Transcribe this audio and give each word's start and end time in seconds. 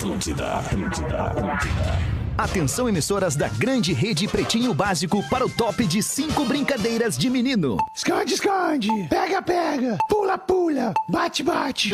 Atlântida, 0.00 0.54
Atlântida, 0.54 1.22
Atlântida. 1.24 1.98
Atenção, 2.38 2.88
emissoras 2.88 3.36
da 3.36 3.48
grande 3.48 3.92
rede 3.92 4.26
Pretinho 4.26 4.72
Básico 4.72 5.22
para 5.28 5.44
o 5.44 5.50
top 5.50 5.84
de 5.86 6.02
cinco 6.02 6.46
brincadeiras 6.46 7.18
de 7.18 7.28
menino. 7.28 7.76
Esconde, 7.94 8.32
esconde. 8.32 8.88
Pega, 9.10 9.42
pega. 9.42 9.98
Pula, 10.08 10.38
pula. 10.38 10.94
Bate, 11.06 11.42
bate. 11.42 11.92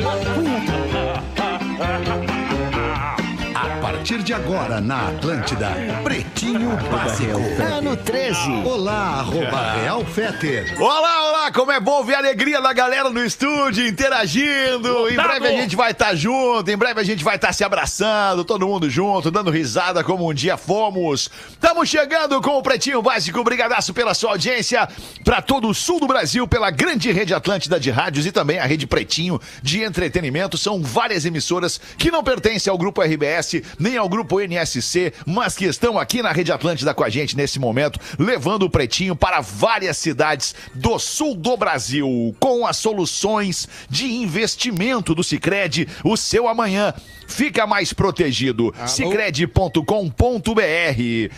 A 3.57 3.81
partir 3.81 4.23
de 4.23 4.33
agora 4.33 4.81
na 4.81 5.09
Atlântida, 5.09 5.71
Pretinho 6.05 6.77
Básico. 6.89 7.41
Ano 7.77 7.97
13. 7.97 8.39
Olá, 8.65 9.19
arroba 9.19 9.73
Real 9.83 10.05
Feter. 10.05 10.81
Olá, 10.81 11.29
olá, 11.29 11.36
como 11.53 11.71
é 11.71 11.79
bom 11.79 12.03
ver 12.03 12.15
a 12.15 12.19
alegria 12.19 12.61
da 12.61 12.73
galera 12.73 13.09
no 13.09 13.25
estúdio, 13.25 13.87
interagindo. 13.87 15.09
Em 15.09 15.15
breve 15.15 15.47
a 15.47 15.53
gente 15.53 15.77
vai 15.77 15.93
estar 15.93 16.15
junto, 16.15 16.69
em 16.69 16.77
breve 16.77 17.01
a 17.01 17.05
gente 17.05 17.23
vai 17.23 17.37
estar 17.37 17.53
se 17.53 17.63
abraçando, 17.63 18.45
todo 18.45 18.67
mundo 18.67 18.91
junto, 18.91 19.31
dando 19.31 19.51
risada 19.51 20.03
como 20.03 20.29
um 20.29 20.35
dia 20.35 20.57
fomos. 20.57 21.31
Estamos 21.51 21.89
chegando 21.89 22.41
com 22.41 22.59
o 22.59 22.63
Pretinho 22.63 23.01
Básico, 23.01 23.45
brigadaço 23.45 23.95
pela 23.95 24.13
sua 24.13 24.33
audiência, 24.33 24.89
para 25.25 25.41
todo 25.41 25.69
o 25.69 25.75
sul 25.75 26.01
do 26.01 26.07
Brasil, 26.07 26.49
pela 26.49 26.71
grande 26.71 27.13
rede 27.13 27.33
Atlântida 27.33 27.79
de 27.79 27.91
rádios 27.91 28.27
e 28.27 28.33
também 28.33 28.59
a 28.59 28.65
rede 28.65 28.87
Pretinho 28.87 29.41
de 29.63 29.83
entretenimento. 29.83 30.59
São 30.59 30.83
várias 30.83 31.25
emissoras 31.25 31.81
que 31.97 32.11
não 32.11 32.25
pertencem 32.25 32.71
ao 32.71 32.79
grupo 32.79 33.03
RBS, 33.03 33.63
nem 33.79 33.97
ao 33.97 34.09
grupo 34.09 34.41
NSC, 34.41 35.13
mas 35.25 35.55
que 35.55 35.67
estão 35.67 35.99
aqui 35.99 36.23
na 36.23 36.33
rede 36.33 36.51
Atlântida 36.51 36.93
com 36.93 37.05
a 37.05 37.09
gente 37.09 37.37
nesse 37.37 37.61
momento, 37.61 38.01
levando 38.19 38.65
o 38.65 38.71
Pretinho 38.71 39.15
para 39.15 39.41
várias 39.41 39.97
cidades 39.97 40.55
do 40.75 40.99
sul 40.99 41.36
do 41.37 41.57
Brasil, 41.57 42.35
com 42.41 42.67
as 42.67 42.79
soluções 42.79 43.69
de 43.89 44.07
investimento 44.07 45.15
do 45.15 45.23
Sicredi, 45.23 45.87
o 46.03 46.17
seu 46.17 46.49
amanhã 46.49 46.93
fica 47.29 47.67
mais 47.67 47.93
protegido. 47.93 48.75
Sicredi.com.br. 48.87 49.81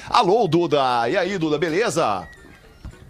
Alô, 0.08 0.48
Duda. 0.48 1.08
E 1.08 1.16
aí, 1.16 1.38
Duda, 1.38 1.58
beleza? 1.58 2.26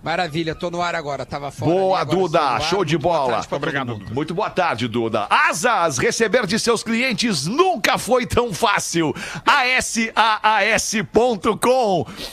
Maravilha, 0.08 0.54
tô 0.54 0.70
no 0.70 0.80
ar 0.80 0.94
agora, 0.94 1.26
tava 1.26 1.50
fora. 1.50 1.70
Boa, 1.70 2.00
ali, 2.00 2.10
Duda, 2.10 2.40
ar. 2.40 2.62
show 2.62 2.82
de 2.82 2.96
bola. 2.96 3.42
mundo. 3.84 4.14
Muito 4.14 4.32
boa 4.32 4.48
tarde, 4.48 4.88
Duda. 4.88 5.26
Asas, 5.28 5.98
receber 5.98 6.46
de 6.46 6.58
seus 6.58 6.82
clientes 6.82 7.46
nunca 7.46 7.98
foi 7.98 8.24
tão 8.24 8.54
fácil. 8.54 9.14
ASAAS.com. 9.44 10.06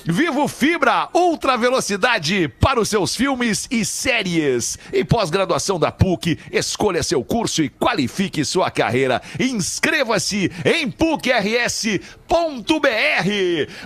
Vivo 0.05 0.47
Fibra, 0.47 1.09
ultra 1.13 1.57
velocidade 1.57 2.47
para 2.61 2.79
os 2.79 2.87
seus 2.87 3.13
filmes 3.13 3.67
e 3.69 3.83
séries. 3.83 4.79
E 4.93 5.03
pós-graduação 5.03 5.77
da 5.77 5.91
PUC, 5.91 6.39
escolha 6.53 7.03
seu 7.03 7.25
curso 7.25 7.61
e 7.61 7.67
qualifique 7.67 8.45
sua 8.45 8.71
carreira. 8.71 9.21
Inscreva-se 9.37 10.49
em 10.63 10.89
PUCRS.br. 10.89 11.99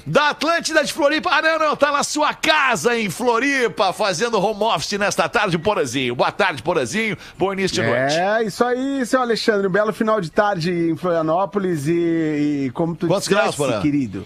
Da 0.06 0.30
Atlântida 0.30 0.86
de 0.86 0.94
Floripa. 0.94 1.32
Ah, 1.32 1.42
não, 1.42 1.58
não, 1.58 1.76
tá 1.76 1.92
na 1.92 2.04
sua 2.04 2.36
casa 2.36 2.96
em 2.96 3.10
Floripa, 3.10 3.79
fazendo 3.94 4.40
home 4.40 4.64
office 4.64 4.98
nesta 4.98 5.28
tarde, 5.30 5.58
Porazinho. 5.58 6.16
Boa 6.16 6.32
tarde, 6.32 6.62
Porazinho. 6.62 7.18
Bom 7.38 7.54
início 7.54 7.82
de 7.82 7.90
noite. 7.90 8.16
É, 8.16 8.44
isso 8.44 8.64
aí, 8.64 9.06
seu 9.06 9.22
Alexandre. 9.22 9.68
Um 9.68 9.72
belo 9.72 9.94
final 9.94 10.20
de 10.22 10.30
tarde 10.30 10.72
em 10.72 10.96
Florianópolis 10.96 11.88
e, 11.88 12.66
e 12.66 12.72
como 12.74 12.96
tu 12.96 13.08
Quantos 13.08 13.28
graus, 13.28 13.52
disseste, 13.52 13.72
Porã? 13.72 13.82
querido. 13.82 14.26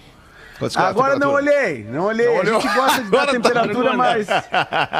Quantos 0.59 0.77
Agora 0.77 1.17
não 1.17 1.31
olhei, 1.33 1.85
não 1.89 2.05
olhei. 2.05 2.27
Não 2.27 2.35
a 2.35 2.39
olhou? 2.39 2.61
gente 2.61 2.73
gosta 2.73 3.01
de 3.03 3.09
dar 3.09 3.17
Agora 3.21 3.25
tá 3.25 3.31
temperatura 3.31 3.89
vergonha. 3.89 3.97
mais, 3.97 4.27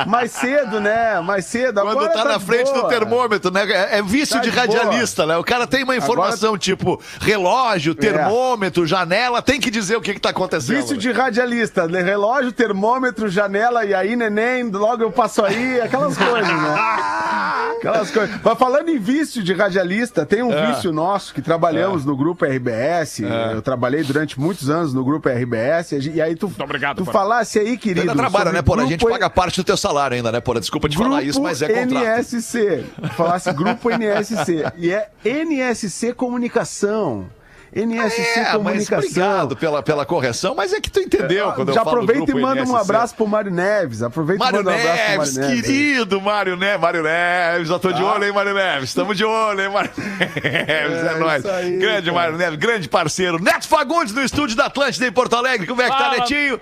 mais 0.08 0.32
cedo, 0.32 0.80
né? 0.80 1.20
Mais 1.22 1.46
cedo. 1.46 1.82
Quando 1.82 1.92
Agora 2.00 2.14
tá 2.14 2.26
na 2.26 2.40
frente 2.40 2.72
do 2.74 2.80
boa. 2.82 2.90
termômetro, 2.90 3.52
né? 3.52 3.64
É 3.72 4.00
é 4.00 4.02
vício 4.02 4.36
Tá 4.36 4.42
de 4.42 4.52
de 4.52 4.58
radialista, 4.58 5.26
né? 5.26 5.38
O 5.38 5.44
cara 5.44 5.66
tem 5.68 5.84
uma 5.84 5.96
informação 5.96 6.58
tipo 6.58 7.02
relógio, 7.22 7.94
termômetro, 7.96 8.86
janela, 8.86 9.42
tem 9.42 9.60
que 9.60 9.70
dizer 9.72 9.96
o 9.96 10.02
que 10.02 10.14
que 10.14 10.20
tá 10.20 10.30
acontecendo. 10.30 10.76
Vício 10.76 10.98
de 10.98 11.12
radialista, 11.12 11.88
né? 11.88 12.02
relógio, 12.02 12.52
termômetro, 12.52 13.30
janela 13.30 13.86
e 13.86 13.94
aí, 13.94 14.16
neném, 14.16 14.70
logo 14.70 15.04
eu 15.04 15.12
passo 15.12 15.44
aí, 15.44 15.80
aquelas 15.82 16.18
coisas, 16.18 16.48
né? 16.48 16.76
Aquelas 17.90 18.12
coisas. 18.12 18.40
Mas 18.44 18.58
falando 18.58 18.90
em 18.90 18.98
vício 19.00 19.44
de 19.44 19.54
radialista, 19.54 20.26
tem 20.26 20.42
um 20.44 20.52
É. 20.52 20.68
vício 20.72 20.92
nosso 20.92 21.34
que 21.34 21.42
trabalhamos 21.42 22.06
no 22.06 22.16
grupo 22.16 22.46
RBS. 22.46 23.20
Eu 23.54 23.62
trabalhei 23.62 24.04
durante 24.04 24.40
muitos 24.40 24.70
anos 24.70 24.94
no 24.94 25.04
grupo 25.04 25.28
RBS. 25.30 25.92
E 26.14 26.22
aí 26.22 26.36
tu, 26.36 26.52
obrigado, 26.60 26.98
tu 26.98 27.06
falasse 27.06 27.60
aí, 27.60 27.78
querido. 27.78 28.02
ainda 28.02 28.16
trabalha, 28.16 28.52
né, 28.52 28.62
Porra? 28.62 28.84
A 28.84 28.86
gente 28.86 29.00
grupo- 29.00 29.14
paga 29.14 29.30
parte 29.30 29.58
do 29.58 29.64
teu 29.64 29.76
salário 29.78 30.16
ainda, 30.16 30.32
né, 30.32 30.40
Porra? 30.40 30.60
Desculpa 30.60 30.88
te 30.88 30.98
falar 30.98 31.22
isso, 31.24 31.42
mas 31.42 31.62
é 31.62 31.68
contrato. 31.68 32.04
NSC. 32.06 32.86
Falasse 33.16 33.52
grupo 33.54 33.90
NSC. 33.92 34.64
E 34.78 34.92
é 34.92 35.10
NSC 35.24 36.14
Comunicação. 36.14 37.26
NSC 37.76 38.22
É, 38.40 38.46
Comunicação. 38.52 38.98
obrigado 39.00 39.56
pela, 39.56 39.82
pela 39.84 40.06
correção, 40.06 40.54
mas 40.56 40.72
é 40.74 40.80
que 40.80 40.90
tu 40.92 41.00
entendeu 41.00 41.52
quando 41.54 41.70
eu 41.70 41.74
Já 41.76 41.84
falo 41.84 42.02
aproveita 42.02 42.32
e 42.32 42.34
manda 42.36 42.62
um 42.62 42.66
NSC. 42.66 42.82
abraço 42.82 43.16
pro 43.16 43.28
Mário 43.28 43.52
Neves. 43.52 44.02
Aproveita 44.04 44.44
Mário 44.44 44.62
e 44.62 44.64
manda 44.64 44.78
um 44.78 44.80
abraço 44.80 44.98
pro 44.98 45.08
Neves, 45.18 45.38
Mário 45.38 45.50
Neves. 45.50 45.66
querido 45.66 46.22
Mário 46.22 46.56
Neves, 46.58 46.82
Mário 46.82 47.04
Neves, 47.04 47.68
já 47.68 47.80
tô 47.80 47.92
de 47.92 48.04
olho, 48.04 48.24
hein, 48.26 48.32
Mário 48.32 48.54
Neves, 48.54 48.90
estamos 48.90 49.18
de 49.18 49.26
olho, 49.26 49.62
hein, 49.62 49.70
Mário 49.70 49.92
Neves, 49.98 50.44
é, 50.46 51.14
É 51.16 51.18
nóis. 51.20 51.44
isso 51.44 51.52
aí, 51.54 51.78
grande 51.78 52.06
cara. 52.12 52.14
Mário 52.14 52.38
Neves, 52.38 52.60
grande 52.60 52.88
parceiro. 52.90 53.42
Neto 53.42 53.68
Fagundes 53.68 54.14
no 54.14 54.22
estúdio 54.24 54.56
da 54.56 54.66
Atlântida 54.66 55.08
em 55.08 55.12
Porto 55.12 55.36
Alegre, 55.36 55.66
como 55.68 55.82
é 55.82 55.86
que 55.86 55.92
tá, 55.92 55.98
Fala. 55.98 56.18
Netinho? 56.18 56.60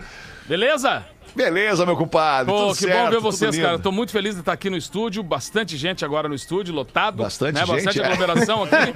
Beleza? 0.47 1.03
Beleza, 1.36 1.86
meu 1.86 1.96
compadre, 1.96 2.52
Pô, 2.52 2.59
tudo 2.68 2.74
que 2.75 2.84
certo, 2.84 3.06
bom 3.06 3.09
ver 3.12 3.19
vocês, 3.19 3.56
lindo. 3.56 3.66
cara. 3.66 3.80
Tô 3.80 3.92
muito 3.92 4.12
feliz 4.12 4.34
de 4.36 4.42
estar 4.42 4.52
aqui 4.53 4.69
no 4.69 4.78
estúdio. 4.78 5.24
Bastante 5.24 5.78
gente 5.78 6.03
agora 6.03 6.28
no 6.28 6.36
estúdio, 6.36 6.74
lotado. 6.74 7.24
Bastante 7.24 7.53
né? 7.56 7.66
gente, 7.66 7.75
Bastante 7.86 8.02
é. 8.02 8.06
aglomeração 8.06 8.64
aqui. 8.64 8.75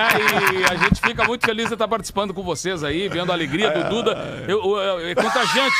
É, 0.00 0.54
e 0.60 0.64
a 0.64 0.76
gente 0.76 1.00
fica 1.00 1.24
muito 1.24 1.44
feliz 1.44 1.68
de 1.68 1.74
estar 1.74 1.86
participando 1.88 2.32
com 2.32 2.42
vocês 2.42 2.82
aí, 2.82 3.08
vendo 3.08 3.30
a 3.30 3.34
alegria 3.34 3.70
do 3.70 3.88
Duda. 3.88 4.44
Eu, 4.48 4.64
eu- 4.64 5.00
é 5.08 5.14
contagiante, 5.14 5.74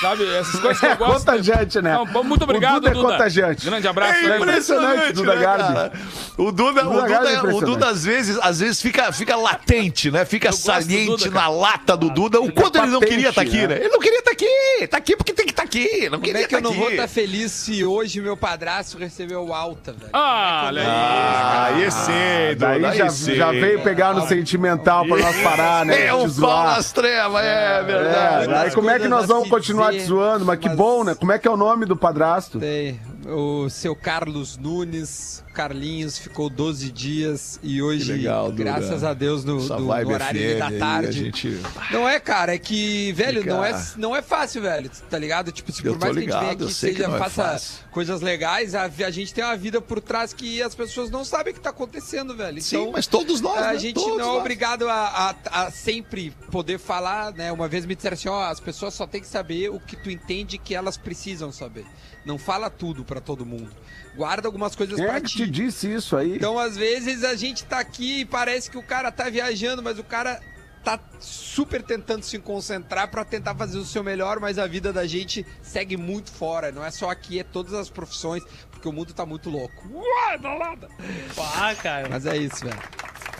sabe? 0.00 0.26
Essas 0.36 0.60
coisas 0.60 0.80
que 0.80 0.86
eu 0.86 0.90
É 0.90 0.96
gosto. 0.96 1.18
contagiante, 1.18 1.80
né? 1.82 1.94
Não, 2.12 2.24
muito 2.24 2.42
obrigado, 2.44 2.76
O 2.76 2.80
Duda 2.80 2.90
é 2.90 2.94
Duda. 2.94 3.12
contagiante. 3.12 3.66
Grande 3.66 3.88
abraço. 3.88 4.14
É 4.20 4.28
né? 4.28 4.36
impressionante, 4.38 5.12
Duda 5.12 5.34
né, 5.34 5.42
Garbi. 5.42 5.98
O 6.38 6.52
Duda, 6.52 6.52
o 6.52 6.52
Duda 6.52 6.82
Duda, 6.84 7.08
Garbi 7.08 7.34
é 7.34 7.54
o. 7.54 7.60
Duda 7.60 7.88
às 7.88 8.04
vezes, 8.04 8.38
às 8.42 8.60
vezes 8.60 8.80
fica, 8.80 9.12
fica 9.12 9.36
latente, 9.36 10.10
né? 10.10 10.24
Fica 10.24 10.50
do 10.50 10.56
saliente 10.56 11.24
Duda, 11.24 11.30
na 11.30 11.48
lata 11.48 11.96
do 11.96 12.08
Duda 12.10 12.40
o 12.40 12.50
quanto 12.52 12.78
ele 12.78 12.86
não 12.88 13.00
patente, 13.00 13.14
queria 13.14 13.28
estar 13.30 13.42
aqui, 13.42 13.58
né? 13.58 13.66
né? 13.68 13.76
Ele 13.80 13.88
não 13.88 14.00
queria 14.00 14.18
estar 14.18 14.30
aqui. 14.32 14.86
Tá 14.88 14.96
aqui 14.96 15.16
porque 15.16 15.25
tem 15.32 15.46
que 15.46 15.52
estar 15.52 15.62
aqui. 15.62 16.04
Não 16.04 16.10
Como 16.18 16.22
queria 16.22 16.42
é 16.42 16.46
que 16.46 16.54
eu 16.54 16.58
estar 16.58 16.68
não 16.68 16.70
aqui. 16.70 16.80
vou 16.80 16.90
estar 16.90 17.08
feliz 17.08 17.52
se 17.52 17.84
hoje 17.84 18.20
meu 18.20 18.36
padrasto 18.36 18.98
recebeu 18.98 19.52
alta, 19.54 19.92
velho? 19.92 20.10
Ah, 20.12 20.64
olha 20.66 20.82
aí. 20.82 20.86
Ah, 20.88 21.64
aí 21.74 21.90
sim, 21.90 22.54
Duda, 22.54 22.66
Daí 22.66 22.84
aí 22.84 22.98
já, 22.98 23.08
sim. 23.10 23.34
já 23.34 23.50
veio 23.52 23.82
pegar 23.82 24.14
no 24.14 24.26
sentimental 24.26 25.06
pra 25.06 25.16
nós 25.16 25.36
parar, 25.42 25.84
né? 25.86 26.06
É 26.06 26.14
um 26.14 26.30
pau 26.32 26.64
nas 26.64 26.92
trevas, 26.92 27.44
é 27.44 27.82
verdade. 27.82 28.50
É, 28.52 28.58
aí 28.58 28.70
como 28.72 28.90
é 28.90 28.98
que 28.98 29.08
nós 29.08 29.26
vamos 29.26 29.48
continuar 29.48 29.92
te 29.92 30.00
zoando? 30.00 30.44
Mas 30.44 30.58
que 30.58 30.68
bom, 30.68 31.04
né? 31.04 31.14
Como 31.14 31.32
é 31.32 31.38
que 31.38 31.46
é 31.48 31.50
o 31.50 31.56
nome 31.56 31.86
do 31.86 31.96
padrasto? 31.96 32.58
Tem 32.58 33.00
o 33.26 33.68
seu 33.68 33.94
Carlos 33.96 34.56
Nunes, 34.56 35.42
Carlinhos, 35.56 36.18
ficou 36.18 36.50
12 36.50 36.90
dias 36.92 37.58
e 37.62 37.80
hoje, 37.80 38.12
legal, 38.12 38.52
graças 38.52 39.02
a 39.02 39.14
Deus, 39.14 39.42
no, 39.42 39.56
no- 39.56 39.78
no 39.78 39.90
horário 40.12 40.58
da 40.58 40.70
tarde. 40.70 41.12
gente- 41.12 41.58
Não 41.90 42.06
é, 42.06 42.20
cara, 42.20 42.54
é 42.54 42.58
que, 42.58 43.10
velho, 43.12 43.40
Fica- 43.40 43.54
não, 43.54 43.64
é, 43.64 43.84
não 43.96 44.14
é 44.14 44.20
fácil, 44.20 44.60
velho, 44.60 44.90
tá 45.08 45.18
ligado? 45.18 45.50
Tipo, 45.50 45.72
se 45.72 45.82
por 45.82 45.98
mais 45.98 46.12
que 46.12 46.18
a 46.18 46.20
gente 46.22 46.38
venha 46.38 46.52
aqui 46.52 46.72
seja, 46.74 47.04
é 47.06 47.18
faça 47.18 47.42
fácil. 47.44 47.84
coisas 47.90 48.20
legais, 48.20 48.74
a, 48.74 48.82
a 48.84 49.10
gente 49.10 49.32
tem 49.32 49.42
uma 49.42 49.56
vida 49.56 49.80
por 49.80 49.98
trás 50.00 50.34
que 50.34 50.60
as 50.62 50.74
pessoas 50.74 51.10
não 51.10 51.24
sabem 51.24 51.52
o 51.52 51.54
que 51.56 51.60
tá 51.62 51.70
acontecendo, 51.70 52.36
velho. 52.36 52.60
Sim, 52.60 52.76
Então, 52.76 52.92
mas 52.92 53.06
todos 53.06 53.40
nós, 53.40 53.56
a 53.58 53.72
né? 53.72 53.78
gente 53.78 53.94
Todos 53.94 54.18
não 54.18 54.24
é 54.24 54.28
nós. 54.32 54.40
obrigado 54.40 54.86
a, 54.90 55.34
a- 55.50 55.64
a 55.64 55.70
sempre 55.70 56.32
poder 56.50 56.78
falar, 56.78 57.32
né? 57.32 57.50
Uma 57.50 57.66
vez 57.66 57.86
me 57.86 57.94
disseram 57.96 58.14
assim, 58.14 58.28
ó, 58.28 58.42
as 58.44 58.60
pessoas 58.60 58.92
só 58.92 59.06
têm 59.06 59.22
que 59.22 59.26
saber 59.26 59.70
o 59.70 59.80
que 59.80 59.96
tu 59.96 60.10
entende 60.10 60.58
que 60.58 60.74
elas 60.74 60.98
precisam 60.98 61.50
saber. 61.50 61.86
Não 62.26 62.36
fala 62.38 62.68
tudo 62.68 63.04
pra 63.04 63.20
todo 63.20 63.46
mundo. 63.46 63.70
Guarda 64.16 64.48
algumas 64.48 64.74
coisas 64.74 64.96
Quem 64.96 65.04
pra 65.06 65.16
é 65.16 65.20
que 65.20 65.26
ti. 65.28 65.36
te 65.38 65.50
disse 65.50 65.92
isso 65.92 66.16
aí? 66.16 66.36
Então, 66.36 66.58
às 66.58 66.76
vezes, 66.76 67.22
a 67.22 67.34
gente 67.34 67.64
tá 67.64 67.78
aqui 67.78 68.20
e 68.20 68.24
parece 68.24 68.70
que 68.70 68.78
o 68.78 68.82
cara 68.82 69.12
tá 69.12 69.28
viajando, 69.28 69.82
mas 69.82 69.98
o 69.98 70.04
cara 70.04 70.40
tá 70.82 70.98
super 71.20 71.82
tentando 71.82 72.22
se 72.22 72.38
concentrar 72.38 73.08
pra 73.10 73.24
tentar 73.24 73.54
fazer 73.56 73.76
o 73.76 73.84
seu 73.84 74.04
melhor, 74.04 74.38
mas 74.40 74.56
a 74.58 74.66
vida 74.66 74.92
da 74.92 75.06
gente 75.06 75.44
segue 75.60 75.96
muito 75.96 76.30
fora. 76.30 76.70
Não 76.72 76.84
é 76.84 76.90
só 76.90 77.10
aqui, 77.10 77.40
é 77.40 77.44
todas 77.44 77.74
as 77.74 77.90
profissões, 77.90 78.42
porque 78.70 78.88
o 78.88 78.92
mundo 78.92 79.12
tá 79.12 79.26
muito 79.26 79.50
louco. 79.50 79.84
Uai, 79.92 80.38
balada! 80.38 80.88
Ah, 81.56 81.74
cara. 81.74 82.08
Mas 82.08 82.24
é 82.24 82.36
isso, 82.36 82.64
velho. 82.64 82.78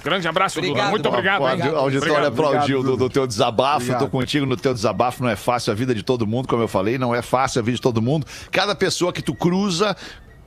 Grande 0.03 0.29
abraço, 0.29 0.57
Duda. 0.61 0.69
Obrigado, 0.69 0.91
Muito 0.91 1.09
obrigado. 1.09 1.41
O 1.43 1.45
hein? 1.49 1.51
audi- 1.53 1.63
auditório 1.69 2.13
Obrigado. 2.15 2.27
aplaudiu 2.33 2.79
Obrigado, 2.81 2.97
do, 2.99 3.09
do 3.09 3.11
teu 3.13 3.27
desabafo. 3.27 3.77
Obrigado. 3.77 4.01
Tô 4.01 4.09
contigo 4.09 4.47
no 4.47 4.57
teu 4.57 4.73
desabafo. 4.75 5.23
Não 5.23 5.31
é 5.31 5.35
fácil 5.37 5.73
a 5.73 5.75
vida 5.75 5.95
de 5.95 6.03
todo 6.03 6.27
mundo, 6.27 6.47
como 6.47 6.63
eu 6.63 6.69
falei. 6.69 6.97
Não 6.99 7.15
é 7.15 7.23
fácil 7.23 7.61
a 7.61 7.63
vida 7.63 7.77
de 7.77 7.83
todo 7.83 8.01
mundo. 8.03 8.25
Cada 8.53 8.75
pessoa 8.77 9.13
que 9.13 9.21
tu 9.23 9.35
cruza, 9.35 9.97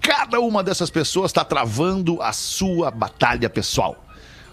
cada 0.01 0.39
uma 0.39 0.63
dessas 0.63 0.89
pessoas 0.89 1.29
está 1.31 1.43
travando 1.43 2.21
a 2.21 2.31
sua 2.33 2.89
batalha 2.91 3.49
pessoal. 3.49 3.95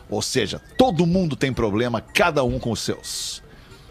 Ou 0.08 0.22
seja, 0.22 0.60
todo 0.78 1.04
mundo 1.06 1.34
tem 1.34 1.52
problema, 1.52 2.00
cada 2.00 2.44
um 2.44 2.58
com 2.58 2.70
os 2.70 2.80
seus. 2.80 3.42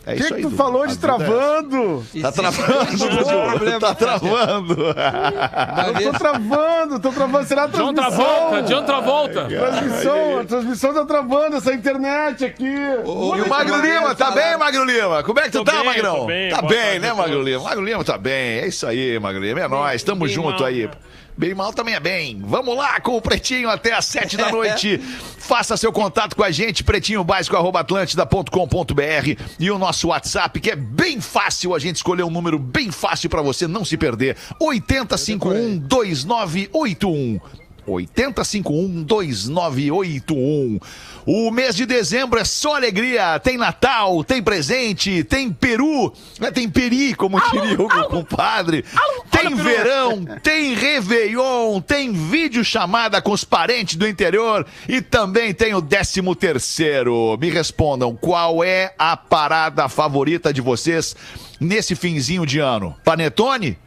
É 0.07 0.13
O 0.13 0.15
isso 0.17 0.27
que, 0.27 0.33
aí. 0.35 0.41
que 0.41 0.45
tu 0.47 0.51
Duda. 0.51 0.63
falou 0.63 0.85
de 0.85 0.93
é 0.93 0.97
travando? 0.97 2.05
Tá 2.21 2.31
travando, 2.31 2.97
Dudu. 2.97 3.79
Tá 3.79 3.95
travando. 3.95 4.75
Eu 5.99 6.11
tô 6.11 6.19
travando, 6.19 6.99
tô 6.99 7.11
travando. 7.11 7.47
Será 7.47 7.63
a 7.63 7.67
John 7.67 7.91
transmissão? 7.91 8.25
Travolta, 8.25 8.61
John 8.63 8.83
Travolta. 8.85 9.45
Transmissão, 9.45 10.39
a 10.39 10.45
transmissão 10.45 10.93
tá 10.93 11.05
travando 11.05 11.55
essa 11.57 11.73
internet 11.73 12.45
aqui. 12.45 12.65
E 12.67 13.41
o 13.41 13.49
Magro 13.49 13.81
Lima, 13.81 14.13
tá 14.13 14.29
bem, 14.29 14.55
Magro 14.57 14.83
Lima? 14.85 15.23
Como 15.23 15.39
é 15.39 15.43
que 15.43 15.49
tu 15.51 15.57
Tô 15.59 15.63
tá, 15.65 15.77
bem, 15.77 15.85
Magrão? 15.85 16.25
bem, 16.27 16.49
tá 16.51 16.61
bem, 16.61 16.99
né, 16.99 17.11
Magro. 17.11 17.41
Lima? 17.41 17.63
Magro 17.63 17.83
Lima 17.83 18.03
tá 18.03 18.17
bem, 18.17 18.59
é 18.59 18.67
isso 18.67 18.85
aí, 18.85 19.17
Magro 19.19 19.41
Lima. 19.41 19.59
É 19.61 19.67
nóis, 19.67 20.03
tamo 20.03 20.25
bem 20.25 20.33
junto 20.33 20.59
mal, 20.59 20.65
aí. 20.65 20.83
cara. 20.87 20.99
Bem 21.37 21.53
mal 21.53 21.73
também 21.73 21.95
é 21.95 21.99
bem. 21.99 22.41
Vamos 22.45 22.77
lá 22.77 22.97
com 23.01 23.17
o 23.17 23.21
Pretinho 23.21 23.69
até 23.69 23.93
às 23.93 24.05
sete 24.05 24.37
da 24.37 24.49
noite. 24.49 24.97
Faça 25.37 25.75
seu 25.75 25.91
contato 25.91 26.33
com 26.35 26.43
a 26.43 26.49
gente, 26.49 26.81
pretinhobásico.atlântida.com.br 26.83 29.41
e 29.59 29.69
o 29.69 29.77
nosso 29.77 30.07
WhatsApp, 30.07 30.59
que 30.59 30.71
é 30.71 30.75
bem 30.75 31.21
fácil 31.21 31.75
a 31.75 31.79
gente 31.79 31.97
escolher 31.97 32.23
um 32.23 32.31
número 32.31 32.57
bem 32.57 32.89
fácil 32.89 33.29
pra 33.29 33.41
você 33.41 33.67
não 33.67 33.83
se 33.83 33.97
perder. 33.97 34.37
80512981. 34.61 37.41
80512981. 37.87 40.81
O 41.25 41.49
mês 41.51 41.73
de 41.75 41.85
dezembro 41.85 42.39
é 42.39 42.43
só 42.43 42.75
alegria. 42.75 43.39
Tem 43.39 43.57
Natal, 43.57 44.23
tem 44.23 44.43
presente, 44.43 45.23
tem 45.23 45.51
Peru, 45.51 46.11
né? 46.39 46.51
tem 46.51 46.69
Peri, 46.69 47.13
como 47.13 47.39
diria 47.51 47.81
o 47.81 47.87
meu 47.87 48.09
compadre. 48.09 48.83
Tem 49.31 49.55
verão, 49.55 50.25
tem 50.43 50.73
Réveillon, 50.73 51.79
tem 51.81 52.11
videochamada 52.11 53.21
com 53.21 53.31
os 53.31 53.43
parentes 53.43 53.95
do 53.95 54.07
interior 54.07 54.65
e 54.87 55.01
também 55.01 55.53
tem 55.53 55.73
o 55.73 55.81
décimo 55.81 56.35
terceiro. 56.35 57.37
Me 57.39 57.49
respondam, 57.49 58.15
qual 58.15 58.63
é 58.63 58.93
a 58.97 59.17
parada 59.17 59.89
favorita 59.89 60.53
de 60.53 60.61
vocês 60.61 61.15
nesse 61.59 61.95
finzinho 61.95 62.45
de 62.45 62.59
ano? 62.59 62.95
Panetone? 63.03 63.77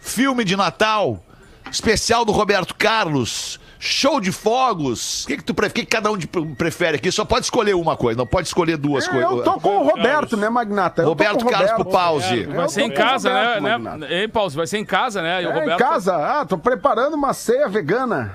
Filme 0.00 0.44
de 0.44 0.56
Natal? 0.56 1.22
Especial 1.70 2.24
do 2.24 2.32
Roberto 2.32 2.74
Carlos? 2.74 3.60
Show 3.80 4.20
de 4.20 4.32
fogos? 4.32 5.22
O 5.22 5.28
que, 5.28 5.36
que 5.36 5.44
tu 5.44 5.54
prefere? 5.54 5.70
O 5.70 5.74
que, 5.76 5.80
que 5.82 5.96
cada 5.96 6.10
um 6.10 6.16
de- 6.16 6.26
prefere 6.26 6.96
aqui? 6.96 7.12
Só 7.12 7.24
pode 7.24 7.44
escolher 7.46 7.74
uma 7.76 7.96
coisa, 7.96 8.18
não 8.18 8.26
pode 8.26 8.48
escolher 8.48 8.76
duas 8.76 9.06
coisas. 9.06 9.30
Eu 9.30 9.42
tô 9.44 9.52
com 9.60 9.78
o 9.78 9.86
Roberto, 9.88 10.36
né, 10.36 10.48
Magnata? 10.50 11.02
Eu 11.02 11.04
tô 11.06 11.10
Roberto 11.10 11.46
Carlos 11.46 11.70
pro 11.70 11.84
Roberto. 11.84 11.92
pause. 11.92 12.44
Vai 12.46 12.68
ser 12.68 12.82
em 12.82 12.90
casa, 12.90 13.28
Roberto, 13.28 13.62
né? 13.62 13.70
Magnata. 13.78 13.96
né? 13.98 14.06
Ei, 14.22 14.26
Paulo, 14.28 14.50
vai 14.50 14.66
ser 14.66 14.78
em 14.78 14.84
casa, 14.84 15.22
né? 15.22 15.42
E 15.44 15.46
o 15.46 15.50
É, 15.50 15.54
Roberto. 15.54 15.74
em 15.74 15.78
casa? 15.78 16.16
Ah, 16.16 16.44
tô 16.44 16.58
preparando 16.58 17.14
uma 17.14 17.32
ceia 17.32 17.68
vegana. 17.68 18.34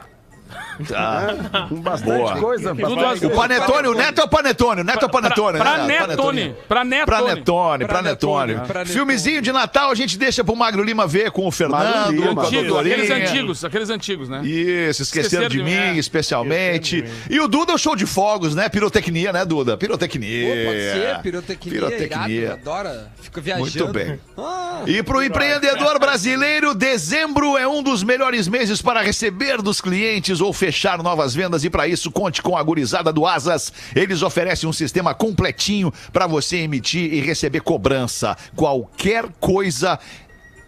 Tá. 0.87 1.67
Com 1.69 1.75
bastante 1.81 2.17
Boa. 2.17 2.37
coisa. 2.37 2.73
Bastante. 2.73 3.25
O 3.25 3.29
Panetone, 3.31 3.87
o 3.87 3.93
Neto 3.93 4.21
é 4.21 4.23
o 4.23 4.27
Panetone, 4.27 4.81
o 4.81 4.83
Neto 4.83 5.03
é 5.03 5.05
o 5.05 5.09
Panetone. 5.09 5.57
Pra, 5.57 5.77
né? 5.85 5.97
pra 5.97 6.07
Netone. 6.07 6.55
Pra 6.67 6.83
Netone. 6.83 7.05
Pra 7.05 7.21
Netone, 7.21 7.85
pra 7.85 7.87
Pra 7.87 8.01
Netone. 8.01 8.53
Netone, 8.53 8.67
pra 8.67 8.85
Filmezinho 8.85 9.41
de 9.41 9.51
Natal 9.51 9.89
a 9.91 9.95
gente 9.95 10.17
deixa 10.17 10.43
pro 10.43 10.55
Magro 10.55 10.83
Lima 10.83 11.07
ver 11.07 11.31
com 11.31 11.47
o 11.47 11.51
Fernando, 11.51 12.11
Lima. 12.11 12.33
com 12.35 12.41
a 12.41 12.45
Antigo, 12.45 12.77
aqueles 12.77 13.09
antigos, 13.09 13.65
aqueles 13.65 13.89
antigos, 13.89 14.29
né? 14.29 14.41
Isso, 14.43 15.01
esqueceram, 15.03 15.45
Esqueceram 15.45 15.47
de, 15.49 15.57
de 15.57 15.63
mim, 15.63 15.71
mim, 15.71 15.75
é. 15.77 15.97
especialmente. 15.97 17.01
De 17.01 17.33
E 17.35 17.39
o 17.39 17.47
Duda 17.47 17.71
é 17.71 17.75
o 17.75 17.77
show 17.77 17.95
de 17.95 18.05
fogos, 18.05 18.53
né? 18.55 18.69
Pirotecnia, 18.69 19.31
né, 19.31 19.45
Duda? 19.45 19.77
Pirotecnia. 19.77 20.47
Pô, 20.55 20.65
pode 20.65 20.79
ser, 20.79 21.19
pirotecnia, 21.21 21.73
Pirotecnia. 21.79 22.27
irado, 22.41 22.59
adora, 22.61 23.11
fica 23.21 23.41
viajando. 23.41 23.69
Muito 23.69 23.87
bem. 23.93 24.19
Ah, 24.37 24.81
E 24.85 25.01
pro 25.03 25.23
empreendedor 25.23 25.99
brasileiro, 25.99 26.73
dezembro 26.75 27.57
é 27.57 27.67
um 27.67 27.81
dos 27.83 28.03
melhores 28.03 28.47
meses 28.47 28.81
para 28.81 29.01
receber 29.01 29.61
dos 29.61 29.79
clientes 29.81 30.32
ou 30.41 30.53
fechar 30.53 31.01
novas 31.01 31.33
vendas. 31.33 31.63
E 31.63 31.69
para 31.69 31.87
isso, 31.87 32.11
conte 32.11 32.41
com 32.41 32.57
a 32.57 32.63
gurizada 32.63 33.11
do 33.11 33.25
Asas. 33.25 33.71
Eles 33.95 34.21
oferecem 34.21 34.67
um 34.67 34.73
sistema 34.73 35.13
completinho 35.13 35.93
para 36.11 36.27
você 36.27 36.57
emitir 36.57 37.13
e 37.13 37.21
receber 37.21 37.61
cobrança. 37.61 38.37
Qualquer 38.55 39.25
coisa 39.39 39.99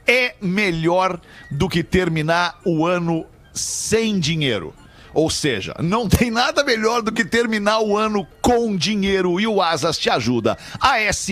é 0.08 0.36
melhor 0.42 1.20
do 1.50 1.68
que 1.68 1.84
terminar 1.84 2.60
o 2.66 2.86
ano 2.86 3.26
sem 3.54 4.20
dinheiro. 4.20 4.74
Ou 5.16 5.30
seja, 5.30 5.74
não 5.80 6.10
tem 6.10 6.30
nada 6.30 6.62
melhor 6.62 7.02
do 7.02 7.10
que 7.10 7.24
terminar 7.24 7.80
o 7.80 7.96
ano 7.96 8.28
com 8.42 8.76
dinheiro 8.76 9.40
e 9.40 9.48
o 9.48 9.62
Asas 9.62 9.98
te 9.98 10.10
ajuda. 10.10 10.58
asaas.com 10.78 11.32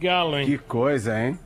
Galo, 0.00 0.38
hein? 0.38 0.46
Que 0.46 0.56
coisa, 0.58 1.20
hein? 1.20 1.38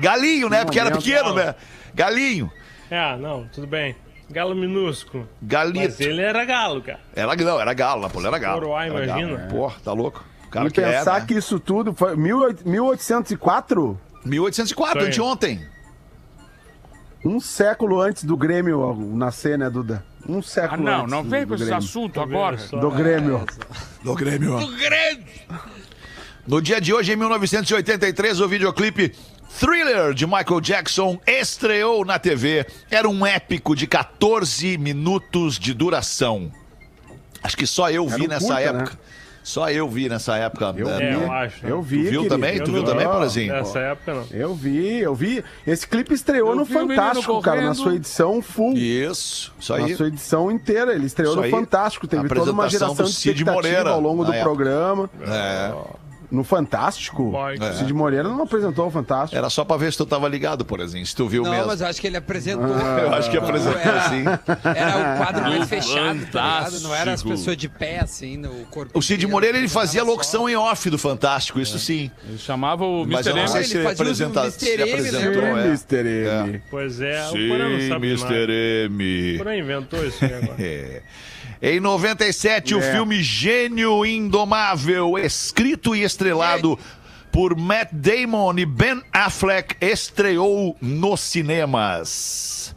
Galinho, 0.00 0.48
né? 0.48 0.64
Porque 0.64 0.78
era 0.80 0.90
momento. 0.90 1.04
pequeno, 1.04 1.32
né? 1.34 1.54
Galinho. 1.94 2.50
Ah, 2.90 3.16
não, 3.16 3.46
tudo 3.46 3.66
bem. 3.66 3.94
Galo 4.28 4.54
minúsculo. 4.54 5.28
Mas 5.40 5.48
Galito. 5.48 6.02
ele 6.02 6.20
era 6.20 6.44
galo, 6.44 6.82
cara. 6.82 7.00
Era, 7.14 7.36
não, 7.36 7.60
era 7.60 7.72
galo, 7.74 8.02
Napoleão 8.02 8.28
era 8.28 8.38
galo. 8.38 8.60
Coroar, 8.60 8.86
Era 8.86 9.04
imagina. 9.04 9.36
galo. 9.36 9.48
Pô, 9.50 9.70
tá 9.84 9.92
louco? 9.92 10.24
O 10.46 10.50
cara 10.50 10.68
E 10.68 10.70
que 10.70 10.80
é, 10.80 10.98
pensar 10.98 11.20
né? 11.20 11.26
que 11.26 11.34
isso 11.34 11.60
tudo 11.60 11.94
foi 11.94 12.16
18- 12.16 12.64
1804? 12.64 14.00
1804, 14.24 14.98
Isso 14.98 15.04
aí. 15.04 15.08
anteontem. 15.12 15.71
Um 17.24 17.38
século 17.40 18.00
antes 18.00 18.24
do 18.24 18.36
Grêmio 18.36 18.94
nascer, 19.14 19.56
né, 19.58 19.70
Duda? 19.70 20.04
Um 20.28 20.38
Ah, 20.38 20.42
século 20.42 20.82
não, 20.82 21.00
antes 21.02 21.10
não 21.10 21.22
do- 21.22 21.30
vem 21.30 21.46
com 21.46 21.54
esse 21.54 21.64
Grêmio. 21.64 21.78
assunto 21.78 22.20
agora. 22.20 22.58
só? 22.58 22.78
Do 22.78 22.90
Grêmio. 22.90 23.44
Do 24.02 24.14
Grêmio. 24.14 24.58
do 24.58 24.66
grande. 24.76 25.24
No 26.46 26.60
dia 26.60 26.80
de 26.80 26.92
hoje, 26.92 27.12
em 27.12 27.16
1983, 27.16 28.40
o 28.40 28.48
videoclipe 28.48 29.12
Thriller 29.60 30.12
de 30.14 30.26
Michael 30.26 30.60
Jackson 30.60 31.20
estreou 31.26 32.04
na 32.04 32.18
TV. 32.18 32.66
Era 32.90 33.08
um 33.08 33.24
épico 33.24 33.76
de 33.76 33.86
14 33.86 34.76
minutos 34.78 35.58
de 35.58 35.72
duração. 35.74 36.50
Acho 37.42 37.56
que 37.56 37.66
só 37.66 37.90
eu 37.90 38.08
vi 38.08 38.22
um 38.24 38.28
nessa 38.28 38.46
curta, 38.46 38.60
época. 38.62 38.98
Só 39.42 39.68
eu 39.70 39.88
vi 39.88 40.08
nessa 40.08 40.36
época. 40.36 40.72
Eu 40.76 40.86
né? 40.88 41.02
É, 41.02 41.16
vi. 41.16 41.22
eu 41.24 41.32
acho. 41.32 41.66
Eu 41.66 41.76
Tu 41.78 41.82
vi, 41.82 41.96
viu 42.02 42.10
querido. 42.22 42.28
também? 42.28 42.56
Eu 42.58 42.64
Tu 42.64 42.70
viu 42.72 42.82
não- 42.82 42.88
também, 42.88 43.06
Porazinho? 43.06 43.52
Nessa 43.52 43.78
época, 43.80 44.14
não. 44.14 44.24
Eu 44.30 44.54
vi, 44.54 45.00
eu 45.00 45.14
vi. 45.14 45.44
Esse 45.66 45.86
clipe 45.86 46.14
estreou 46.14 46.50
Eu 46.50 46.56
no 46.56 46.64
vi 46.64 46.72
Fantástico, 46.74 47.40
cara, 47.42 47.60
na 47.62 47.74
sua 47.74 47.94
edição 47.94 48.40
full. 48.40 48.74
Isso, 48.76 49.52
isso 49.58 49.76
Na 49.76 49.84
aí. 49.84 49.94
sua 49.96 50.06
edição 50.08 50.50
inteira, 50.50 50.92
ele 50.94 51.06
estreou 51.06 51.32
Isso 51.32 51.38
no 51.40 51.44
aí. 51.44 51.50
Fantástico, 51.50 52.06
teve 52.06 52.28
toda 52.28 52.52
uma 52.52 52.68
geração 52.68 52.94
de 53.04 53.10
expectativa 53.10 53.52
Moreira, 53.52 53.90
ao 53.90 54.00
longo 54.00 54.22
na 54.22 54.28
do 54.30 54.34
época. 54.34 54.44
programa. 54.54 55.10
É, 55.26 55.72
No 56.32 56.42
Fantástico? 56.42 57.30
Boy. 57.30 57.58
O 57.58 57.72
Cid 57.74 57.92
Moreira 57.92 58.26
não 58.28 58.42
apresentou 58.42 58.86
o 58.86 58.90
Fantástico. 58.90 59.36
era 59.36 59.50
só 59.50 59.64
pra 59.64 59.76
ver 59.76 59.92
se 59.92 59.98
tu 59.98 60.06
tava 60.06 60.26
ligado, 60.28 60.64
Porazinho. 60.64 61.04
Se 61.04 61.14
tu 61.14 61.28
viu 61.28 61.42
Não, 61.42 61.50
mesmo. 61.50 61.66
mas 61.66 61.80
eu 61.82 61.86
acho 61.86 62.00
que 62.00 62.06
ele 62.06 62.16
apresentou. 62.16 62.66
Eu 62.74 63.12
acho 63.14 63.30
que 63.30 63.36
apresentou 63.36 63.78
Era- 63.78 64.08
sim. 64.08 64.24
Era 64.74 65.14
o 65.14 65.18
quadro 65.18 65.42
mais 65.42 65.68
fechado, 65.68 66.26
tá 66.32 66.60
ligado? 66.68 66.80
Não 66.80 66.94
era 66.94 67.12
as 67.12 67.22
pessoas 67.22 67.56
de 67.56 67.68
pé, 67.68 68.00
assim, 68.00 68.36
no 68.38 68.48
corpo. 68.70 68.98
O 68.98 69.02
Cid 69.02 69.26
Moreira 69.26 69.58
ele 69.58 69.68
fazia 69.68 70.00
só. 70.00 70.06
locução 70.06 70.48
em 70.48 70.56
off 70.56 70.88
do 70.88 70.98
Fantástico, 70.98 71.60
isso 71.60 71.78
sim. 71.78 72.10
Ele 72.26 72.38
chamava 72.38 72.84
o 72.84 73.04
Mas 73.06 73.26
Mr. 73.26 73.28
eu 73.28 73.34
não 73.36 73.42
M. 73.42 73.48
sei 73.48 73.60
Ele 73.60 73.68
se 73.68 73.76
ele 73.76 73.88
apresenta- 73.88 74.40
Mr. 74.40 74.58
se 74.58 74.68
ele 74.68 74.82
M, 74.82 74.86
né? 74.90 74.92
apresentou. 74.98 75.32
Sim, 75.42 75.48
é. 75.48 75.66
Mr. 75.66 76.08
M. 76.48 76.62
Pois 76.70 77.00
é, 77.00 77.28
o 77.28 77.32
Porã 77.48 77.68
não 77.68 77.88
sabe 77.88 78.16
nada. 78.16 78.34
M. 78.90 79.34
O 79.34 79.38
Porã 79.38 79.56
inventou 79.56 80.06
isso 80.06 80.24
aí 80.24 80.32
agora. 80.34 80.56
É. 80.62 81.02
Em 81.64 81.78
97, 81.78 82.74
o 82.74 82.80
É. 82.80 82.92
filme 82.92 83.22
Gênio 83.22 84.04
Indomável, 84.04 85.16
escrito 85.16 85.94
e 85.94 86.02
estrelado 86.02 86.76
por 87.30 87.56
Matt 87.56 87.90
Damon 87.92 88.58
e 88.58 88.66
Ben 88.66 89.00
Affleck, 89.12 89.76
estreou 89.80 90.76
nos 90.82 91.20
cinemas. 91.20 92.74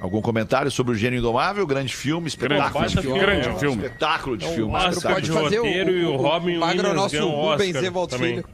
Algum 0.00 0.20
comentário 0.20 0.68
sobre 0.72 0.94
o 0.94 0.96
Gênio 0.96 1.20
Indomável? 1.20 1.64
Grande 1.64 1.94
filme, 1.94 2.26
espetáculo 2.26 2.80
baita 2.80 2.96
de 2.96 3.02
filme. 3.02 3.20
Grande 3.20 3.58
filme. 3.60 3.84
Espetáculo 3.84 4.36
de 4.36 4.44
É 4.44 4.48
um 4.48 4.54
filme. 4.54 4.74
Oscar 4.74 5.14
Pode 5.14 5.30
fazer 5.30 5.60
o, 5.60 5.62
roteiro 5.62 5.90
e 5.92 6.04
o 6.04 6.12
o, 6.14 6.16
Robin 6.16 6.56
o 6.56 6.60
Magro 6.60 6.78
é 6.78 6.82
o 6.82 6.90
Williams 6.90 6.96
nosso 6.96 7.14
ganhou 7.14 7.30
um 7.30 7.42
Rubens 7.52 7.68
Oscar 7.76 7.84
Evaldo. 7.84 8.18
Filho. 8.18 8.44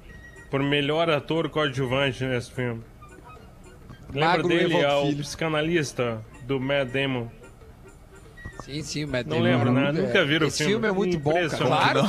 por 0.50 0.62
melhor 0.62 1.08
ator 1.08 1.48
coadjuvante 1.48 2.22
nesse 2.24 2.52
filme. 2.52 2.82
Lembra 4.12 4.28
Magro 4.28 4.48
dele? 4.48 4.76
É 4.76 4.94
o 4.96 5.16
psicanalista 5.16 6.22
do 6.46 6.60
Matt 6.60 6.88
Damon. 6.90 7.28
Sim, 8.68 8.82
sim, 8.82 9.04
o 9.04 9.08
Matt 9.08 9.26
Não 9.26 9.38
Damon. 9.38 9.44
lembro, 9.48 9.72
né? 9.72 9.88
É, 9.88 9.92
Nunca 9.92 10.24
viram 10.26 10.44
o 10.44 10.48
Esse 10.48 10.58
filme. 10.58 10.72
filme 10.72 10.88
é 10.88 10.92
muito 10.92 11.18
bom, 11.18 11.32
cara. 11.32 11.48
Claro. 11.48 12.02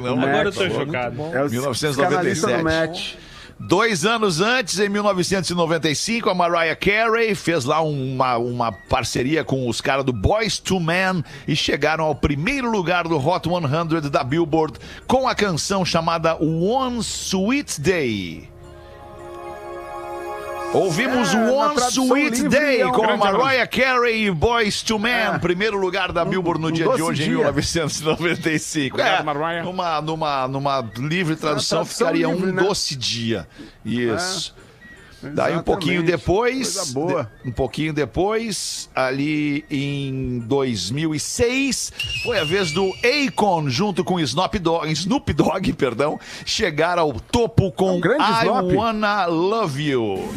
Não? 0.00 0.22
Agora 0.22 0.48
eu 0.48 0.52
tô 0.52 0.68
chocado. 0.68 1.22
É 1.32 1.42
o 1.42 1.48
1997. 1.50 1.94
psicanalista 1.96 2.56
do 2.58 2.64
Match. 2.64 3.14
Dois 3.58 4.04
anos 4.04 4.42
antes, 4.42 4.78
em 4.78 4.88
1995, 4.90 6.28
a 6.28 6.34
Mariah 6.34 6.76
Carey 6.76 7.34
fez 7.34 7.64
lá 7.64 7.80
uma, 7.80 8.36
uma 8.36 8.70
parceria 8.70 9.42
com 9.42 9.66
os 9.66 9.80
caras 9.80 10.04
do 10.04 10.12
Boys 10.12 10.58
to 10.58 10.78
Men 10.78 11.24
e 11.48 11.56
chegaram 11.56 12.04
ao 12.04 12.14
primeiro 12.14 12.70
lugar 12.70 13.08
do 13.08 13.16
Hot 13.16 13.48
100 13.48 14.10
da 14.10 14.22
Billboard 14.22 14.78
com 15.06 15.26
a 15.26 15.34
canção 15.34 15.86
chamada 15.86 16.36
One 16.36 16.98
Sweet 16.98 17.80
Day. 17.80 18.50
Ouvimos 20.76 21.32
É, 21.34 21.38
One 21.50 21.76
Sweet 21.90 22.30
livre, 22.42 22.48
Day 22.48 22.80
é 22.80 22.86
um 22.86 22.92
com 22.92 23.16
Mariah 23.16 23.66
Carey 23.66 24.26
e 24.26 24.30
Boys 24.30 24.82
to 24.82 24.98
Men, 24.98 25.12
É. 25.34 25.38
primeiro 25.38 25.78
lugar 25.78 26.12
da 26.12 26.24
Billboard 26.24 26.60
no 26.60 26.68
um 26.68 26.72
dia 26.72 26.84
de 26.94 27.02
hoje, 27.02 27.22
em 27.22 27.26
dia. 27.36 27.50
1995. 27.52 28.94
Obrigado, 28.96 29.20
É, 29.20 29.22
Mariah. 29.22 29.62
numa, 29.64 30.00
numa, 30.02 30.48
numa 30.48 30.90
livre 30.98 31.34
tradução, 31.36 31.84
ficaria 31.84 32.26
livre, 32.26 32.50
um 32.50 32.52
né? 32.52 32.62
doce 32.62 32.94
dia. 32.94 33.48
Isso. 33.84 34.54
Daí 35.22 35.28
um 35.28 35.32
Exatamente. 35.32 35.64
pouquinho 35.64 36.02
depois, 36.04 36.92
de- 36.92 37.48
um 37.48 37.50
pouquinho 37.50 37.92
depois, 37.92 38.88
ali 38.94 39.64
em 39.70 40.40
2006, 40.40 41.90
foi 42.22 42.38
a 42.38 42.44
vez 42.44 42.70
do 42.70 42.92
Akon 43.02 43.68
junto 43.68 44.04
com 44.04 44.20
Snoop 44.20 44.58
Dogg, 44.58 44.90
Snoop 44.92 45.32
Dogg, 45.32 45.72
perdão, 45.72 46.20
chegar 46.44 46.98
ao 46.98 47.12
topo 47.14 47.72
com 47.72 47.98
É 48.04 48.08
um 48.18 48.20
I 48.22 48.38
Snoop. 48.42 48.74
Wanna 48.76 49.24
Love 49.26 49.82
You. 49.90 50.34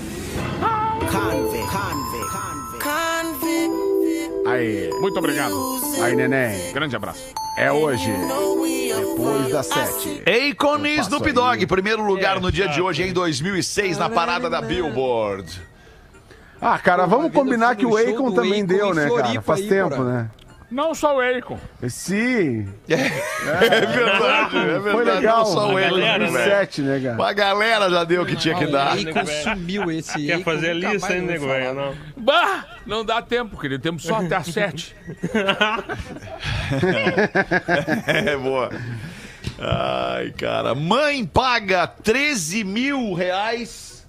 Aí, 4.46 4.90
Muito 5.00 5.18
obrigado. 5.20 5.54
aí, 6.02 6.16
neném. 6.16 6.72
Grande 6.74 6.96
abraço. 6.96 7.24
É 7.58 7.72
hoje. 7.72 8.12
Depois 8.12 9.52
das 9.52 9.66
sete. 9.68 10.24
Akon 10.52 10.86
e 10.86 10.98
Snoop. 11.00 11.32
Dogg, 11.32 11.66
primeiro 11.68 12.04
lugar 12.04 12.38
É, 12.38 12.40
no 12.40 12.52
dia 12.52 12.68
de 12.68 12.82
hoje, 12.82 13.04
em 13.04 13.14
2006, 13.14 13.98
na 13.98 14.10
parada 14.10 14.50
da 14.50 14.62
Billboard. 14.62 15.62
Ah, 16.62 16.78
cara, 16.78 17.06
vamos 17.06 17.32
combinar 17.32 17.76
que 17.76 17.86
o 17.86 17.96
Akon 17.96 18.32
também 18.32 18.66
deu, 18.66 18.94
né, 18.94 19.10
cara? 19.10 19.42
Faz 19.42 19.62
tempo, 19.62 20.04
né? 20.04 20.30
Não 20.72 20.94
só 20.94 21.18
o 21.18 21.20
Akon. 21.20 21.58
Sim, 21.88 22.70
É 22.88 22.96
verdade, 22.96 24.58
é 24.58 24.66
verdade. 24.80 24.92
foi 24.92 25.04
legal. 25.04 25.38
Não 25.40 25.46
só 25.46 25.74
o 25.74 25.78
Akon, 25.78 25.90
galera, 25.90 26.20
né? 26.20 26.26
2007, 26.32 26.82
né, 26.84 27.00
cara? 27.04 27.28
A 27.28 27.34
galera 27.34 27.90
já 27.90 28.04
deu 28.04 28.22
o 28.22 28.26
que 28.26 28.36
tinha 28.36 28.54
que 28.56 28.68
dar. 28.68 28.96
O 28.96 29.10
Akon 29.10 29.26
sumiu 29.26 29.92
esse 29.92 30.28
Quer 30.28 30.34
Akon, 30.36 30.44
fazer 30.44 30.74
lista, 30.76 31.16
hein, 31.16 31.22
nego? 31.22 31.48
Não. 31.74 31.96
Bah! 32.16 32.66
Não 32.86 33.04
dá 33.04 33.20
tempo, 33.22 33.60
querido. 33.60 33.82
Temos 33.82 34.04
só 34.04 34.18
até 34.18 34.36
às 34.36 34.46
sete. 34.48 34.96
É 38.08 38.38
boa. 38.38 38.70
Ai, 39.58 40.32
cara. 40.32 40.76
Mãe 40.76 41.26
paga 41.26 41.88
13 41.88 42.64
mil 42.64 43.14
reais. 43.14 44.08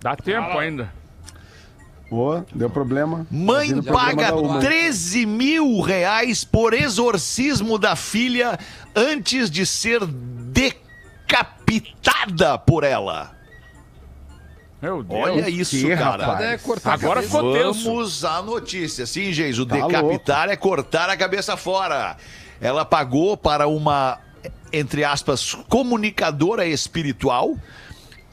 Dá 0.00 0.14
tempo 0.16 0.58
ainda. 0.58 0.92
Pô, 2.14 2.40
deu 2.54 2.70
problema. 2.70 3.26
Mãe 3.28 3.82
paga 3.82 4.28
da 4.30 4.36
Uma. 4.36 4.60
13 4.60 5.26
mil 5.26 5.80
reais 5.80 6.44
por 6.44 6.72
exorcismo 6.72 7.76
da 7.76 7.96
filha 7.96 8.56
antes 8.94 9.50
de 9.50 9.66
ser 9.66 10.06
decapitada 11.26 12.56
por 12.56 12.84
ela. 12.84 13.34
Meu 14.80 15.02
Deus. 15.02 15.20
Olha 15.24 15.48
isso, 15.48 15.76
que, 15.76 15.96
cara. 15.96 16.24
rapaz? 16.24 16.44
É 16.44 16.56
cortar 16.58 16.90
a 16.90 16.94
Agora 16.94 17.14
cabeça. 17.20 17.36
ficou 17.36 17.52
tenso. 17.52 17.84
Vamos 17.84 18.24
à 18.24 18.40
notícia. 18.42 19.06
Sim, 19.06 19.32
gente, 19.32 19.60
o 19.60 19.66
Tá 19.66 19.74
decapitar 19.74 20.48
é 20.48 20.54
cortar 20.56 21.10
a 21.10 21.16
cabeça 21.16 21.56
fora. 21.56 22.16
Ela 22.60 22.84
pagou 22.84 23.36
para 23.36 23.66
uma, 23.66 24.20
entre 24.72 25.02
aspas, 25.02 25.52
comunicadora 25.68 26.64
espiritual 26.64 27.56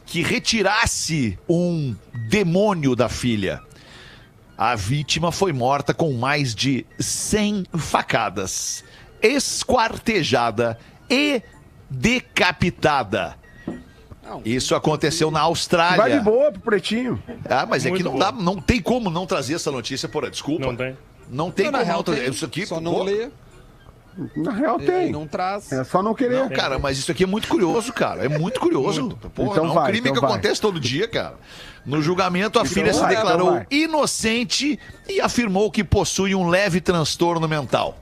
que 0.06 0.22
retirasse 0.22 1.40
um 1.50 1.96
demônio 2.30 2.96
da 2.96 3.10
filha. 3.10 3.60
A 4.62 4.76
vítima 4.76 5.32
foi 5.32 5.52
morta 5.52 5.92
com 5.92 6.14
mais 6.14 6.54
de 6.54 6.86
100 7.00 7.66
facadas, 7.80 8.84
esquartejada 9.20 10.78
e 11.10 11.42
decapitada. 11.90 13.36
Isso 14.46 14.76
aconteceu 14.76 15.32
na 15.32 15.40
Vai 15.40 15.46
de 15.46 15.50
Austrália. 15.50 16.22
boa 16.22 16.52
pro 16.52 16.62
pretinho. 16.62 17.20
Ah, 17.50 17.66
mas 17.68 17.88
é 17.88 17.90
que 17.90 18.04
Muito 18.04 18.12
não 18.12 18.20
dá, 18.20 18.32
não 18.32 18.62
tem 18.62 18.80
como 18.80 19.10
não 19.10 19.26
trazer 19.26 19.56
essa 19.56 19.72
notícia, 19.72 20.08
porra, 20.08 20.30
desculpa. 20.30 20.64
Não 20.68 20.76
tem. 20.76 20.96
Não 21.28 21.50
tem 21.50 21.66
Não, 21.66 21.72
na 21.72 21.78
como 21.80 21.88
real 21.88 21.98
não 21.98 22.04
trazer. 22.04 22.22
tem, 22.22 22.30
Isso 22.30 22.46
aqui, 22.46 22.64
só 22.68 22.76
pô, 22.76 22.82
não 22.82 23.02
lê, 23.02 23.32
Na 24.36 24.52
real 24.52 24.80
e 24.82 24.86
tem. 24.86 25.12
não 25.12 25.26
traz. 25.26 25.72
É 25.72 25.84
só 25.84 26.04
não 26.04 26.14
querer. 26.14 26.36
Não, 26.40 26.50
cara, 26.50 26.78
mas 26.78 26.98
isso 26.98 27.12
aqui 27.12 27.24
é 27.24 27.28
muito 27.28 27.48
curioso, 27.48 27.94
cara. 27.94 28.26
É 28.26 28.28
muito 28.30 28.60
curioso. 28.60 29.10
Porra, 29.34 29.52
Então 29.52 29.64
não 29.64 29.70
é 29.70 29.72
um 29.72 29.76
vai, 29.76 29.92
crime 29.92 30.10
então 30.10 30.14
que 30.16 30.20
vai. 30.22 30.32
acontece 30.32 30.60
todo 30.60 30.80
dia, 30.80 31.08
cara. 31.08 31.36
No 31.86 32.02
julgamento, 32.02 32.60
a 32.60 32.66
filha 32.66 32.94
se 32.94 33.00
vai, 33.00 33.14
então 33.14 33.24
declarou 33.26 33.52
vai. 33.54 33.66
inocente 33.72 34.78
e 35.08 35.20
afirmou 35.22 35.72
que 35.72 35.84
possui 35.84 36.36
um 36.36 36.48
leve 36.50 36.82
transtorno 36.82 37.48
mental. 37.48 37.98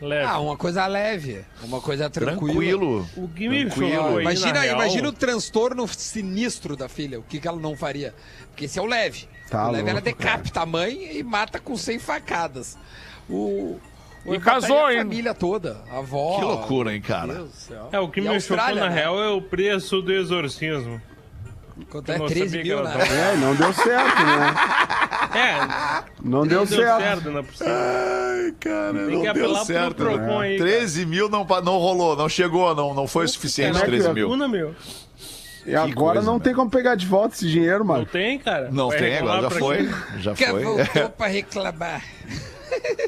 Leve. 0.00 0.24
Ah, 0.26 0.40
uma 0.40 0.56
coisa 0.56 0.84
leve, 0.88 1.44
uma 1.62 1.80
coisa 1.80 2.10
tranquila. 2.10 2.38
Tranquilo. 2.52 3.08
o 3.16 3.28
que 3.28 3.48
me 3.48 3.66
tranquilo. 3.66 4.16
aí, 4.16 4.22
Imagina, 4.22 4.66
imagina 4.66 5.08
o 5.08 5.12
transtorno 5.12 5.86
sinistro 5.86 6.76
da 6.76 6.88
filha, 6.88 7.20
o 7.20 7.22
que, 7.22 7.38
que 7.38 7.46
ela 7.46 7.60
não 7.60 7.76
faria. 7.76 8.12
Porque 8.48 8.64
esse 8.64 8.80
é 8.80 8.82
o 8.82 8.86
leve. 8.86 9.28
Tá 9.48 9.68
o 9.68 9.70
leve 9.70 9.88
ela 9.88 10.00
louco, 10.00 10.04
decapita 10.04 10.60
a 10.62 10.66
mãe 10.66 11.16
e 11.18 11.22
mata 11.22 11.60
com 11.60 11.76
100 11.76 12.00
facadas. 12.00 12.76
O 13.30 13.78
E 14.24 14.38
casou 14.38 14.84
a 14.84 14.88
ainda. 14.88 15.02
família 15.02 15.34
toda, 15.34 15.78
a 15.90 15.98
avó. 15.98 16.38
Que 16.38 16.44
loucura, 16.44 16.94
hein, 16.94 17.00
cara. 17.00 17.26
Meu 17.26 17.36
Deus 17.36 17.48
do 17.50 17.56
céu. 17.56 17.88
É, 17.90 17.98
o 17.98 18.08
que 18.08 18.20
E 18.20 18.28
me 18.28 18.40
chocou 18.40 18.56
na 18.74 18.74
né? 18.74 18.88
real 18.88 19.20
é 19.20 19.28
o 19.30 19.42
preço 19.42 20.00
do 20.00 20.12
exorcismo. 20.12 21.00
Quanto 21.90 22.12
é 22.12 22.18
não 22.18 22.26
13 22.26 22.44
sabia 22.44 22.62
que 22.62 22.68
mil, 22.68 22.84
né? 22.84 22.94
É, 23.32 23.36
não 23.36 23.54
deu 23.56 23.72
certo, 23.72 24.16
né? 24.22 24.54
É, 25.34 26.04
Não 26.22 26.46
deu 26.46 26.60
não 26.60 26.66
deu 26.66 26.66
certo. 26.66 27.00
certo, 27.00 27.30
não 27.30 27.38
é 27.40 27.42
possível. 27.42 27.72
Ai, 27.72 28.54
cara, 28.60 28.92
Tem 28.92 29.02
não 29.02 29.08
que 29.08 29.22
deu 29.22 29.30
apelar 29.30 29.56
pro 29.64 29.66
certo. 29.66 29.94
Procon 29.96 30.38
né? 30.40 30.46
aí, 30.48 30.58
13 30.58 31.06
mil 31.06 31.28
não, 31.28 31.44
pa- 31.46 31.62
não 31.62 31.78
rolou, 31.78 32.14
não 32.14 32.28
chegou, 32.28 32.74
não, 32.74 32.92
não 32.94 33.08
foi 33.08 33.24
o 33.24 33.28
suficiente, 33.28 33.78
é 33.78 33.80
que 33.80 33.86
13 33.86 34.08
é? 34.08 34.12
mil. 34.12 34.28
Vacuna, 34.28 34.46
meu. 34.46 34.74
E 35.64 35.74
agora 35.74 36.14
coisa, 36.14 36.22
não 36.26 36.34
né? 36.38 36.44
tem 36.44 36.54
como 36.54 36.70
pegar 36.70 36.94
de 36.94 37.06
volta 37.06 37.34
esse 37.34 37.48
dinheiro, 37.48 37.78
Não 37.78 37.86
mano. 37.86 38.06
tem, 38.06 38.38
cara. 38.38 38.68
Não 38.70 38.88
Vai 38.88 38.98
tem, 38.98 39.18
agora 39.18 39.42
já 39.42 39.50
foi. 39.50 39.90
Já 40.18 40.36
foi. 40.36 40.62
voltou 40.64 41.08
pra 41.16 41.26
reclamar. 41.28 42.02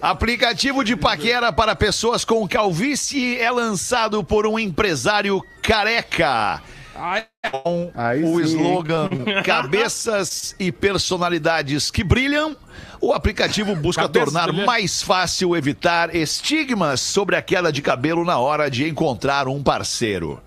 Aplicativo 0.01 0.85
de 0.85 0.97
paquera 0.97 1.53
para 1.53 1.75
pessoas 1.75 2.25
com 2.25 2.47
calvície 2.47 3.39
é 3.39 3.51
lançado 3.51 4.23
por 4.23 4.47
um 4.47 4.59
empresário 4.59 5.41
careca. 5.63 6.63
Ai, 6.97 7.25
Com 7.51 7.91
Aí 7.95 8.23
o 8.23 8.37
sim, 8.37 8.57
slogan 8.57 9.09
Cabeças 9.45 10.55
e 10.61 10.71
personalidades 10.71 11.91
que 11.91 12.05
brilham, 12.05 12.57
o 13.01 13.13
aplicativo 13.13 13.75
busca 13.75 14.03
Cabeças 14.03 14.33
tornar 14.33 14.53
mais 14.53 15.03
fácil 15.03 15.57
evitar 15.57 16.15
estigmas 16.15 17.01
sobre 17.01 17.35
a 17.35 17.43
queda 17.43 17.73
de 17.73 17.83
cabelo 17.83 18.25
na 18.25 18.39
hora 18.39 18.71
de 18.71 18.89
encontrar 18.89 19.49
um 19.49 19.61
parceiro. 19.63 20.41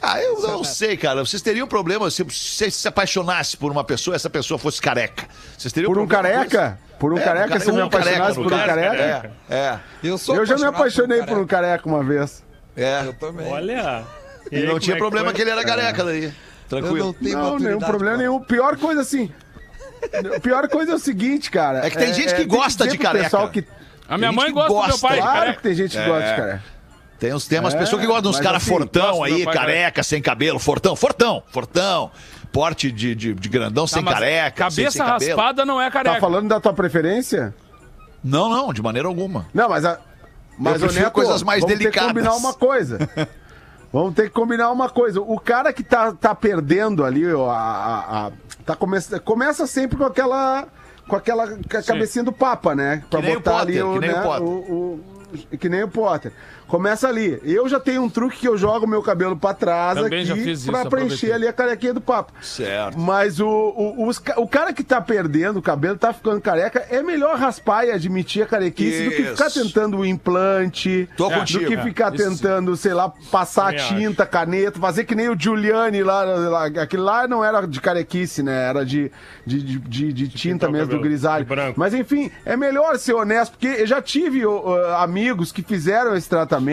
Ah, 0.00 0.20
eu 0.20 0.38
não 0.40 0.62
sei, 0.62 0.96
cara. 0.98 1.24
Vocês 1.24 1.40
teriam 1.40 1.66
problema 1.66 2.10
se 2.10 2.22
você 2.22 2.70
se 2.70 2.86
apaixonasse 2.86 3.56
por 3.56 3.72
uma 3.72 3.82
pessoa 3.82 4.14
e 4.14 4.16
essa 4.16 4.28
pessoa 4.28 4.58
fosse 4.58 4.80
careca? 4.80 5.26
Vocês 5.56 5.72
teriam 5.72 5.90
Por 5.92 5.98
um 5.98 6.06
problema 6.06 6.38
com 6.38 6.42
isso? 6.42 6.50
careca? 6.50 6.78
Por 7.04 7.12
um 7.12 7.18
É, 7.18 7.22
careca, 7.22 7.56
um 7.56 7.60
se 7.60 7.66
me 7.70 7.76
careca, 7.90 7.96
apaixonasse 7.98 8.34
por 8.36 8.46
um 8.46 8.48
caso, 8.48 8.64
careca? 8.66 9.30
É, 9.50 9.54
é, 9.54 9.78
eu 10.02 10.16
sou 10.16 10.36
Eu 10.36 10.46
já 10.46 10.56
me 10.56 10.64
apaixonei 10.64 11.20
um 11.20 11.26
por 11.26 11.36
um 11.36 11.46
careca 11.46 11.86
uma 11.86 12.02
vez. 12.02 12.42
é. 12.74 13.02
Eu 13.04 13.12
também. 13.12 13.46
Olha. 13.46 14.04
E 14.50 14.56
aí, 14.56 14.66
não 14.66 14.78
tinha 14.78 14.96
é 14.96 14.98
problema 14.98 15.26
foi? 15.26 15.34
que 15.34 15.42
ele 15.42 15.50
era 15.50 15.62
careca 15.62 16.02
daí. 16.02 16.24
Eu 16.24 16.32
Tranquilo. 16.66 17.04
não 17.08 17.12
tenho 17.12 17.38
Não, 17.38 17.58
nenhum 17.58 17.78
problema 17.78 18.16
nenhum. 18.16 18.40
Pior 18.40 18.78
coisa 18.78 19.02
assim. 19.02 19.30
Pior 20.42 20.66
coisa 20.66 20.92
é 20.92 20.94
o 20.94 20.98
seguinte, 20.98 21.50
cara. 21.50 21.86
É 21.86 21.90
que 21.90 21.98
tem 21.98 22.14
gente 22.14 22.34
que 22.34 22.44
gosta 22.46 22.88
de 22.88 22.96
careca. 22.96 23.48
que- 23.48 23.66
A 24.08 24.16
minha 24.16 24.32
mãe 24.32 24.46
que 24.46 24.52
gosta 24.52 24.68
do 24.70 24.74
meu 24.74 24.86
gosta, 24.86 25.06
pai. 25.06 25.18
Claro 25.20 25.54
que 25.56 25.62
tem 25.62 25.74
gente 25.74 25.90
que 25.90 25.98
É. 26.02 26.06
gosta 26.08 26.26
de 26.30 26.36
careca. 26.36 26.62
Tem 27.20 27.34
uns 27.34 27.46
temas, 27.46 27.74
É, 27.74 27.78
pessoas 27.78 28.00
que 28.00 28.06
gostam 28.06 28.22
de 28.22 28.28
uns 28.28 28.36
mas 28.36 28.46
caras 28.46 28.62
assim, 28.62 28.70
fortão 28.70 29.22
aí, 29.22 29.44
careca, 29.44 30.02
sem 30.02 30.22
cabelo, 30.22 30.58
fortão, 30.58 30.96
fortão, 30.96 31.42
fortão. 31.50 32.10
Porte 32.54 32.90
de, 32.92 33.14
de, 33.14 33.34
de 33.34 33.48
grandão, 33.48 33.86
sem 33.86 33.98
Tá, 34.02 34.10
mas 34.10 34.14
careca, 34.14 34.70
sem, 34.70 34.84
Cabeça 34.84 34.90
sem 34.98 35.04
cabelo. 35.06 35.36
raspada 35.36 35.64
não 35.66 35.80
é 35.82 35.90
careca. 35.90 36.14
Tá 36.14 36.20
falando 36.20 36.48
da 36.48 36.60
tua 36.60 36.72
preferência? 36.72 37.52
Não, 38.22 38.48
não, 38.48 38.72
de 38.72 38.80
maneira 38.80 39.08
alguma. 39.08 39.44
Não, 39.52 39.68
mas 39.68 39.84
a. 39.84 39.98
Mas, 40.56 40.80
ô, 40.82 40.86
Neto, 40.86 41.10
coisas 41.10 41.42
mais 41.42 41.60
vamos 41.62 41.76
delicadas. 41.76 42.08
ter 42.08 42.14
que 42.14 42.14
combinar 42.28 42.36
uma 42.36 42.54
coisa. 42.54 42.98
vamos 43.92 44.14
ter 44.14 44.22
que 44.24 44.30
combinar 44.30 44.70
uma 44.70 44.88
coisa. 44.88 45.20
O 45.20 45.38
cara 45.38 45.72
que 45.72 45.82
tá, 45.82 46.12
tá 46.12 46.32
perdendo 46.34 47.04
ali, 47.04 47.30
ó, 47.34 47.50
a, 47.50 47.58
a- 47.58 48.26
a- 48.28 48.32
tá 48.64 48.76
começa, 48.76 49.18
começa 49.18 49.66
sempre 49.66 49.96
com 49.98 50.04
aquela. 50.04 50.66
Com 51.08 51.16
aquela 51.16 51.46
ca- 51.68 51.82
cabecinha 51.82 52.24
do 52.24 52.32
Papa, 52.32 52.74
né? 52.74 53.02
Pra 53.10 53.20
nem 53.20 53.32
o 53.32 53.34
botar 53.34 53.50
Potter, 53.58 53.66
ali 53.68 53.82
o, 53.82 53.92
que 53.94 53.98
nem 54.00 54.10
o 54.10 54.16
né, 54.16 54.22
Potter. 54.22 54.42
o- 54.46 54.48
o- 55.52 55.58
Que 55.58 55.68
nem 55.68 55.82
o 55.82 55.88
Potter. 55.88 56.32
Começa 56.74 57.06
ali. 57.06 57.40
Eu 57.44 57.68
já 57.68 57.78
tenho 57.78 58.02
um 58.02 58.10
truque 58.10 58.38
que 58.38 58.48
eu 58.48 58.58
jogo 58.58 58.84
meu 58.84 59.00
cabelo 59.00 59.36
pra 59.36 59.54
trás 59.54 59.96
Também 59.96 60.22
aqui 60.22 60.28
já 60.28 60.34
fiz 60.34 60.62
isso, 60.62 60.72
pra 60.72 60.84
preencher 60.84 61.30
ali 61.30 61.46
a 61.46 61.52
carequinha 61.52 61.94
do 61.94 62.00
papo. 62.00 62.32
Certo. 62.42 62.98
Mas 62.98 63.38
o, 63.38 63.46
o, 63.46 64.08
os 64.08 64.20
o 64.38 64.48
cara 64.48 64.72
que 64.72 64.82
tá 64.82 65.00
perdendo 65.00 65.60
o 65.60 65.62
cabelo, 65.62 65.96
tá 65.96 66.12
ficando 66.12 66.40
careca, 66.40 66.84
é 66.90 67.00
melhor 67.00 67.36
raspar 67.38 67.84
e 67.84 67.92
admitir 67.92 68.42
a 68.42 68.46
carequice 68.46 69.04
do 69.04 69.10
que 69.12 69.22
ficar 69.22 69.50
tentando 69.52 69.98
o 69.98 70.04
implante, 70.04 71.08
Tô 71.16 71.28
do 71.28 71.34
contigo. 71.36 71.64
que 71.64 71.76
ficar 71.78 72.10
tentando, 72.10 72.76
sei 72.76 72.92
lá, 72.92 73.12
passar 73.30 73.72
Também 73.72 74.00
tinta, 74.08 74.26
caneta, 74.26 74.80
fazer 74.80 75.04
que 75.04 75.14
nem 75.14 75.28
o 75.28 75.38
Giuliani 75.38 76.02
lá, 76.02 76.24
lá. 76.24 76.66
Aquele 76.66 77.02
lá 77.02 77.28
não 77.28 77.44
era 77.44 77.64
de 77.68 77.80
carequice, 77.80 78.42
né? 78.42 78.68
Era 78.68 78.84
de, 78.84 79.12
de, 79.46 79.62
de, 79.62 79.78
de- 79.78 80.12
de 80.12 80.28
tinta 80.28 80.68
mesmo, 80.68 80.88
do 80.88 81.00
grisalho. 81.00 81.44
de 81.44 81.48
branco. 81.48 81.78
Mas 81.78 81.94
enfim, 81.94 82.32
é 82.44 82.56
melhor 82.56 82.98
ser 82.98 83.14
honesto, 83.14 83.52
porque 83.52 83.68
eu 83.68 83.86
já 83.86 84.02
tive 84.02 84.44
ó, 84.44 84.60
ó, 84.64 84.96
amigos 85.04 85.52
que 85.52 85.62
fizeram 85.62 86.16
esse 86.16 86.28
tratamento. 86.28 86.63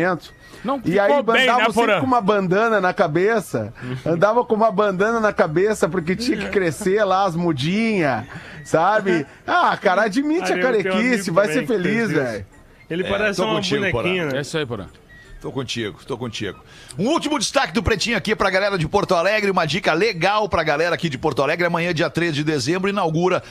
Não 0.63 0.79
e 0.85 0.99
aí 0.99 1.09
ficou 1.09 1.33
bem, 1.33 1.47
né, 1.47 1.65
sempre 1.71 1.99
com 1.99 2.05
uma 2.05 2.21
bandana 2.21 2.79
na 2.79 2.93
cabeça. 2.93 3.73
Andava 4.05 4.45
com 4.45 4.53
uma 4.55 4.71
bandana 4.71 5.19
na 5.19 5.33
cabeça 5.33 5.89
porque 5.89 6.15
tinha 6.15 6.37
que 6.37 6.49
crescer 6.49 7.03
lá 7.03 7.25
as 7.25 7.35
mudinhas, 7.35 8.25
sabe? 8.63 9.25
Ah, 9.45 9.75
cara, 9.75 10.03
admite 10.03 10.51
Ah, 10.53 10.55
a 10.55 10.59
carequice, 10.59 11.31
vai 11.31 11.47
ser 11.47 11.65
feliz, 11.65 12.11
velho. 12.11 12.45
Ele 12.89 13.03
É, 13.05 13.09
parece 13.09 13.41
uma 13.41 13.55
contigo, 13.55 13.89
bonequinha, 13.91 14.23
É 14.23 14.33
né? 14.33 14.41
isso 14.41 14.57
aí, 14.57 14.65
Porã. 14.65 14.85
Tô 15.41 15.51
contigo, 15.51 15.99
tô 16.05 16.15
contigo. 16.19 16.59
Um 16.99 17.07
último 17.07 17.39
destaque 17.39 17.73
do 17.73 17.81
Pretinho 17.81 18.15
aqui 18.15 18.35
pra 18.35 18.51
galera 18.51 18.77
de 18.77 18.87
Porto 18.87 19.15
Alegre, 19.15 19.49
uma 19.49 19.65
dica 19.65 19.91
legal 19.91 20.47
pra 20.47 20.61
galera 20.61 20.93
aqui 20.93 21.09
de 21.09 21.17
Porto 21.17 21.41
Alegre. 21.41 21.65
Amanhã, 21.65 21.91
dia 21.95 22.11
13 22.11 22.33
de 22.33 22.43
dezembro, 22.43 22.87
inaugura 22.87 23.41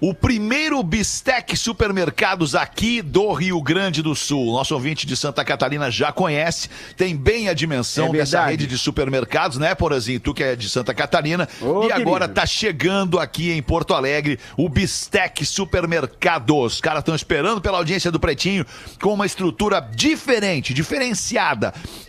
o 0.00 0.14
primeiro 0.14 0.80
Bistec 0.80 1.56
Supermercados 1.56 2.54
aqui 2.54 3.02
do 3.02 3.32
Rio 3.32 3.60
Grande 3.60 4.00
do 4.00 4.14
Sul. 4.14 4.52
Nosso 4.52 4.74
ouvinte 4.74 5.04
de 5.04 5.16
Santa 5.16 5.44
Catarina 5.44 5.90
já 5.90 6.12
conhece, 6.12 6.70
tem 6.96 7.16
bem 7.16 7.48
a 7.48 7.52
dimensão 7.52 8.06
É 8.06 8.12
dessa 8.12 8.46
rede 8.46 8.68
de 8.68 8.78
supermercados, 8.78 9.58
né, 9.58 9.74
Porazinho? 9.74 10.20
Tu 10.20 10.32
que 10.32 10.44
é 10.44 10.54
de 10.54 10.68
Santa 10.68 10.94
Catarina. 10.94 11.48
Ô, 11.60 11.82
e 11.82 11.90
agora 11.90 12.26
querido. 12.26 12.34
tá 12.34 12.46
chegando 12.46 13.18
aqui 13.18 13.50
em 13.50 13.60
Porto 13.60 13.92
Alegre 13.92 14.38
o 14.56 14.68
Bistec 14.68 15.44
Supermercados. 15.44 16.74
Os 16.74 16.80
caras 16.80 17.00
estão 17.00 17.14
esperando 17.14 17.60
pela 17.60 17.78
audiência 17.78 18.12
do 18.12 18.20
Pretinho 18.20 18.64
com 19.02 19.12
uma 19.12 19.26
estrutura 19.26 19.80
diferente, 19.80 20.72
diferenciada, 20.72 21.39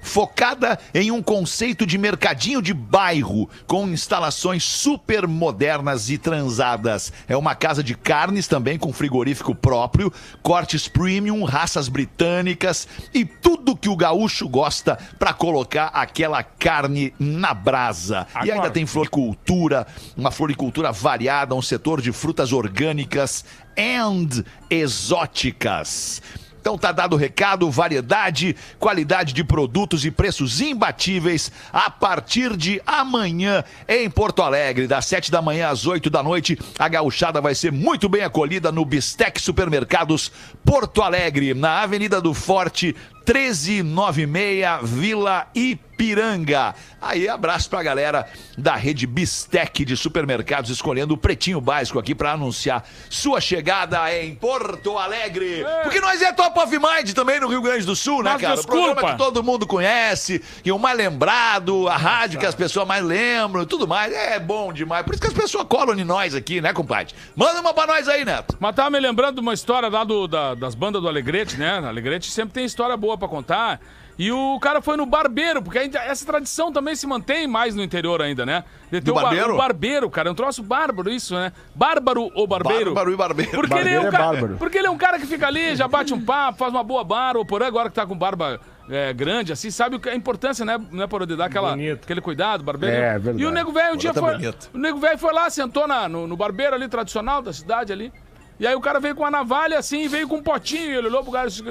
focada 0.01 0.77
em 0.93 1.11
um 1.11 1.21
conceito 1.21 1.85
de 1.85 1.97
mercadinho 1.97 2.61
de 2.61 2.73
bairro, 2.73 3.50
com 3.65 3.88
instalações 3.88 4.63
super 4.63 5.27
modernas 5.27 6.09
e 6.09 6.17
transadas. 6.17 7.13
É 7.27 7.38
uma 7.38 7.55
casa 7.55 7.83
de 7.83 7.95
carnes 7.95 8.47
também 8.47 8.77
com 8.77 8.91
frigorífico 8.91 9.55
próprio, 9.55 10.11
cortes 10.41 10.88
premium, 10.88 11.43
raças 11.43 11.88
britânicas 11.88 12.88
e 13.13 13.23
tudo 13.23 13.75
que 13.75 13.89
o 13.89 13.95
gaúcho 13.95 14.50
gosta 14.50 14.97
para 15.17 15.33
colocar 15.33 15.88
aquela 15.88 16.43
carne 16.43 17.13
na 17.19 17.53
brasa. 17.53 18.27
E 18.35 18.39
ainda 18.39 18.53
Agora. 18.53 18.71
tem 18.71 18.85
floricultura, 18.85 19.88
uma 20.17 20.31
floricultura 20.31 20.91
variada, 20.91 21.55
um 21.55 21.61
setor 21.61 22.01
de 22.01 22.11
frutas 22.11 22.51
orgânicas 22.51 23.45
and 23.77 24.43
exóticas. 24.69 26.21
Então 26.62 26.77
tá 26.77 26.91
dado 26.91 27.13
o 27.13 27.18
recado, 27.18 27.70
variedade, 27.72 28.56
qualidade 28.77 29.34
de 29.34 29.44
produtos 29.44 30.06
e 30.06 30.12
preços 30.12 30.62
imbatíveis 30.62 31.51
a 31.74 31.89
partir 31.89 32.56
de 32.56 32.80
amanhã 32.86 33.63
em 33.88 34.08
Porto 34.08 34.44
Alegre, 34.44 34.86
das 34.86 35.08
7 35.08 35.32
da 35.32 35.41
manhã 35.41 35.70
às 35.70 35.88
8 35.88 36.08
da 36.08 36.22
noite. 36.22 36.60
A 36.77 36.88
gauchada 36.88 37.41
vai 37.41 37.56
ser 37.56 37.72
muito 37.72 38.08
bem 38.08 38.22
acolhida 38.22 38.72
no 38.72 38.86
Bistec 38.86 39.41
Supermercados 39.41 40.32
Porto 40.63 41.01
Alegre, 41.01 41.56
na 41.56 41.82
Avenida 41.82 42.22
do 42.22 42.32
Forte, 42.32 42.96
1396, 43.33 44.89
Vila 44.89 45.47
Ipiranga. 45.55 46.75
Aí, 47.01 47.27
abraço 47.27 47.69
pra 47.69 47.81
galera 47.81 48.27
da 48.57 48.75
rede 48.75 49.07
Bistec 49.07 49.83
de 49.85 49.97
supermercados, 49.97 50.69
escolhendo 50.69 51.13
o 51.15 51.17
pretinho 51.17 51.59
básico 51.59 51.97
aqui 51.97 52.13
pra 52.13 52.33
anunciar 52.33 52.83
sua 53.09 53.41
chegada 53.41 54.13
em 54.15 54.35
Porto 54.35 54.97
Alegre. 54.97 55.63
Porque 55.83 56.00
nós 56.00 56.21
é 56.21 56.31
Top 56.31 56.57
of 56.59 56.71
Mind 56.77 57.11
também 57.13 57.39
no 57.39 57.47
Rio 57.47 57.61
Grande 57.61 57.85
do 57.85 57.95
Sul, 57.95 58.21
né, 58.23 58.33
Mas 58.33 58.41
cara? 58.41 58.59
O 58.59 58.65
programa 58.65 58.93
desculpa. 58.93 59.11
que 59.13 59.17
todo 59.17 59.43
mundo 59.43 59.65
conhece, 59.65 60.41
e 60.63 60.71
o 60.71 60.77
mais 60.77 60.95
lembrado, 60.97 61.88
a 61.88 61.97
rádio 61.97 62.39
que 62.39 62.45
as 62.45 62.53
pessoas 62.55 62.88
mais 62.88 63.03
lembram, 63.03 63.65
tudo 63.65 63.88
mais. 63.88 64.13
É 64.13 64.39
bom 64.39 64.71
demais. 64.71 65.03
Por 65.03 65.13
isso 65.13 65.21
que 65.21 65.27
as 65.27 65.34
pessoas 65.34 65.65
colam 65.67 65.97
em 65.97 66.03
nós 66.03 66.36
aqui, 66.36 66.62
né, 66.62 66.71
compadre? 66.73 67.13
Manda 67.36 67.62
uma 67.62 67.73
pra 67.73 67.88
nós 67.88 68.08
aí, 68.08 68.23
Neto. 68.23 68.56
Mas 68.60 68.75
tava 68.75 68.89
me 68.91 68.99
lembrando 68.99 69.36
de 69.36 69.41
uma 69.41 69.53
história 69.53 69.89
lá 69.89 70.03
do, 70.03 70.27
da- 70.27 70.53
das 70.56 70.75
bandas 70.75 71.01
do 71.01 71.08
Alegrete, 71.08 71.58
né? 71.58 71.79
Alegrete 71.79 72.29
sempre 72.29 72.53
tem 72.53 72.65
história 72.65 72.95
boa 72.95 73.17
pra 73.21 73.29
contar. 73.29 73.79
E 74.19 74.31
o 74.31 74.60
cara 74.60 74.81
foi 74.81 74.97
no 74.97 75.05
barbeiro, 75.05 75.63
porque 75.63 75.79
ainda 75.79 75.97
essa 75.99 76.25
tradição 76.25 76.71
também 76.71 76.95
se 76.95 77.07
mantém 77.07 77.47
mais 77.47 77.73
no 77.73 77.81
interior 77.81 78.21
ainda, 78.21 78.45
né? 78.45 78.63
De 78.91 79.01
ter 79.01 79.10
o, 79.10 79.15
barbeiro? 79.15 79.53
o 79.53 79.57
barbeiro, 79.57 80.10
cara. 80.10 80.29
É 80.29 80.31
um 80.31 80.36
troço 80.36 80.62
bárbaro 80.62 81.10
isso, 81.10 81.34
né? 81.34 81.51
Bárbaro 81.73 82.29
ou 82.36 82.45
barbeiro. 82.45 82.93
Bárbaro 82.93 83.13
e 83.13 83.15
barbeiro. 83.15 83.51
Porque 83.51 83.73
ele, 83.73 83.89
é 83.89 83.99
um 83.99 84.03
Barbeiro 84.03 84.07
é 84.07 84.12
cara, 84.12 84.31
bárbaro. 84.31 84.57
porque 84.57 84.77
ele 84.77 84.88
é 84.88 84.89
um 84.91 84.97
cara 84.97 85.17
que 85.17 85.25
fica 85.25 85.47
ali, 85.47 85.75
já 85.75 85.88
bate 85.88 86.13
um 86.13 86.23
papo, 86.23 86.60
faz 86.60 86.71
uma 86.71 86.84
boa 86.84 87.03
barba. 87.03 87.39
O 87.39 87.45
Porã 87.45 87.65
agora 87.65 87.89
que 87.89 87.95
tá 87.95 88.05
com 88.05 88.15
barba 88.15 88.60
é, 88.89 89.13
grande, 89.13 89.53
assim, 89.53 89.71
sabe 89.71 89.95
o 89.95 89.99
que- 89.99 90.10
a 90.10 90.15
importância, 90.15 90.63
né, 90.65 90.79
né 90.91 91.07
Porã, 91.07 91.25
de 91.25 91.36
dar 91.36 91.45
aquela, 91.45 91.71
Bonito. 91.71 92.03
aquele 92.03 92.21
cuidado, 92.21 92.63
barbeiro. 92.63 92.95
É, 92.95 93.13
verdade. 93.13 93.41
E 93.41 93.45
o 93.45 93.51
nego 93.51 93.71
velho 93.71 93.93
um 93.93 93.97
dia 93.97 94.13
tá 94.13 94.19
foi... 94.19 94.34
bonito. 94.34 94.69
O 94.73 94.77
nego 94.77 94.99
velho 94.99 95.17
foi 95.17 95.34
lá, 95.34 95.49
sentou 95.49 95.88
na, 95.88 96.07
no, 96.10 96.27
no 96.27 96.36
barbeiro 96.38 96.75
ali, 96.75 96.88
tradicional 96.88 97.41
da 97.41 97.53
cidade 97.53 97.91
ali. 97.91 98.12
E 98.60 98.67
aí 98.67 98.75
o 98.75 98.81
cara 98.81 98.99
veio 98.99 99.15
com 99.15 99.23
uma 99.23 99.31
navalha 99.31 99.79
assim, 99.79 100.07
veio 100.07 100.27
com 100.27 100.36
um 100.36 100.43
potinho. 100.43 100.91
E 100.91 100.95
ele 100.97 101.07
olhou 101.07 101.23
pro 101.23 101.31
cara 101.31 101.47
e 101.47 101.49
disse: 101.49 101.63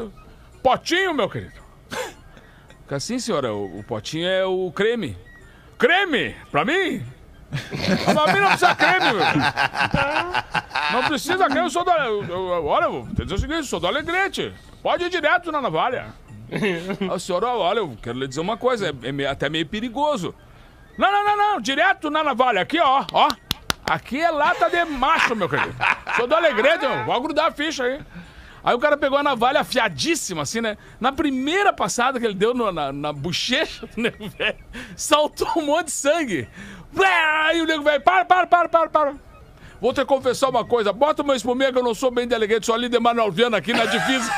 Potinho, 0.63 1.15
meu 1.15 1.29
querido. 1.29 1.61
Fica 2.83 2.97
assim, 2.97 3.19
senhora, 3.19 3.53
o, 3.55 3.79
o 3.81 3.85
potinho 3.85 4.27
é 4.29 4.45
o 4.45 4.71
creme. 4.73 5.17
Creme? 5.79 6.35
Pra 6.51 6.65
mim? 6.65 7.03
Ah, 8.07 8.15
Pra 8.25 8.33
mim 8.33 8.41
não 8.41 8.49
precisa 8.49 8.75
creme, 8.75 9.07
meu. 9.13 9.25
Não 10.93 11.05
precisa 11.09 11.45
creme, 11.47 11.67
eu 11.67 11.71
sou 11.71 11.85
do. 11.85 11.91
eu- 11.91 12.25
eu- 12.25 12.67
olha, 12.67 12.89
vou 12.89 13.07
dizer 13.07 13.35
o 13.35 13.39
seguinte, 13.39 13.65
sou 13.67 13.81
do 13.81 13.87
Alegrete. 13.87 14.53
Pode 14.83 15.05
ir 15.05 15.11
direto 15.11 15.51
na 15.51 15.61
navalha. 15.61 16.09
A 17.13 17.19
senhora, 17.19 17.47
olha, 17.49 17.79
eu 17.79 17.97
quero 18.03 18.19
lhe 18.19 18.27
dizer 18.29 18.41
uma 18.41 18.57
coisa, 18.57 18.89
é, 18.89 19.23
é 19.23 19.27
até 19.27 19.49
meio 19.49 19.67
perigoso. 19.67 20.35
Não, 20.99 21.11
não, 21.11 21.25
não, 21.25 21.37
não, 21.37 21.61
direto 21.61 22.11
na 22.11 22.23
navalha, 22.25 22.61
aqui, 22.61 22.79
ó, 22.81 23.05
ó. 23.13 23.29
Aqui 23.89 24.21
é 24.21 24.31
lata 24.31 24.69
de 24.69 24.85
macho, 24.85 25.35
meu 25.35 25.49
querido. 25.49 25.75
Sou 26.17 26.27
do 26.27 26.35
Alegrete. 26.35 26.85
Vou 27.07 27.21
grudar 27.21 27.47
a 27.47 27.51
ficha 27.53 27.85
aí. 27.85 28.01
Aí 28.63 28.75
o 28.75 28.79
cara 28.79 28.97
pegou 28.97 29.17
a 29.19 29.23
navalha 29.23 29.61
afiadíssima, 29.61 30.43
assim, 30.43 30.61
né? 30.61 30.77
Na 31.01 31.11
primeira 31.13 31.73
passada 31.73 32.21
que 32.21 32.27
ele 32.27 32.35
deu 32.35 32.53
no- 32.55 32.71
na, 32.71 32.93
na 32.93 33.13
bochecha 33.13 33.87
do 33.87 34.01
nego 34.03 34.29
velho, 34.29 34.59
saltou 34.97 35.49
um 35.57 35.63
monte 35.67 35.87
de 35.87 35.93
sangue. 35.93 36.49
Aí 37.47 37.61
o 37.63 37.67
nego 37.67 37.83
velho, 37.85 38.01
para, 38.03 38.25
para, 38.25 38.47
para, 38.47 38.69
para, 38.69 38.89
para. 38.91 39.15
Vou 39.81 39.95
te 39.95 40.05
confessar 40.05 40.51
uma 40.51 40.63
coisa, 40.63 40.93
bota 40.93 41.23
uma 41.23 41.35
espuminha 41.35 41.73
que 41.73 41.79
eu 41.79 41.83
não 41.83 41.95
sou 41.95 42.11
bem 42.11 42.29
delegado, 42.29 42.67
sou 42.67 42.75
ali 42.75 42.87
de 42.91 43.01
Manuel 43.01 43.33
Viana 43.33 43.57
aqui 43.57 43.73
na 43.73 43.87
divisa. 43.87 44.31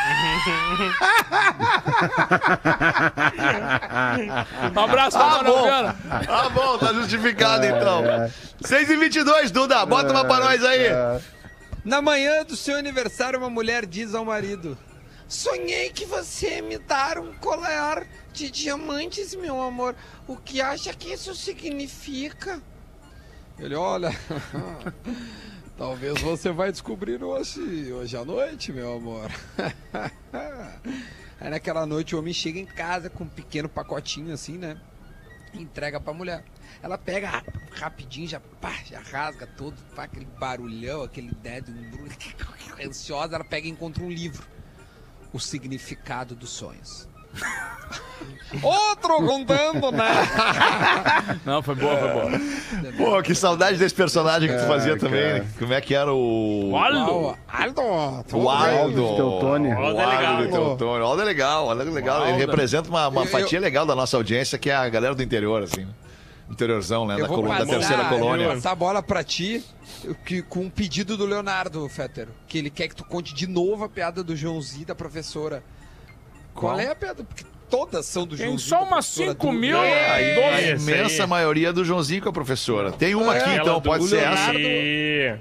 Um 4.74 4.80
abraço 4.84 5.16
pra 5.18 5.26
Ah, 5.26 5.30
Manuel 5.38 5.54
bom. 5.56 5.62
Viana. 5.64 5.96
Ah, 6.28 6.48
bom, 6.48 6.78
tá 6.78 6.92
justificado 6.92 7.66
então. 7.66 8.04
6 8.60 8.90
e 8.90 8.96
22 8.96 9.50
Duda, 9.50 9.84
bota 9.84 10.12
uma 10.12 10.24
pra 10.24 10.38
nós 10.38 10.64
aí. 10.64 10.86
Na 11.84 12.00
manhã 12.00 12.44
do 12.44 12.54
seu 12.54 12.76
aniversário, 12.76 13.38
uma 13.38 13.50
mulher 13.50 13.84
diz 13.86 14.14
ao 14.14 14.24
marido: 14.24 14.78
Sonhei 15.28 15.90
que 15.90 16.04
você 16.04 16.62
me 16.62 16.78
dar 16.78 17.18
um 17.18 17.34
colar 17.34 18.06
de 18.32 18.50
diamantes, 18.50 19.34
meu 19.34 19.60
amor. 19.60 19.96
O 20.28 20.36
que 20.36 20.60
acha 20.60 20.94
que 20.94 21.12
isso 21.12 21.34
significa? 21.34 22.62
Ele 23.58 23.74
olha. 23.74 24.10
Talvez 25.76 26.20
você 26.20 26.52
vai 26.52 26.70
descobrir 26.70 27.24
hoje, 27.24 27.92
hoje 27.92 28.16
à 28.16 28.24
noite, 28.24 28.72
meu 28.72 28.94
amor. 28.94 29.28
Aí 31.40 31.50
naquela 31.50 31.84
noite 31.84 32.14
o 32.14 32.20
homem 32.20 32.32
chega 32.32 32.60
em 32.60 32.66
casa 32.66 33.10
com 33.10 33.24
um 33.24 33.28
pequeno 33.28 33.68
pacotinho 33.68 34.32
assim, 34.32 34.56
né? 34.56 34.80
E 35.52 35.60
entrega 35.60 35.98
pra 35.98 36.12
mulher. 36.12 36.44
Ela 36.82 36.98
pega 36.98 37.28
ra- 37.28 37.42
rapidinho, 37.78 38.26
já, 38.28 38.40
pá, 38.60 38.72
já 38.90 38.98
rasga 39.00 39.46
todo, 39.46 39.74
pá, 39.94 40.04
aquele 40.04 40.26
barulhão, 40.38 41.02
aquele 41.02 41.30
dedo, 41.42 41.70
um 41.70 42.06
ansiosa, 42.88 43.36
ela 43.36 43.44
pega 43.44 43.66
e 43.66 43.70
encontra 43.70 44.02
um 44.02 44.10
livro. 44.10 44.42
O 45.32 45.38
significado 45.40 46.34
dos 46.34 46.50
sonhos. 46.50 47.08
Outro 48.62 49.16
contando, 49.26 49.90
né? 49.92 50.04
Não, 51.46 51.62
foi 51.62 51.74
boa, 51.74 51.96
foi 51.96 52.10
boa. 52.10 52.30
Pô, 53.16 53.22
que 53.22 53.34
saudade 53.34 53.78
desse 53.78 53.94
personagem 53.94 54.48
que 54.50 54.54
tu 54.58 54.66
fazia 54.66 54.98
também. 54.98 55.40
né? 55.40 55.46
Como 55.58 55.72
é 55.72 55.80
que 55.80 55.94
era 55.94 56.12
o. 56.12 56.72
Aldo! 56.76 57.38
Aldo! 57.48 57.82
O 58.36 58.50
Aldo. 58.50 59.16
Teutônia. 59.16 59.74
O 59.78 59.82
Aldo 59.82 60.00
é 60.00 60.42
de 60.44 60.48
Teutônia. 60.52 61.02
O 61.02 61.06
Aldo 61.06 61.22
é 61.22 61.24
legal, 61.24 61.66
o 61.66 61.70
Aldo 61.70 61.82
é 61.82 61.84
legal. 61.86 62.22
Ele 62.24 62.32
Aldo. 62.32 62.38
representa 62.46 62.90
uma, 62.90 63.08
uma 63.08 63.22
Eu- 63.22 63.26
fatia 63.28 63.58
legal 63.58 63.86
da 63.86 63.94
nossa 63.96 64.16
audiência, 64.18 64.58
que 64.58 64.68
é 64.68 64.74
a 64.76 64.88
galera 64.90 65.14
do 65.14 65.22
interior, 65.22 65.62
assim. 65.62 65.88
Interiorzão, 66.52 67.06
né? 67.06 67.14
Eu 67.14 67.20
Da, 67.22 67.26
vou 67.26 67.36
coluna, 67.38 67.58
da 67.60 67.66
terceira 67.66 68.02
eu 68.02 68.08
colônia. 68.10 68.46
vou 68.46 68.54
passar 68.56 68.70
a 68.72 68.74
bola 68.74 69.02
pra 69.02 69.24
ti 69.24 69.64
que, 70.26 70.42
com 70.42 70.60
um 70.60 70.70
pedido 70.70 71.16
do 71.16 71.24
Leonardo, 71.24 71.88
Fetter. 71.88 72.28
Que 72.46 72.58
ele 72.58 72.68
quer 72.70 72.88
que 72.88 72.94
tu 72.96 73.04
conte 73.04 73.34
de 73.34 73.46
novo 73.46 73.84
a 73.84 73.88
piada 73.88 74.22
do 74.22 74.36
Joãozinho 74.36 74.84
da 74.86 74.94
professora. 74.94 75.62
Qual, 76.54 76.74
Qual? 76.74 76.80
é 76.80 76.88
a 76.90 76.94
piada? 76.94 77.24
Porque 77.24 77.44
todas 77.70 78.04
são 78.04 78.26
do 78.26 78.36
Tem 78.36 78.46
Joãozinho. 78.46 78.68
só 78.68 78.76
com 78.78 78.84
a 78.84 78.86
umas 78.88 79.06
professora 79.06 79.32
5 79.32 79.46
do- 79.46 79.52
mil. 79.54 79.76
É, 79.78 80.10
A 80.10 80.20
essa 80.60 80.82
imensa 80.92 81.22
aí. 81.22 81.28
maioria 81.28 81.72
do 81.72 81.82
Joãozinho 81.84 82.20
com 82.22 82.28
a 82.28 82.32
professora. 82.32 82.92
Tem 82.92 83.14
uma 83.14 83.32
aqui, 83.32 83.40
Aquela 83.48 83.62
então, 83.62 83.74
do 83.80 83.82
pode 83.82 84.06
ser 84.08 84.16
essa. 84.18 84.52
Leonardo. 84.52 84.58
E... 84.60 85.36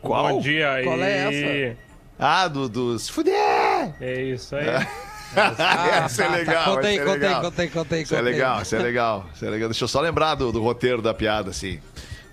Qual? 0.00 0.28
Bom 0.30 0.40
dia 0.40 0.72
aí. 0.72 0.84
Qual 0.84 0.98
é 1.02 1.76
Ah, 2.18 2.48
do, 2.48 2.68
dos. 2.70 3.08
Fuder! 3.10 3.94
É 4.00 4.22
isso 4.22 4.56
aí. 4.56 4.64
Ah, 5.36 6.04
Essa 6.04 6.22
é 6.22 6.26
tá, 6.26 6.32
tá. 6.32 6.38
legal. 6.38 6.64
Conta 6.74 6.86
aí, 6.88 6.94
é 6.96 6.98
conta 7.00 7.12
aí, 7.12 7.18
legal. 7.20 7.40
conta 7.42 7.62
aí, 7.62 7.68
conta 7.70 7.94
aí, 7.96 8.02
Isso 8.02 8.14
é 8.14 8.20
legal, 8.22 8.62
isso 8.62 8.76
é 8.76 8.78
legal, 8.78 9.26
isso 9.34 9.44
é 9.44 9.50
legal. 9.50 9.68
Deixa 9.68 9.84
eu 9.84 9.88
só 9.88 10.00
lembrar 10.00 10.34
do, 10.34 10.52
do 10.52 10.62
roteiro 10.62 11.00
da 11.02 11.12
piada, 11.14 11.50
assim. 11.50 11.80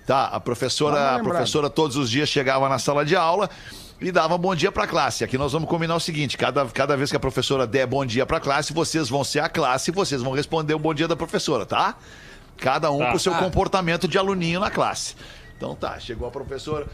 Tá, 0.06 0.26
a 0.26 0.40
professora, 0.40 1.16
a 1.16 1.18
professora 1.20 1.70
todos 1.70 1.96
os 1.96 2.10
dias 2.10 2.28
chegava 2.28 2.68
na 2.68 2.78
sala 2.78 3.04
de 3.04 3.14
aula 3.14 3.48
e 4.00 4.10
dava 4.10 4.36
bom 4.36 4.52
dia 4.54 4.72
pra 4.72 4.84
classe. 4.86 5.22
Aqui 5.22 5.38
nós 5.38 5.52
vamos 5.52 5.68
combinar 5.68 5.94
o 5.94 6.00
seguinte: 6.00 6.36
cada, 6.36 6.64
cada 6.66 6.96
vez 6.96 7.08
que 7.10 7.16
a 7.16 7.20
professora 7.20 7.66
der 7.66 7.86
bom 7.86 8.04
dia 8.04 8.26
pra 8.26 8.40
classe, 8.40 8.72
vocês 8.72 9.08
vão 9.08 9.22
ser 9.22 9.40
a 9.40 9.48
classe 9.48 9.90
e 9.90 9.94
vocês 9.94 10.20
vão 10.20 10.32
responder 10.32 10.74
o 10.74 10.78
bom 10.78 10.92
dia 10.92 11.06
da 11.06 11.14
professora, 11.16 11.64
tá? 11.64 11.94
Cada 12.58 12.90
um 12.90 12.98
Tá. 12.98 13.10
com 13.10 13.16
o 13.16 13.20
seu 13.20 13.32
Ah. 13.34 13.38
comportamento 13.38 14.08
de 14.08 14.18
aluninho 14.18 14.58
na 14.60 14.70
classe. 14.70 15.14
Então 15.56 15.74
tá, 15.76 15.98
chegou 16.00 16.26
a 16.26 16.30
professora. 16.32 16.86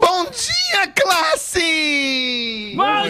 Bom 0.00 0.24
dia, 0.30 0.86
classe! 0.96 2.72
Bom 2.76 3.02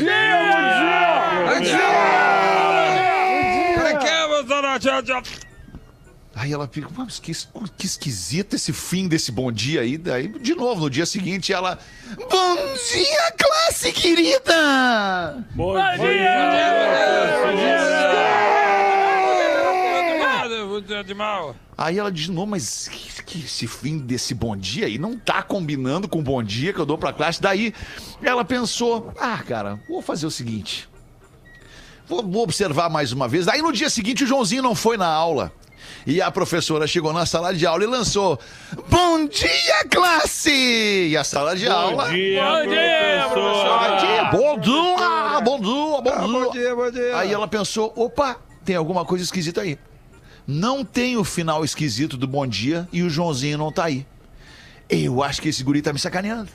Pra 3.74 3.94
que 3.98 4.26
você 4.28 4.62
não 4.62 4.78
tinha- 5.02 5.22
Aí 6.34 6.52
ela 6.52 6.66
fica, 6.66 6.88
mas 6.96 7.18
que, 7.18 7.32
que 7.76 7.86
esquisito 7.86 8.56
esse 8.56 8.72
fim 8.72 9.06
desse 9.06 9.30
bom 9.30 9.52
dia 9.52 9.82
aí. 9.82 9.98
Daí, 9.98 10.28
de 10.28 10.54
novo, 10.54 10.82
no 10.82 10.90
dia 10.90 11.04
seguinte, 11.04 11.52
ela. 11.52 11.78
Bom 12.30 12.56
dia, 12.56 13.32
classe 13.38 13.92
querida! 13.92 15.44
Bom, 15.54 15.74
Aí 21.80 21.98
ela 21.98 22.12
diz, 22.12 22.28
não, 22.28 22.44
mas 22.44 22.90
que, 23.24 23.38
esse 23.38 23.66
fim 23.66 23.96
desse 23.96 24.34
bom 24.34 24.54
dia 24.54 24.84
aí 24.84 24.98
não 24.98 25.16
tá 25.16 25.42
combinando 25.42 26.06
com 26.06 26.18
o 26.18 26.22
bom 26.22 26.42
dia 26.42 26.74
que 26.74 26.78
eu 26.78 26.84
dou 26.84 26.98
pra 26.98 27.10
classe. 27.10 27.40
Daí 27.40 27.72
ela 28.22 28.44
pensou, 28.44 29.10
ah, 29.18 29.38
cara, 29.38 29.80
vou 29.88 30.02
fazer 30.02 30.26
o 30.26 30.30
seguinte. 30.30 30.86
Vou, 32.06 32.22
vou 32.22 32.42
observar 32.42 32.90
mais 32.90 33.12
uma 33.12 33.26
vez. 33.26 33.48
Aí 33.48 33.62
no 33.62 33.72
dia 33.72 33.88
seguinte 33.88 34.24
o 34.24 34.26
Joãozinho 34.26 34.62
não 34.62 34.74
foi 34.74 34.98
na 34.98 35.06
aula. 35.06 35.50
E 36.06 36.20
a 36.20 36.30
professora 36.30 36.86
chegou 36.86 37.14
na 37.14 37.24
sala 37.24 37.54
de 37.54 37.64
aula 37.66 37.82
e 37.82 37.86
lançou: 37.86 38.38
Bom 38.90 39.26
dia, 39.26 39.84
classe! 39.90 41.08
E 41.08 41.16
a 41.16 41.24
sala 41.24 41.56
de 41.56 41.66
aula. 41.66 42.04
Bom 42.04 42.10
dia, 42.12 42.42
Bom 42.42 42.68
dia, 42.68 43.24
Bom 43.24 43.32
professora. 43.32 43.96
dia, 43.96 44.24
bom 44.24 44.58
dia, 44.58 45.40
bom 45.40 45.60
dia, 45.60 46.10
bom 46.10 46.10
dia. 46.10 46.44
Bom 46.44 46.50
dia, 46.50 46.76
bom 46.76 46.90
dia. 46.90 47.16
Aí 47.16 47.32
ela 47.32 47.48
pensou: 47.48 47.90
opa, 47.96 48.36
tem 48.66 48.76
alguma 48.76 49.06
coisa 49.06 49.24
esquisita 49.24 49.62
aí. 49.62 49.78
Não 50.46 50.84
tem 50.84 51.16
o 51.16 51.24
final 51.24 51.64
esquisito 51.64 52.16
do 52.16 52.26
bom 52.26 52.46
dia 52.46 52.88
e 52.92 53.02
o 53.02 53.10
Joãozinho 53.10 53.58
não 53.58 53.72
tá 53.72 53.84
aí. 53.84 54.06
Eu 54.88 55.22
acho 55.22 55.40
que 55.40 55.48
esse 55.48 55.62
guri 55.62 55.82
tá 55.82 55.92
me 55.92 55.98
sacaneando. 55.98 56.50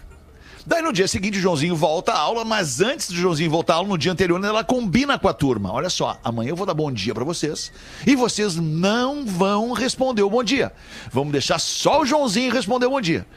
Daí 0.67 0.81
no 0.81 0.91
dia 0.91 1.07
seguinte 1.07 1.37
o 1.37 1.41
Joãozinho 1.41 1.75
volta 1.75 2.11
à 2.11 2.17
aula, 2.17 2.43
mas 2.43 2.81
antes 2.81 3.09
do 3.09 3.15
Joãozinho 3.15 3.51
voltar 3.51 3.73
à 3.73 3.75
aula, 3.77 3.89
no 3.89 3.97
dia 3.97 4.11
anterior, 4.11 4.43
ela 4.43 4.63
combina 4.63 5.17
com 5.19 5.27
a 5.27 5.33
turma. 5.33 5.71
Olha 5.71 5.91
só, 5.91 6.19
amanhã 6.23 6.49
eu 6.49 6.55
vou 6.55 6.65
dar 6.65 6.73
bom 6.73 6.91
dia 6.91 7.13
pra 7.13 7.23
vocês 7.23 7.71
e 8.05 8.15
vocês 8.15 8.55
não 8.55 9.23
vão 9.23 9.73
responder 9.73 10.23
o 10.23 10.29
bom 10.29 10.43
dia. 10.43 10.71
Vamos 11.11 11.31
deixar 11.31 11.59
só 11.59 12.01
o 12.01 12.05
Joãozinho 12.05 12.51
responder 12.51 12.87
o 12.87 12.89
bom 12.89 13.01
dia. 13.01 13.27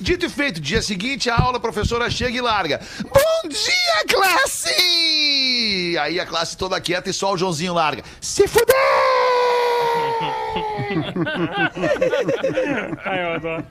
Dito 0.00 0.26
e 0.26 0.28
feito, 0.28 0.60
dia 0.60 0.80
seguinte 0.80 1.28
a 1.28 1.36
aula, 1.36 1.56
a 1.56 1.60
professora 1.60 2.08
chega 2.08 2.36
e 2.36 2.40
larga. 2.40 2.80
Bom 3.02 3.48
dia, 3.48 4.04
classe! 4.08 5.98
Aí 5.98 6.20
a 6.20 6.26
classe 6.26 6.56
toda 6.56 6.80
quieta 6.80 7.10
e 7.10 7.12
só 7.12 7.32
o 7.32 7.36
Joãozinho 7.36 7.74
larga. 7.74 8.04
Se 8.20 8.46
fuder! 8.46 9.15
Ai, 13.04 13.22
eu 13.24 13.32
adoro. 13.34 13.66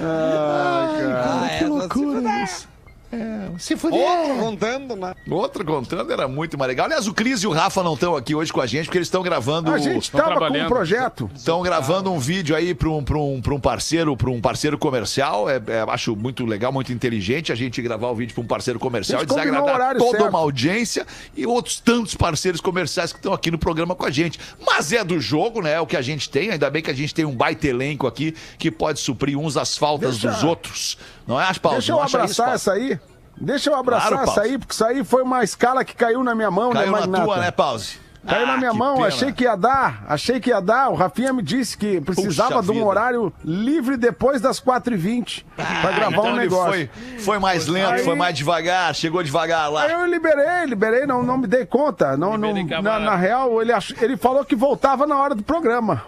Ah, 0.00 1.46
que 1.48 1.54
essa 1.54 1.68
loucura 1.68 2.20
se 2.20 2.42
isso. 2.44 2.73
É, 3.14 3.58
se 3.58 3.76
fuder. 3.76 4.00
Outro 4.00 4.36
contando, 4.38 4.96
né? 4.96 5.14
Outro 5.30 5.64
contando 5.64 6.12
era 6.12 6.26
muito 6.26 6.58
mais 6.58 6.68
legal. 6.68 6.86
Aliás, 6.86 7.06
o 7.06 7.14
Cris 7.14 7.42
e 7.42 7.46
o 7.46 7.52
Rafa 7.52 7.82
não 7.82 7.94
estão 7.94 8.16
aqui 8.16 8.34
hoje 8.34 8.52
com 8.52 8.60
a 8.60 8.66
gente 8.66 8.86
porque 8.86 8.98
eles 8.98 9.06
estão 9.06 9.22
gravando. 9.22 9.70
A 9.70 9.78
gente 9.78 10.04
Estão 10.04 10.20
tava 10.20 10.48
com 10.48 10.58
um 10.58 10.66
projeto. 10.66 11.30
Estão 11.34 11.62
gravando 11.62 12.10
um 12.10 12.18
vídeo 12.18 12.56
aí 12.56 12.74
para 12.74 12.88
um, 12.88 13.04
pra 13.04 13.18
um, 13.18 13.40
pra 13.40 13.54
um 13.54 13.60
parceiro, 13.60 14.16
para 14.16 14.30
um 14.30 14.40
parceiro 14.40 14.76
comercial. 14.76 15.48
É, 15.48 15.56
é, 15.68 15.84
acho 15.88 16.16
muito 16.16 16.44
legal, 16.44 16.72
muito 16.72 16.92
inteligente 16.92 17.52
a 17.52 17.54
gente 17.54 17.80
gravar 17.80 18.08
o 18.08 18.14
vídeo 18.14 18.34
para 18.34 18.42
um 18.42 18.46
parceiro 18.46 18.78
comercial 18.78 19.22
e 19.22 19.26
desagradar 19.26 19.96
toda 19.96 20.18
certo. 20.18 20.28
uma 20.28 20.38
audiência 20.40 21.06
e 21.36 21.46
outros 21.46 21.78
tantos 21.78 22.14
parceiros 22.14 22.60
comerciais 22.60 23.12
que 23.12 23.18
estão 23.18 23.32
aqui 23.32 23.50
no 23.50 23.58
programa 23.58 23.94
com 23.94 24.04
a 24.04 24.10
gente. 24.10 24.38
Mas 24.66 24.92
é 24.92 25.04
do 25.04 25.20
jogo, 25.20 25.62
né? 25.62 25.74
É 25.74 25.80
o 25.80 25.86
que 25.86 25.96
a 25.96 26.02
gente 26.02 26.28
tem. 26.28 26.50
Ainda 26.50 26.68
bem 26.68 26.82
que 26.82 26.90
a 26.90 26.94
gente 26.94 27.14
tem 27.14 27.24
um 27.24 27.34
baita 27.34 27.68
elenco 27.68 28.06
aqui 28.06 28.34
que 28.58 28.70
pode 28.70 28.98
suprir 29.00 29.38
uns 29.38 29.56
as 29.56 29.76
faltas 29.76 30.18
Deixa- 30.18 30.30
dos 30.30 30.44
outros. 30.44 30.98
Não 31.26 31.40
é, 31.40 31.52
Paulo? 31.54 31.78
Deixa 31.78 31.92
eu 31.92 32.04
isso, 32.04 32.16
abraçar 32.16 32.44
Paulo? 32.46 32.54
essa 32.56 32.72
aí. 32.72 33.00
Deixa 33.36 33.70
eu 33.70 33.74
abraçar 33.76 34.12
Claro, 34.12 34.30
essa 34.30 34.42
aí, 34.42 34.58
porque 34.58 34.72
isso 34.72 34.84
aí 34.84 35.02
foi 35.04 35.22
uma 35.22 35.42
escala 35.42 35.84
que 35.84 35.94
caiu 35.94 36.22
na 36.22 36.34
minha 36.34 36.50
mão, 36.50 36.70
Caiu 36.70 36.86
né, 36.86 36.92
na 36.92 37.00
Magnata? 37.00 37.24
tua, 37.24 37.36
né, 37.38 37.50
Pause? 37.50 37.98
Caiu 38.26 38.46
na 38.46 38.54
Ah, 38.54 38.56
minha 38.56 38.70
que 38.70 38.76
mão, 38.78 38.94
pena. 38.96 39.06
achei 39.08 39.32
que 39.32 39.44
ia 39.44 39.56
dar, 39.56 40.04
achei 40.08 40.40
que 40.40 40.50
ia 40.50 40.60
dar. 40.60 40.88
O 40.90 40.94
Rafinha 40.94 41.32
me 41.32 41.42
disse 41.42 41.76
que 41.76 42.00
precisava 42.00 42.54
Puxa 42.54 42.62
de 42.62 42.70
um 42.70 42.74
vida. 42.74 42.86
horário 42.86 43.32
livre 43.44 43.96
depois 43.96 44.40
das 44.40 44.58
4h20 44.60 45.44
pra 45.56 45.90
gravar 45.92 46.10
então 46.12 46.24
um 46.24 46.28
ele 46.30 46.38
negócio. 46.38 46.70
Foi, 46.72 46.90
foi 47.18 47.38
mais 47.38 47.66
lento, 47.66 47.92
Aí- 47.92 48.04
foi 48.04 48.14
mais 48.14 48.36
devagar, 48.36 48.94
chegou 48.94 49.22
devagar 49.22 49.70
lá. 49.70 49.82
Aí 49.82 49.92
eu 49.92 50.06
liberei, 50.06 50.64
liberei, 50.66 51.06
não, 51.06 51.22
não 51.22 51.36
me 51.38 51.46
dei 51.46 51.66
conta. 51.66 52.16
Não, 52.16 52.36
não, 52.38 52.52
na, 52.82 52.98
na 52.98 53.16
real, 53.16 53.60
ele, 53.60 53.72
ach- 53.72 53.94
ele 54.00 54.16
falou 54.16 54.44
que 54.44 54.56
voltava 54.56 55.06
na 55.06 55.16
hora 55.20 55.34
do 55.34 55.42
programa. 55.42 56.02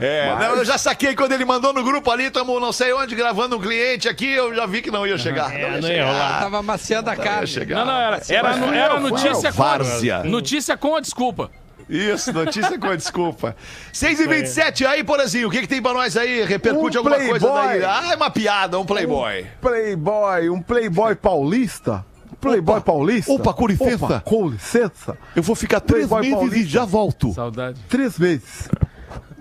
É, 0.00 0.34
não, 0.34 0.56
eu 0.56 0.64
já 0.64 0.76
saquei 0.76 1.14
quando 1.14 1.30
ele 1.30 1.44
mandou 1.44 1.72
no 1.72 1.84
grupo 1.84 2.10
ali, 2.10 2.28
tamo 2.28 2.58
não 2.58 2.72
sei 2.72 2.92
onde 2.92 3.14
gravando 3.14 3.56
um 3.56 3.60
cliente 3.60 4.08
aqui, 4.08 4.32
eu 4.32 4.52
já 4.52 4.66
vi 4.66 4.82
que 4.82 4.90
não 4.90 5.06
ia 5.06 5.16
chegar. 5.16 5.54
É, 5.54 5.58
não 5.58 5.74
ia 5.76 5.80
não 5.80 5.88
ia 5.88 5.94
chegar. 5.94 6.06
rolar. 6.12 6.40
Tava 6.40 6.62
maciando 6.62 7.10
a 7.10 7.46
chegar. 7.46 7.76
Não, 7.76 7.84
não, 7.86 8.00
era, 8.00 8.20
era, 8.28 8.42
Mas 8.48 8.62
era 8.72 8.94
eu, 8.94 9.00
fui 9.00 9.10
notícia 9.10 9.52
com 9.52 9.62
Várzea. 9.62 10.24
Notícia 10.24 10.76
com 10.76 10.96
a 10.96 11.00
desculpa. 11.00 11.51
Isso, 11.92 12.32
notícia 12.32 12.78
com 12.78 12.86
a 12.86 12.96
desculpa. 12.96 13.54
6 13.92 14.20
e 14.20 14.26
27 14.26 14.86
aí, 14.86 15.04
Porazinho, 15.04 15.48
o 15.48 15.50
que, 15.50 15.60
que 15.60 15.66
tem 15.68 15.82
pra 15.82 15.92
nós 15.92 16.16
aí? 16.16 16.42
Repercute 16.44 16.96
Um 16.96 17.00
alguma 17.00 17.16
coisa 17.16 17.46
playboy. 17.46 17.80
daí? 17.80 17.84
Ah, 17.84 18.12
é 18.12 18.16
uma 18.16 18.30
piada, 18.30 18.78
um 18.78 18.86
playboy. 18.86 19.46
Playboy, 19.60 20.48
um 20.48 20.62
playboy 20.62 21.14
paulista. 21.14 22.04
Playboy 22.40 22.80
paulista. 22.80 23.30
Opa, 23.32 23.52
com 23.52 23.66
licença. 23.66 24.04
Opa, 24.06 24.20
com 24.20 24.48
licença. 24.48 25.18
Eu 25.36 25.42
vou 25.42 25.54
ficar 25.54 25.80
três 25.80 26.08
Playboy 26.08 26.22
meses 26.22 26.32
e 26.32 26.48
Paulista. 26.48 26.70
já 26.70 26.84
volto. 26.84 27.32
Saudade. 27.34 27.80
Três 27.88 28.18
vezes. 28.18 28.68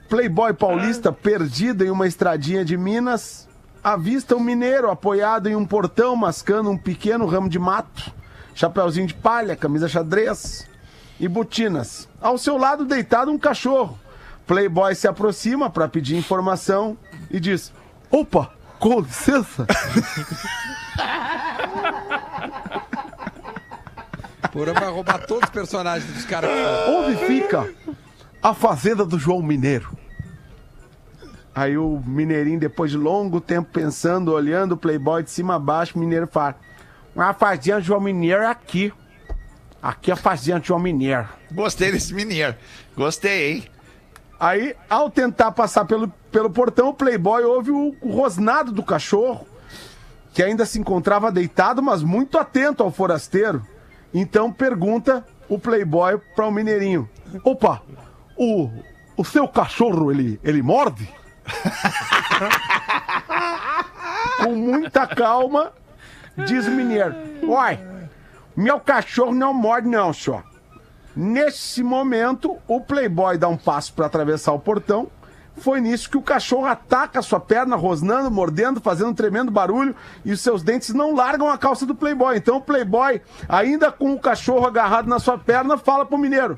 Playboy 0.10 0.54
paulista 0.54 1.12
perdido 1.12 1.86
em 1.86 1.90
uma 1.90 2.06
estradinha 2.06 2.66
de 2.66 2.76
Minas. 2.78 3.48
Avista 3.84 4.36
um 4.36 4.40
mineiro 4.40 4.92
apoiado 4.92 5.48
em 5.48 5.56
um 5.56 5.66
portão, 5.66 6.16
mascando 6.16 6.70
um 6.70 6.78
pequeno 6.78 7.26
ramo 7.26 7.50
de 7.50 7.58
mato. 7.58 8.12
Chapeuzinho 8.54 9.08
de 9.08 9.14
palha, 9.14 9.56
camisa 9.56 9.88
xadrez 9.88 10.70
e 11.22 11.28
botinas. 11.28 12.10
Ao 12.20 12.38
seu 12.38 12.58
lado, 12.58 12.84
deitado 12.84 13.32
um 13.32 13.38
cachorro. 13.38 13.98
Playboy 14.48 14.96
se 14.96 15.08
aproxima 15.08 15.70
para 15.70 15.88
pedir 15.88 16.18
informação 16.18 16.98
e 17.30 17.40
diz: 17.40 17.72
Opa, 18.10 18.52
com 18.80 19.00
licença. 19.00 19.68
Porã 24.52 24.74
vai 24.74 24.90
roubar 24.90 25.26
todos 25.26 25.44
os 25.44 25.50
personagens 25.52 26.12
dos 26.12 26.26
caras. 26.26 26.50
Onde 26.90 27.16
fica 27.26 27.72
a 28.44 28.54
fazenda 28.54 29.06
do 29.06 29.18
João 29.18 29.42
Mineiro? 29.42 29.96
Aí 31.54 31.78
o 31.78 32.02
Mineirinho, 32.06 32.60
depois 32.60 32.92
de 32.92 32.98
longo 32.98 33.40
tempo 33.40 33.70
pensando, 33.72 34.34
olhando 34.34 34.74
o 34.74 34.78
Playboy 34.78 35.22
de 35.22 35.30
cima 35.30 35.56
a 35.56 35.60
baixo, 35.60 35.96
o 35.96 36.00
Mineiro 36.00 36.28
fala: 36.28 36.56
A 37.16 37.34
fazenda 37.34 37.80
do 37.80 37.86
João 37.86 38.02
Mineiro 38.02 38.42
é 38.42 38.48
aqui. 38.48 38.92
Aqui 39.82 40.12
é 40.12 40.14
a 40.14 40.18
fazenda 40.18 40.60
do 40.60 40.68
João 40.68 40.80
Mineiro. 40.80 41.28
Gostei 41.52 41.92
desse 41.92 42.14
menino. 42.14 42.54
Gostei, 42.96 43.52
hein? 43.52 43.64
Aí, 44.40 44.76
ao 44.90 45.10
tentar 45.10 45.52
passar 45.52 45.86
pelo, 45.86 46.08
pelo 46.32 46.50
portão, 46.50 46.90
o 46.90 46.94
Playboy 46.94 47.44
ouve 47.44 47.72
o, 47.72 47.96
o 48.02 48.12
rosnado 48.12 48.72
do 48.72 48.84
cachorro, 48.84 49.48
que 50.34 50.42
ainda 50.42 50.66
se 50.66 50.80
encontrava 50.80 51.32
deitado, 51.32 51.82
mas 51.82 52.04
muito 52.04 52.38
atento 52.38 52.84
ao 52.84 52.92
forasteiro. 52.92 53.66
Então 54.14 54.52
pergunta 54.52 55.26
o 55.48 55.58
Playboy 55.58 56.18
para 56.36 56.48
o 56.48 56.52
Mineirinho: 56.52 57.10
Opa, 57.44 57.82
o, 58.36 58.70
o 59.16 59.24
seu 59.24 59.48
cachorro 59.48 60.12
ele, 60.12 60.40
ele 60.44 60.62
morde? 60.62 61.10
Com 64.44 64.56
muita 64.56 65.08
calma, 65.08 65.72
diz 66.48 66.68
o 66.68 66.72
Mineiro: 66.72 67.16
Uai, 67.44 67.80
meu 68.56 68.80
cachorro 68.80 69.34
não 69.34 69.54
morde, 69.54 69.88
não, 69.88 70.14
senhor. 70.14 70.44
Nesse 71.16 71.84
momento, 71.84 72.58
o 72.68 72.80
Playboy 72.80 73.38
dá 73.38 73.48
um 73.48 73.58
passo 73.58 73.94
para 73.94 74.06
atravessar 74.06 74.54
o 74.54 74.60
portão. 74.60 75.10
Foi 75.58 75.82
nisso 75.82 76.10
que 76.10 76.18
o 76.18 76.22
cachorro 76.22 76.66
ataca 76.66 77.20
a 77.20 77.22
sua 77.22 77.40
perna, 77.40 77.76
rosnando, 77.76 78.32
mordendo, 78.32 78.80
fazendo 78.80 79.10
um 79.10 79.14
tremendo 79.14 79.52
barulho 79.52 79.96
e 80.24 80.32
os 80.32 80.40
seus 80.40 80.64
dentes 80.64 80.94
não 80.94 81.14
largam 81.14 81.50
a 81.50 81.58
calça 81.58 81.86
do 81.86 81.94
Playboy. 81.94 82.38
Então 82.38 82.58
o 82.58 82.62
Playboy, 82.62 83.22
ainda 83.48 83.92
com 83.92 84.14
o 84.14 84.20
cachorro 84.20 84.66
agarrado 84.66 85.08
na 85.08 85.20
sua 85.20 85.38
perna, 85.38 85.78
fala 85.78 86.06
pro 86.06 86.18
mineiro: 86.18 86.58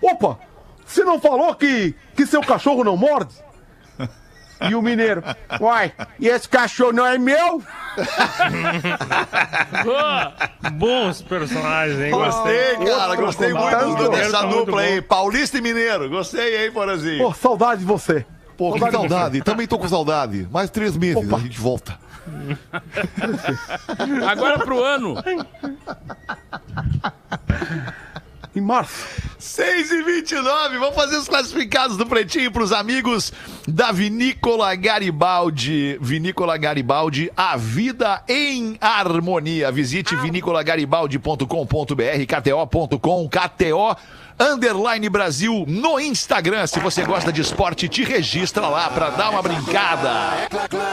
Opa, 0.00 0.38
você 0.86 1.04
não 1.04 1.20
falou 1.20 1.54
que, 1.54 1.94
que 2.14 2.24
seu 2.24 2.40
cachorro 2.40 2.84
não 2.84 2.96
morde? 2.96 3.34
E 4.60 4.74
o 4.74 4.82
mineiro, 4.82 5.22
uai, 5.60 5.92
e 6.18 6.26
esse 6.28 6.48
cachorro 6.48 6.92
não 6.92 7.06
é 7.06 7.16
meu? 7.18 7.62
Ô, 9.86 10.70
bons 10.70 11.22
personagens, 11.22 12.00
hein? 12.00 12.10
Gostei, 12.10 12.76
cara, 12.86 13.16
gostei 13.16 13.52
muito 13.52 13.94
do- 13.96 14.08
dessa 14.10 14.32
Tá 14.40 14.46
dupla 14.46 14.80
aí. 14.82 15.00
bom. 15.00 15.06
Paulista 15.08 15.58
e 15.58 15.60
Mineiro. 15.60 16.08
Gostei, 16.08 16.64
hein, 16.64 16.72
Porazinho? 16.72 17.18
Pô, 17.24 17.32
saudade 17.34 17.80
de 17.80 17.86
você. 17.86 18.24
Pô, 18.56 18.72
que 18.72 18.78
saudade 18.80 19.02
de 19.02 19.08
saudade. 19.08 19.42
Também 19.42 19.66
tô 19.66 19.78
com 19.78 19.88
saudade. 19.88 20.48
Mais 20.50 20.70
três 20.70 20.96
meses, 20.96 21.32
a 21.32 21.38
gente 21.38 21.58
volta. 21.60 21.96
Agora 24.28 24.58
pro 24.58 24.82
ano. 24.82 25.14
Em 28.58 28.60
março. 28.60 29.06
6 29.38 29.92
e 29.92 30.02
29 30.02 30.78
vamos 30.78 30.96
fazer 30.96 31.16
os 31.16 31.28
classificados 31.28 31.96
do 31.96 32.04
Pretinho 32.04 32.50
pros 32.50 32.72
amigos 32.72 33.32
da 33.68 33.92
Vinícola 33.92 34.74
Garibaldi. 34.74 35.96
Vinícola 36.00 36.56
Garibaldi, 36.56 37.30
a 37.36 37.56
vida 37.56 38.20
em 38.28 38.76
harmonia. 38.80 39.70
Visite 39.70 40.16
vinicolagaribaldi.com.br, 40.16 41.46
kto.com, 42.26 43.28
kto 43.28 43.96
underline 44.40 45.08
Brasil 45.08 45.64
no 45.68 46.00
Instagram. 46.00 46.66
Se 46.66 46.80
você 46.80 47.04
gosta 47.04 47.32
de 47.32 47.40
esporte, 47.40 47.88
te 47.88 48.02
registra 48.02 48.66
lá 48.66 48.90
pra 48.90 49.10
dar 49.10 49.30
uma 49.30 49.40
brincada. 49.40 50.48
Opa! 50.52 50.88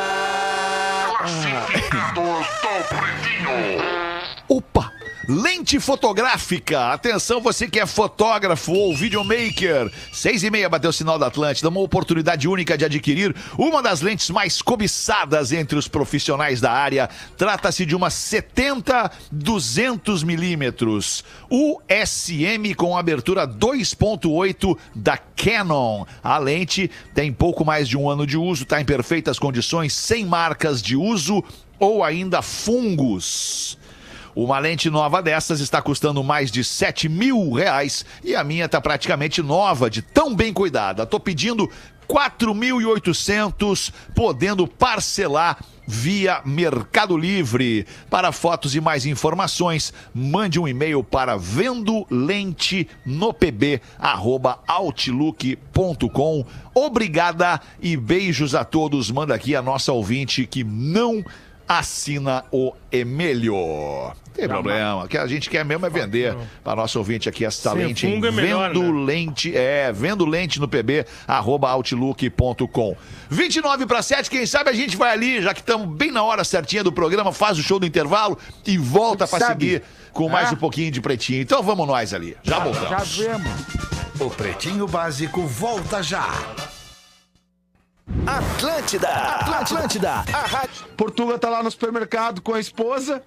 Lente 5.28 5.80
fotográfica. 5.80 6.94
Atenção, 6.94 7.42
você 7.42 7.68
que 7.68 7.80
é 7.80 7.88
fotógrafo 7.88 8.72
ou 8.72 8.96
videomaker. 8.96 9.92
Seis 10.14 10.44
e 10.44 10.52
meia 10.52 10.70
bateu 10.70 10.92
o 10.92 10.94
sinal 10.94 11.18
da 11.18 11.26
Atlântida. 11.28 11.68
Uma 11.68 11.80
oportunidade 11.80 12.48
única 12.48 12.78
de 12.78 12.86
adquirir 12.86 13.36
uma 13.58 13.82
das 13.82 14.02
lentes 14.02 14.30
mais 14.30 14.62
cobiçadas 14.62 15.52
entre 15.52 15.80
os 15.80 15.88
profissionais 15.88 16.62
da 16.62 16.72
área. 16.72 17.10
Trata-se 17.36 17.88
de 17.88 17.96
uma 17.96 18.10
70-200 18.10 20.24
milímetros. 20.24 21.24
USM 21.50 22.76
com 22.78 22.96
abertura 22.96 23.48
2.8 23.48 24.78
da 24.94 25.18
Canon. 25.18 26.06
A 26.24 26.38
lente 26.38 26.92
tem 27.16 27.34
pouco 27.34 27.66
mais 27.66 27.90
de 27.90 27.98
um 27.98 28.08
ano 28.08 28.28
de 28.28 28.38
uso, 28.38 28.62
está 28.62 28.80
em 28.80 28.86
perfeitas 28.86 29.40
condições, 29.40 29.92
sem 29.94 30.24
marcas 30.24 30.84
de 30.84 30.96
uso 30.96 31.44
ou 31.80 32.04
ainda 32.04 32.44
fungos. 32.44 33.76
Uma 34.36 34.60
lente 34.60 34.90
nova 34.90 35.22
dessas 35.22 35.62
está 35.62 35.82
custando 35.82 36.22
mais 36.22 36.52
de 36.52 36.62
7 36.62 37.08
mil 37.08 37.54
reais 37.54 38.06
e 38.22 38.36
a 38.36 38.44
minha 38.44 38.66
está 38.66 38.82
praticamente 38.82 39.42
nova, 39.42 39.90
de 39.90 40.02
tão 40.02 40.36
bem 40.36 40.52
cuidada. 40.52 41.06
Tô 41.06 41.20
pedindo 41.22 41.70
4.800, 42.06 43.94
podendo 44.14 44.68
parcelar 44.68 45.58
via 45.88 46.42
Mercado 46.44 47.16
Livre. 47.18 47.88
Para 48.10 48.34
fotos 48.34 48.76
e 48.76 48.82
mais 48.82 49.06
informações, 49.06 49.94
mande 50.14 50.60
um 50.60 50.68
e-mail 50.68 51.02
para 51.02 51.38
vendo 51.38 52.06
lente 52.10 52.90
no 53.06 53.34
pb 53.34 53.82
arroba 53.98 54.60
outlook.com. 54.68 56.46
Obrigada 56.74 57.62
e 57.82 57.96
beijos 57.96 58.54
a 58.54 58.66
todos. 58.66 59.10
Manda 59.10 59.34
aqui 59.34 59.56
a 59.56 59.62
nossa 59.62 59.94
ouvinte 59.94 60.46
que 60.46 60.64
não 60.64 61.24
assina 61.68 62.44
o 62.52 62.74
Emílio. 62.92 63.56
Tem 64.36 64.48
problema, 64.48 65.06
o 65.06 65.08
que 65.08 65.18
a 65.18 65.26
gente 65.28 65.50
quer 65.50 65.64
mesmo 65.64 65.86
é 65.86 65.90
vender 65.90 66.36
para 66.64 66.76
nosso 66.76 67.00
ouvinte 67.00 67.30
aqui 67.30 67.46
essa 67.46 67.72
Sem 67.72 67.86
lente 67.86 68.06
em 68.06 68.18
é 68.26 68.32
melhor, 68.32 68.74
vendo 68.74 68.94
né? 68.94 69.06
lente, 69.06 69.56
é, 69.56 69.92
vendo 69.94 70.26
lente 70.26 70.60
no 70.60 70.68
pb, 70.68 71.06
arroba 71.28 71.70
outlook.com. 71.70 72.98
29 73.30 73.86
para 73.86 74.02
7, 74.02 74.30
quem 74.30 74.46
sabe 74.46 74.70
a 74.70 74.74
gente 74.74 74.98
vai 74.98 75.12
ali, 75.12 75.42
já 75.42 75.54
que 75.54 75.62
estamos 75.62 75.88
bem 75.88 76.12
na 76.12 76.24
hora 76.24 76.44
certinha 76.44 76.84
do 76.84 76.92
programa, 76.92 77.32
faz 77.32 77.58
o 77.58 77.64
show 77.64 77.80
do 77.80 77.86
intervalo 77.86 78.38
e 78.66 78.78
volta 78.78 79.28
para 79.28 79.48
seguir 79.48 79.84
com 80.12 80.28
mais 80.30 80.50
É? 80.50 80.54
um 80.54 80.58
pouquinho 80.58 80.92
de 80.92 81.02
pretinho. 81.02 81.42
Então 81.42 81.64
vamos 81.64 81.88
nós 81.88 82.14
ali, 82.14 82.36
já 82.44 82.60
voltamos. 82.60 82.90
Já 82.90 83.24
vemos. 83.24 83.52
O 84.20 84.30
Pretinho 84.30 84.88
Básico 84.88 85.46
volta 85.46 86.02
já. 86.02 86.30
Atlântida, 88.28 89.10
Atlântida, 89.10 90.12
a 90.12 90.46
rádio. 90.48 90.86
Portuga 90.96 91.40
tá 91.40 91.50
lá 91.50 91.64
no 91.64 91.72
supermercado 91.72 92.42
com 92.42 92.54
a 92.54 92.60
esposa 92.60 93.24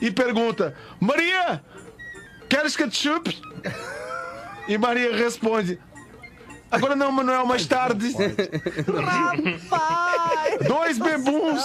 e 0.00 0.10
pergunta: 0.10 0.74
Maria, 1.00 1.62
queres 2.48 2.76
ketchup? 2.76 3.40
E 4.66 4.76
Maria 4.76 5.16
responde: 5.16 5.78
Agora 6.70 6.96
não, 6.96 7.12
Manuel, 7.12 7.46
mais 7.46 7.66
tarde. 7.66 8.12
Dois 10.66 10.98
bebuns 10.98 11.64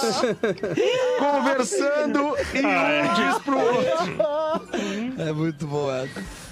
conversando 1.18 2.36
e 2.54 2.64
um 2.64 3.14
diz 3.14 3.38
pro 3.42 3.58
outro: 3.58 5.18
É 5.18 5.32
muito 5.32 5.66
bom 5.66 5.92
essa. 5.92 6.43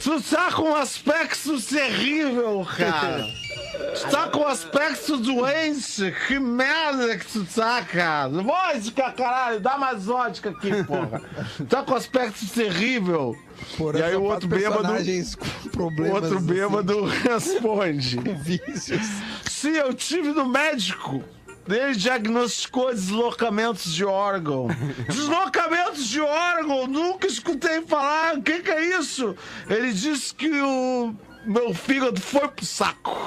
Tu 0.00 0.20
tá 0.22 0.52
com 0.52 0.62
um 0.70 0.74
aspecto 0.74 1.58
terrível, 1.62 2.66
cara. 2.76 3.24
Tu 3.94 4.10
tá 4.10 4.28
com 4.28 4.40
um 4.40 4.46
aspecto 4.46 5.16
doente. 5.16 6.14
Que 6.26 6.38
merda 6.38 7.16
que 7.16 7.24
tu 7.26 7.44
tá, 7.54 7.80
cara. 7.82 8.28
Vodka, 8.28 9.12
caralho. 9.12 9.60
Dá 9.60 9.78
mais 9.78 10.04
vodka 10.04 10.50
aqui, 10.50 10.84
porra. 10.84 11.22
Tu 11.56 11.64
tá 11.66 11.82
com 11.82 11.92
um 11.92 11.96
aspecto 11.96 12.46
terrível. 12.48 13.34
Por 13.78 13.94
E 13.94 14.02
aí 14.02 14.14
o 14.14 14.22
outro 14.24 14.48
bêbado- 14.48 14.92
O 15.72 16.12
outro 16.12 16.36
assim, 16.36 16.46
bêbado 16.46 17.04
responde. 17.22 18.16
com 18.18 18.34
vícios. 18.42 19.06
Sim, 19.48 19.70
eu 19.76 19.94
tive 19.94 20.28
no 20.32 20.44
médico. 20.46 21.22
Ele 21.68 21.94
diagnosticou 21.94 22.92
deslocamentos 22.92 23.94
de 23.94 24.04
órgão. 24.04 24.68
Deslocamentos 25.08 26.06
de 26.06 26.20
órgão? 26.20 26.86
Nunca 26.86 27.26
escutei 27.26 27.80
falar. 27.82 28.36
O 28.36 28.42
que, 28.42 28.60
que 28.60 28.70
é 28.70 28.98
isso? 28.98 29.34
Ele 29.68 29.92
disse 29.92 30.34
que 30.34 30.50
o 30.50 31.14
meu 31.46 31.74
fígado 31.74 32.20
foi 32.20 32.48
pro 32.48 32.66
saco. 32.66 33.16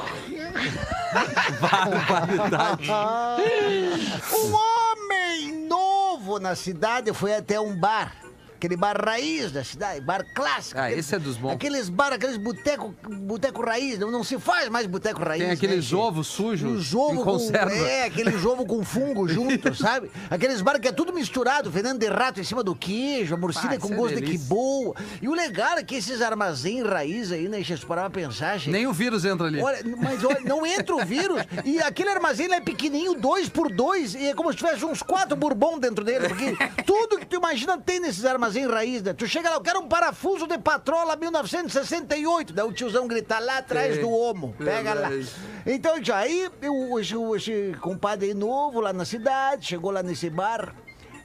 Um 4.34 4.54
homem 4.54 5.68
novo 5.68 6.40
na 6.40 6.56
cidade 6.56 7.14
foi 7.14 7.36
até 7.36 7.60
um 7.60 7.76
bar. 7.76 8.27
Aquele 8.58 8.76
bar 8.76 9.00
raiz 9.00 9.52
da 9.52 9.64
cidade, 9.64 10.02
bar 10.02 10.26
clássico. 10.34 10.80
Ah, 10.80 10.86
aqueles- 10.86 11.06
esse 11.06 11.14
é 11.16 11.20
dos 11.20 11.38
bons. 11.38 11.52
Aqueles 11.52 11.90
bar, 11.90 12.12
aqueles 12.12 12.38
boteco, 12.38 12.92
boteco 13.08 13.62
raiz. 13.64 14.00
Não, 14.00 14.10
não 14.10 14.24
se 14.24 14.40
faz 14.40 14.68
mais 14.68 14.88
boteco 14.88 15.22
raiz. 15.24 15.44
Tem 15.44 15.52
aqueles 15.52 15.92
né, 15.92 15.98
ovos 16.00 16.26
sujos 16.26 16.88
Os 16.88 16.96
ovos 16.96 17.18
com, 17.18 17.24
conserva. 17.24 17.72
é, 17.72 18.06
aqueles 18.06 18.44
ovos 18.44 18.66
com 18.66 18.84
fungo 18.84 19.28
junto, 19.30 19.76
sabe? 19.76 20.10
Aqueles 20.28 20.60
bar 20.64 20.80
que 20.80 20.88
é 20.88 20.92
tudo 20.92 21.14
misturado, 21.14 21.70
veneno 21.70 22.00
de 22.00 22.08
rato 22.08 22.40
em 22.40 22.44
cima 22.44 22.64
do 22.64 22.74
queijo, 22.76 23.36
a 23.36 23.38
morcina 23.38 23.76
Ah, 23.76 23.80
com 23.80 23.94
é 23.94 23.96
gosto 23.96 24.16
de 24.16 24.24
que 24.24 24.40
boa. 24.40 24.96
E 25.22 25.30
o 25.30 25.36
legal 25.36 25.78
é 25.78 25.84
que 25.84 25.94
esses 25.96 26.20
armazém 26.20 26.82
raiz 26.82 27.32
aí, 27.32 27.44
né, 27.48 27.58
deixa 27.58 27.76
eu 27.76 27.80
parar 27.88 28.10
pra 28.10 28.22
pensar. 28.24 28.60
Nem 28.66 28.88
o 28.88 28.92
vírus 28.94 29.24
entra 29.24 29.46
ali. 29.46 29.62
Olha, 29.62 29.84
mas 30.02 30.24
olha, 30.24 30.40
não 30.40 30.66
entra 30.66 30.96
o 30.96 31.06
vírus. 31.06 31.44
E 31.64 31.80
aquele 31.80 32.10
armazém 32.10 32.52
é 32.52 32.60
pequenininho, 32.60 33.14
dois 33.14 33.48
por 33.50 33.72
dois, 33.72 34.16
e 34.16 34.30
é 34.30 34.34
como 34.34 34.52
se 34.52 34.58
tivesse 34.58 34.84
uns 34.84 35.04
quatro 35.04 35.36
bourbon 35.38 35.78
dentro 35.78 36.04
dele. 36.04 36.28
Porque 36.28 36.58
tudo 36.84 37.20
que 37.20 37.26
tu 37.28 37.36
imagina 37.36 37.78
tem 37.78 38.00
nesses 38.00 38.26
armazéns 38.26 38.47
raiz, 38.68 39.02
né? 39.02 39.14
Tu 39.14 39.28
chega 39.28 39.50
lá, 39.50 39.56
eu 39.56 39.62
quero 39.62 39.80
um 39.80 39.88
parafuso 39.88 40.48
de 40.48 40.58
patrola 40.58 41.16
1968. 41.16 42.54
Daí 42.54 42.66
o 42.66 42.72
tiozão 42.72 43.08
grita 43.08 43.40
lá 43.40 43.58
atrás 43.58 44.00
do 44.00 44.10
homo. 44.10 44.56
Pega 44.58 44.94
lá. 44.94 45.10
Verdade. 45.10 45.36
Então, 45.66 46.04
já 46.04 46.18
aí, 46.18 46.50
eu, 46.62 47.00
esse, 47.00 47.16
esse 47.36 47.78
compadre 47.80 48.34
novo 48.34 48.80
lá 48.80 48.94
na 48.94 49.06
cidade, 49.06 49.66
chegou 49.66 49.92
lá 49.92 50.02
nesse 50.02 50.30
bar, 50.30 50.74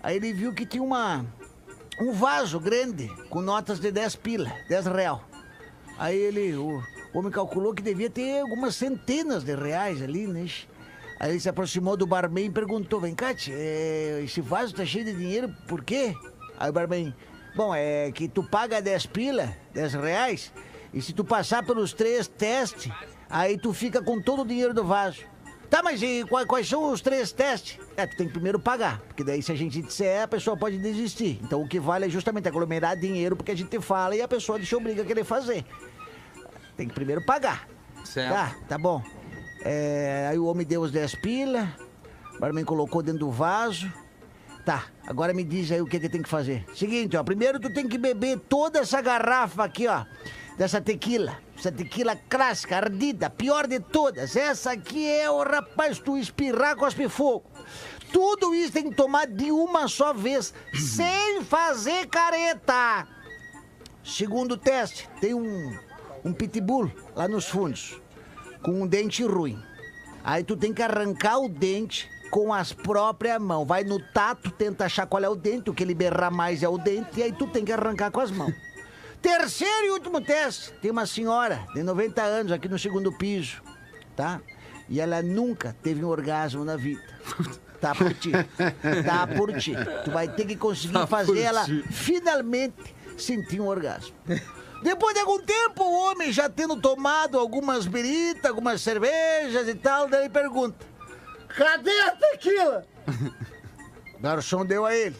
aí 0.03 0.17
ele 0.17 0.33
viu 0.33 0.53
que 0.53 0.67
tinha 0.67 0.83
uma, 0.83 1.25
um 2.01 2.13
vaso 2.13 2.59
grande 2.59 3.09
com 3.31 3.41
notas 3.41 3.79
de 3.79 3.91
10 3.91 4.17
pila, 4.17 4.53
10 4.69 4.87
real. 4.87 5.25
Aí 5.99 6.17
ele, 6.17 6.55
o 6.57 6.83
homem 7.15 7.31
calculou 7.31 7.75
que 7.75 7.83
devia 7.83 8.11
ter 8.11 8.41
algumas 8.41 8.75
centenas 8.75 9.45
de 9.45 9.55
reais 9.55 10.03
ali, 10.03 10.27
né? 10.27 10.47
Aí 11.21 11.31
ele 11.31 11.41
se 11.41 11.49
aproximou 11.49 11.97
do 11.97 12.05
barman 12.05 12.47
e 12.47 12.51
perguntou, 12.51 13.01
vem 13.01 13.15
cá, 13.15 13.33
tchê, 13.33 13.53
é, 13.53 14.23
esse 14.25 14.41
vaso 14.41 14.75
tá 14.75 14.85
cheio 14.85 15.05
de 15.05 15.15
dinheiro, 15.15 15.55
por 15.69 15.85
quê? 15.85 16.17
Aí 16.62 16.70
o 16.70 16.72
barman, 16.72 17.12
bom, 17.57 17.75
é 17.75 18.12
que 18.12 18.29
tu 18.29 18.40
paga 18.40 18.81
10 18.81 19.07
pila, 19.07 19.53
10 19.75 19.94
reais, 19.94 20.53
e 20.94 21.03
se 21.03 21.12
tu 21.12 21.25
passar 21.25 21.66
pelos 21.66 21.92
três 21.92 22.29
testes, 22.29 22.88
aí 23.29 23.59
tu 23.59 23.72
fica 23.72 24.01
com 24.01 24.22
todo 24.22 24.42
o 24.42 24.46
dinheiro 24.46 24.72
do 24.72 24.85
vaso. 24.85 25.25
Tá, 25.68 25.83
mas 25.83 26.01
e 26.01 26.25
quais, 26.29 26.46
quais 26.46 26.68
são 26.68 26.92
os 26.92 27.01
três 27.01 27.33
testes? 27.33 27.81
É, 27.96 28.07
tu 28.07 28.16
tem 28.16 28.29
que 28.29 28.33
primeiro 28.33 28.61
pagar, 28.61 29.01
porque 29.01 29.25
daí 29.25 29.42
se 29.42 29.51
a 29.51 29.57
gente 29.57 29.83
disser, 29.83 30.22
a 30.22 30.29
pessoa 30.29 30.57
pode 30.57 30.79
desistir. 30.79 31.40
Então 31.42 31.61
o 31.61 31.66
que 31.66 31.81
vale 31.81 32.07
é 32.07 32.09
justamente 32.09 32.46
aglomerar 32.46 32.96
dinheiro, 32.96 33.35
porque 33.35 33.51
a 33.51 33.57
gente 33.57 33.81
fala 33.81 34.14
e 34.14 34.22
a 34.22 34.29
pessoa 34.29 34.61
te 34.61 34.72
obriga 34.77 35.03
a 35.03 35.05
querer 35.05 35.25
fazer. 35.25 35.64
Tem 36.77 36.87
que 36.87 36.94
primeiro 36.94 37.27
pagar. 37.27 37.66
Certo. 38.05 38.33
Tá, 38.33 38.55
tá 38.68 38.79
bom. 38.79 39.03
É, 39.64 40.29
aí 40.31 40.38
o 40.38 40.44
homem 40.44 40.64
deu 40.64 40.83
os 40.83 40.92
10 40.92 41.16
pila, 41.16 41.77
o 42.37 42.38
barman 42.38 42.64
colocou 42.64 43.03
dentro 43.03 43.18
do 43.18 43.33
vaso. 43.33 43.92
Tá, 44.64 44.87
agora 45.07 45.35
me 45.35 45.42
diz 45.42 45.72
aí 45.72 45.81
o 45.81 45.87
que 45.87 45.98
que 45.98 46.09
tem 46.09 46.22
que 46.22 46.29
fazer. 46.29 46.64
Seguinte, 46.75 47.16
ó, 47.16 47.25
primeiro 47.25 47.59
tu 47.59 47.72
tem 47.72 47.88
que 47.88 47.98
beber 47.98 48.38
toda 48.38 48.79
essa 48.79 49.01
garrafa 49.01 49.64
aqui, 49.64 49.88
ó, 49.88 50.05
dessa 50.57 50.81
tequila, 50.81 51.37
essa 51.59 51.72
tequila 51.72 52.14
clássica, 52.14 52.77
ardida, 52.77 53.29
pior 53.29 53.66
de 53.66 53.81
todas. 53.81 54.37
Essa 54.37 54.72
aqui 54.72 55.05
é 55.09 55.29
o 55.29 55.42
rapaz, 55.42 55.98
tu 55.98 56.16
espirrar, 56.16 56.77
cospe 56.77 57.09
fogo. 57.09 57.44
Tudo 58.12 58.55
isso 58.55 58.72
tem 58.72 58.88
que 58.88 58.94
tomar 58.94 59.27
de 59.27 59.51
uma 59.51 59.88
só 59.88 60.12
vez, 60.12 60.55
sem 60.75 61.42
fazer 61.42 62.07
careta. 62.07 63.09
Segundo 64.05 64.57
teste, 64.57 65.09
tem 65.20 65.35
um, 65.35 65.77
um 66.25 66.33
pitbull 66.33 66.92
lá 67.16 67.27
nos 67.27 67.48
fundos, 67.48 68.01
com 68.62 68.83
um 68.83 68.87
dente 68.87 69.25
ruim. 69.25 69.61
Aí 70.22 70.44
tu 70.44 70.57
tem 70.57 70.72
que 70.72 70.83
arrancar 70.83 71.38
o 71.38 71.48
dente 71.48 72.09
com 72.33 72.51
as 72.53 72.73
próprias 72.73 73.38
mãos. 73.38 73.66
Vai 73.68 73.85
no 73.85 74.01
tato, 74.01 74.51
tenta 74.51 74.87
achar 74.87 75.07
qual 75.07 75.23
é 75.23 75.29
o 75.29 75.37
dente, 75.37 75.68
o 75.68 75.75
que 75.75 75.83
ele 75.83 75.95
berrar 75.95 76.33
mais 76.33 76.62
é 76.62 76.68
o 76.68 76.79
dente, 76.79 77.21
e 77.21 77.23
aí 77.23 77.31
tu 77.31 77.47
tem 77.47 77.62
que 77.62 77.71
arrancar 77.71 78.11
com 78.11 78.21
as 78.21 78.31
mãos. 78.31 78.55
Terceiro 79.21 79.87
e 79.87 79.90
último 79.90 80.18
teste, 80.18 80.73
tem 80.81 80.90
uma 80.90 81.05
senhora 81.05 81.64
de 81.75 81.83
90 81.83 82.23
anos 82.23 82.51
aqui 82.51 82.68
no 82.71 82.79
segundo 82.79 83.12
piso, 83.12 83.62
tá? 84.16 84.40
E 84.88 84.99
ela 84.99 85.23
nunca 85.23 85.77
teve 85.83 86.03
um 86.03 86.09
orgasmo 86.09 86.64
na 86.64 86.75
vida. 86.77 87.03
Tá 87.81 87.95
por 87.95 88.14
ti. 88.14 88.31
Tá 89.05 89.27
por 89.27 89.53
ti. 89.59 89.75
Tu 90.05 90.11
vai 90.11 90.29
ter 90.29 90.47
que 90.47 90.57
conseguir 90.57 90.92
Tá 90.95 91.07
fazer 91.07 91.40
ela 91.40 91.64
ti. 91.64 91.83
finalmente 91.90 92.95
sentir 93.18 93.61
um 93.61 93.66
orgasmo. 93.66 94.14
Depois 94.83 95.14
de 95.14 95.21
algum 95.21 95.40
tempo, 95.40 95.85
o 95.85 96.11
homem 96.11 96.33
já 96.33 96.49
tendo 96.49 96.77
tomado 96.81 97.38
algumas 97.38 97.87
biritas, 97.87 98.47
algumas 98.47 98.81
cervejas 98.81 99.68
e 99.68 99.75
tal, 99.75 100.09
daí 100.09 100.23
ele 100.23 100.29
pergunta: 100.31 100.91
Cadê 101.57 102.01
a 102.01 102.11
tequila? 102.12 102.87
Garçom 104.21 104.65
deu 104.65 104.85
a 104.87 104.95
ele. 104.95 105.17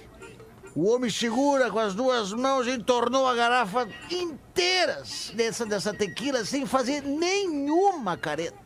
O 0.75 0.89
homem 0.89 1.11
segura 1.11 1.71
com 1.71 1.79
as 1.79 1.95
duas 1.95 2.33
mãos 2.33 2.67
e 2.67 2.71
entornou 2.71 3.27
a 3.27 3.35
garrafa 3.35 3.87
inteiras 4.11 5.31
dessa, 5.35 5.67
dessa 5.67 5.93
tequila 5.93 6.45
sem 6.45 6.65
fazer 6.65 7.03
nenhuma 7.03 8.17
careta. 8.17 8.57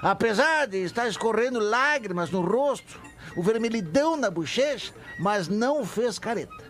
Apesar 0.00 0.66
de 0.66 0.78
estar 0.78 1.08
escorrendo 1.08 1.58
lágrimas 1.58 2.30
no 2.30 2.42
rosto, 2.42 3.00
o 3.36 3.42
vermelhidão 3.42 4.16
na 4.16 4.30
bochecha, 4.30 4.94
mas 5.18 5.48
não 5.48 5.84
fez 5.84 6.18
careta. 6.18 6.64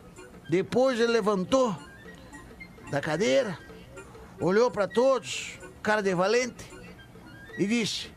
Depois 0.48 0.98
ele 0.98 1.12
levantou 1.12 1.76
da 2.90 3.00
cadeira, 3.00 3.58
olhou 4.40 4.70
para 4.70 4.88
todos, 4.88 5.58
cara 5.82 6.02
de 6.02 6.14
valente, 6.14 6.64
e 7.58 7.66
disse: 7.66 8.10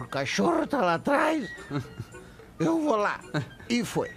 O 0.00 0.06
cachorro 0.08 0.66
tá 0.66 0.80
lá 0.80 0.94
atrás, 0.94 1.50
eu 2.58 2.80
vou 2.80 2.96
lá. 2.96 3.20
E 3.68 3.84
foi. 3.84 4.10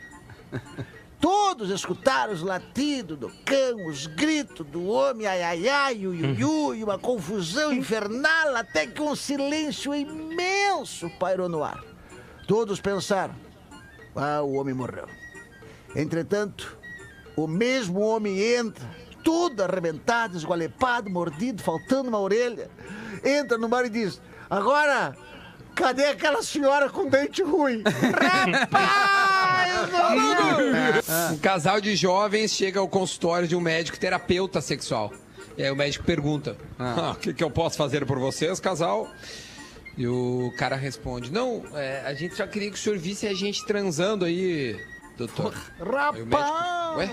Todos 1.20 1.70
escutaram 1.70 2.32
os 2.32 2.42
latidos 2.42 3.18
do 3.18 3.30
cão, 3.44 3.88
os 3.88 4.08
gritos 4.08 4.66
do 4.66 4.86
homem, 4.88 5.28
ai 5.28 5.44
ai 5.44 5.68
ai, 5.68 6.08
o 6.08 6.16
iu, 6.16 6.74
e 6.74 6.82
uma 6.82 6.98
confusão 6.98 7.74
infernal, 7.74 8.56
até 8.56 8.88
que 8.88 9.02
um 9.02 9.16
silêncio 9.16 9.94
imenso 9.94 11.10
pairou 11.20 11.50
no 11.50 11.62
ar. 11.62 11.84
Todos 12.48 12.80
pensaram: 12.80 13.36
ah, 14.16 14.42
o 14.42 14.54
homem 14.54 14.74
morreu. 14.74 15.08
Entretanto, 15.94 16.78
o 17.36 17.48
mesmo 17.48 18.00
homem 18.00 18.40
entra, 18.40 18.90
todo 19.24 19.62
arrebentado, 19.62 20.38
esgualepado, 20.38 21.10
mordido, 21.10 21.62
faltando 21.62 22.10
uma 22.10 22.20
orelha. 22.20 22.70
Entra 23.24 23.58
no 23.58 23.68
bar 23.68 23.86
e 23.86 23.90
diz: 23.90 24.22
Agora, 24.50 25.16
cadê 25.80 26.06
aquela 26.08 26.44
senhora 26.44 26.90
com 26.90 27.08
dente 27.08 27.42
ruim? 27.42 27.82
Rapaz! 27.88 29.92
não, 29.92 30.16
não. 30.16 31.34
Um 31.34 31.38
casal 31.38 31.80
de 31.80 31.96
jovens 31.96 32.52
chega 32.52 32.80
ao 32.80 32.88
consultório 32.88 33.48
de 33.48 33.56
um 33.56 33.62
médico 33.62 33.98
terapeuta 33.98 34.62
sexual. 34.62 35.12
E 35.58 35.64
aí 35.64 35.72
o 35.72 35.76
médico 35.76 36.06
pergunta: 36.06 36.56
"Ah, 36.78 37.12
O 37.12 37.16
que, 37.16 37.34
que 37.34 37.44
eu 37.44 37.50
posso 37.50 37.78
fazer 37.78 38.06
por 38.06 38.20
vocês, 38.20 38.60
casal? 38.60 39.08
E 39.98 40.08
o 40.08 40.54
cara 40.58 40.76
responde: 40.76 41.32
Não, 41.32 41.64
é, 41.74 42.02
a 42.06 42.14
gente 42.14 42.36
só 42.36 42.46
queria 42.46 42.70
que 42.70 42.78
o 42.78 42.80
senhor 42.80 42.98
visse 42.98 43.28
a 43.28 43.34
gente 43.34 43.66
transando 43.66 44.26
aí, 44.26 44.78
doutor. 45.18 45.54
Aí 45.80 46.22
o 46.22 46.26
médico, 46.26 46.38
Rapaz! 46.38 46.98
Ué? 46.98 47.10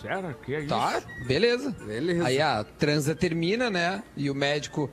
Sério? 0.00 0.36
Que 0.44 0.54
é 0.54 0.58
isso? 0.60 0.68
Tá, 0.68 1.02
beleza. 1.26 1.74
Beleza. 1.84 2.26
Aí 2.26 2.40
a 2.40 2.64
transa 2.78 3.14
termina, 3.14 3.70
né? 3.70 4.02
E 4.16 4.30
o 4.30 4.34
médico. 4.34 4.90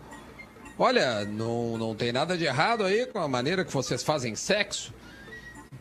Olha, 0.79 1.25
não, 1.25 1.77
não 1.77 1.95
tem 1.95 2.11
nada 2.11 2.37
de 2.37 2.45
errado 2.45 2.83
aí 2.83 3.05
com 3.07 3.19
a 3.19 3.27
maneira 3.27 3.65
que 3.65 3.73
vocês 3.73 4.03
fazem 4.03 4.35
sexo. 4.35 4.93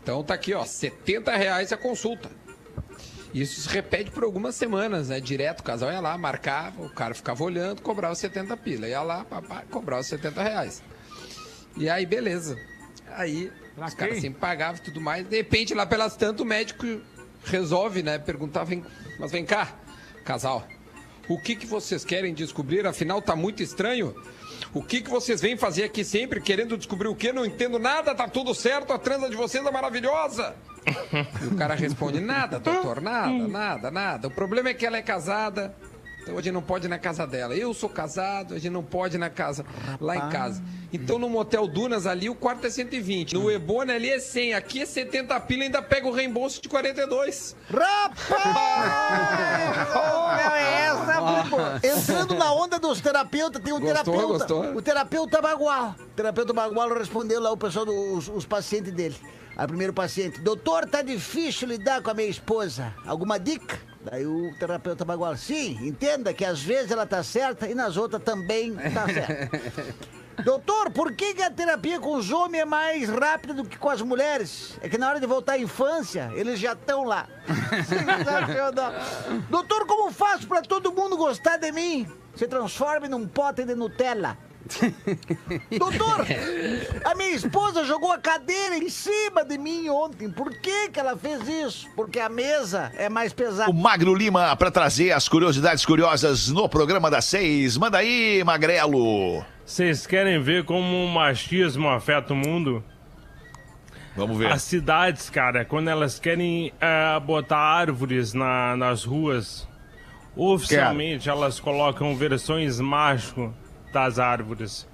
Então 0.03 0.23
tá 0.23 0.35
aqui, 0.35 0.55
ó, 0.55 0.65
70 0.65 1.37
reais 1.37 1.73
a 1.73 1.77
consulta. 1.77 2.31
Isso 3.35 3.61
se 3.61 3.69
repete 3.69 4.11
por 4.11 4.25
algumas 4.25 4.55
semanas, 4.55 5.09
né? 5.09 5.21
Direto, 5.21 5.61
o 5.61 5.63
casal 5.63 5.91
ia 5.93 6.01
lá, 6.01 6.17
marcava, 6.17 6.83
o 6.83 6.89
cara 6.89 7.15
ficava 7.15 7.45
olhando, 7.45 7.83
cobrava 7.83 8.15
70 8.15 8.57
pila. 8.57 8.89
Ia 8.89 9.03
lá, 9.03 9.25
papai, 9.25 9.65
cobrava 9.71 10.03
70 10.03 10.43
reais. 10.43 10.83
E 11.77 11.91
aí, 11.91 12.07
beleza. 12.07 12.59
Aí, 13.15 13.53
Pra 13.77 13.87
os 13.87 13.95
caras 13.95 14.21
sempre 14.21 14.41
pagavam 14.41 14.81
e 14.81 14.85
tudo 14.85 15.01
mais. 15.03 15.29
De 15.29 15.37
repente, 15.37 15.75
lá 15.75 15.85
pelas 15.85 16.17
tantas, 16.17 16.41
o 16.41 16.45
médico 16.47 16.87
resolve, 17.45 18.03
né? 18.03 18.19
Perguntar, 18.19 18.65
vem, 18.65 18.83
mas 19.19 19.31
vem 19.31 19.45
cá, 19.45 19.75
casal. 20.25 20.67
O 21.29 21.39
que, 21.39 21.55
que 21.55 21.67
vocês 21.67 22.05
querem 22.05 22.33
descobrir? 22.33 22.87
Afinal, 22.87 23.21
tá 23.21 23.37
muito 23.37 23.63
estranho. 23.63 24.15
O 24.77 24.83
que, 24.83 25.01
que 25.01 25.09
vocês 25.09 25.41
vêm 25.41 25.57
fazer 25.57 25.85
aqui 25.85 26.05
sempre, 26.05 26.39
querendo 26.39 26.77
descobrir 26.77 27.09
o 27.09 27.15
quê? 27.15 27.33
Não 27.33 27.47
entendo 27.47 27.79
nada, 27.79 28.15
tá 28.15 28.29
tudo 28.29 28.55
certo, 28.55 28.93
a 28.93 28.99
transa 28.99 29.27
de 29.31 29.35
vocês 29.35 29.65
é 29.65 29.71
maravilhosa. 29.71 30.55
E 31.43 31.47
o 31.47 31.57
cara 31.57 31.75
responde, 31.75 32.21
nada, 32.21 32.59
doutor, 32.61 33.01
nada, 33.01 33.49
nada, 33.49 33.91
nada. 33.91 34.29
O 34.29 34.31
problema 34.31 34.69
é 34.69 34.75
que 34.75 34.85
ela 34.85 34.99
é 34.99 35.03
casada, 35.03 35.75
então 36.27 36.37
a 36.37 36.43
gente 36.43 36.53
não 36.53 36.63
pode 36.63 36.87
ir 36.87 36.89
na 36.89 36.99
casa 36.99 37.25
dela. 37.25 37.55
Eu 37.55 37.73
sou 37.73 37.89
casado, 37.89 38.55
a 38.55 38.59
gente 38.59 38.73
não 38.73 38.83
pode 38.83 39.15
ir 39.15 39.19
na 39.19 39.31
casa, 39.31 39.65
lá 40.01 40.17
em 40.17 40.29
casa. 40.29 40.61
Então 40.93 41.21
no 41.21 41.31
Motel 41.31 41.69
Dunas 41.69 42.05
ali, 42.05 42.29
o 42.29 42.35
quarto 42.35 42.67
é 42.67 42.71
120. 42.71 43.35
No 43.35 43.49
Ebona 43.49 43.95
ali 43.95 44.11
é 44.11 44.19
100, 44.19 44.55
aqui 44.55 44.83
é 44.83 44.87
70 44.87 45.39
pila 45.43 45.63
e 45.63 45.67
ainda 45.67 45.81
pega 45.81 46.09
o 46.09 46.11
reembolso 46.11 46.61
de 46.61 46.69
42. 46.69 47.55
Rapaz! 47.71 48.27
Meu, 50.43 50.53
é 50.53 50.87
essa. 50.87 51.17
Entrando 51.97 52.35
na 52.35 52.53
onda 52.53 52.81
dos 52.81 53.01
terapeutas, 53.01 53.63
tem 53.63 53.73
um 53.73 53.79
Gostou, 53.79 54.03
terapeuta. 54.05 54.27
gostou? 54.27 54.77
O 54.77 54.83
terapeuta 54.83 55.41
Bagual. 55.41 55.95
O 56.01 56.05
terapeuta 56.17 56.53
Bagual 56.53 56.93
respondeu 56.93 57.41
lá 57.41 57.53
o 57.53 57.57
pessoal, 57.57 57.87
dos 57.87 58.29
os 58.29 58.45
pacientes 58.45 58.93
dele. 58.93 59.15
Aí, 59.57 59.65
primeiro 59.67 59.93
paciente, 59.93 60.41
doutor, 60.41 60.87
tá 60.87 61.03
difícil 61.03 61.69
lidar 61.69 62.03
com 62.03 62.11
a 62.11 62.15
minha 62.15 62.29
esposa. 62.29 62.93
Alguma 63.07 63.39
dica? 63.39 63.79
Daí 64.09 64.25
o 64.25 64.55
terapeuta 64.57 65.05
Bagual, 65.05 65.37
sim, 65.37 65.77
entenda 65.83 66.33
que 66.33 66.45
às 66.45 66.63
vezes 66.63 66.93
ela 66.93 67.05
tá 67.05 67.25
certa 67.25 67.69
e 67.69 67.75
nas 67.75 67.97
outras 67.97 68.23
também 68.23 68.73
tá 68.77 69.05
certa. 69.13 69.61
Doutor, 70.45 70.93
por 70.93 71.13
que, 71.13 71.35
que 71.35 71.43
a 71.43 71.51
terapia 71.51 71.99
com 71.99 72.15
os 72.15 72.31
homens 72.31 72.63
é 72.63 72.65
mais 72.65 73.09
rápida 73.09 73.53
do 73.53 73.65
que 73.65 73.77
com 73.77 73.91
as 73.91 74.01
mulheres? 74.01 74.79
É 74.81 74.89
que 74.89 74.97
na 74.97 75.09
hora 75.09 75.19
de 75.19 75.27
voltar 75.27 75.55
à 75.55 75.59
infância, 75.59 76.31
eles 76.35 76.61
já 76.61 76.75
estão 76.75 77.03
lá. 77.03 77.27
Doutor, 79.51 79.87
como 79.87 80.13
faço 80.13 80.47
pra 80.47 80.63
todo 80.63 80.93
mundo 80.93 81.17
gostar 81.17 81.57
de 81.57 81.73
mim? 81.73 82.07
Se 82.37 82.47
transforme 82.47 83.09
num 83.09 83.27
pote 83.27 83.65
de 83.65 83.75
Nutella. 83.75 84.39
Doutor, 85.79 86.27
a 87.05 87.15
minha 87.15 87.31
esposa 87.31 87.85
jogou 87.85 88.13
a 88.13 88.19
cadeira 88.19 88.77
em 88.77 88.89
cima 88.89 89.45
de 89.45 89.57
mim 89.59 89.89
ontem. 89.89 90.31
Por 90.31 90.51
que, 90.51 90.89
que 90.91 90.99
ela 91.01 91.17
fez 91.17 91.49
isso? 91.49 91.89
Porque 91.95 92.19
a 92.19 92.29
mesa 92.29 92.93
é 92.97 93.09
mais 93.09 93.33
pesada. 93.33 93.71
O 93.71 93.75
Magno 93.75 94.15
Lima 94.15 94.55
para 94.57 94.71
trazer 94.71 95.13
as 95.13 95.29
curiosidades 95.29 95.85
curiosas 95.85 96.49
no 96.49 96.69
programa 96.69 97.11
das 97.11 97.25
seis. 97.27 97.77
Manda 97.77 97.99
aí, 97.99 98.43
Magrelo. 98.45 99.45
Vocês 99.65 100.07
querem 100.07 100.41
ver 100.43 100.65
como 100.65 101.05
o 101.05 101.09
machismo 101.09 101.89
afeta 101.89 102.33
o 102.33 102.37
mundo? 102.37 102.83
Vamos 104.17 104.39
ver. 104.39 104.51
As 104.51 104.63
cidades, 104.63 105.29
cara, 105.29 105.65
quando 105.65 105.89
elas 105.89 106.19
querem 106.19 106.73
eh, 106.81 107.21
botar 107.21 107.59
árvores 107.59 108.33
na- 108.33 108.75
nas 108.77 109.05
ruas, 109.05 109.69
oficialmente 110.35 111.29
elas 111.29 111.61
colocam 111.61 112.17
versões 112.17 112.81
macho 112.81 113.53
das 113.93 114.19
árvores. 114.19 114.87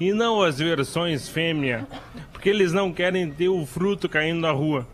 E 0.00 0.12
não 0.12 0.42
as 0.42 0.58
versões 0.58 1.28
fêmea, 1.28 1.86
porque 2.32 2.48
eles 2.48 2.72
não 2.72 2.92
querem 2.92 3.30
ter 3.30 3.48
o 3.48 3.64
fruto 3.64 4.08
caindo 4.08 4.40
na 4.40 4.50
rua. 4.50 4.86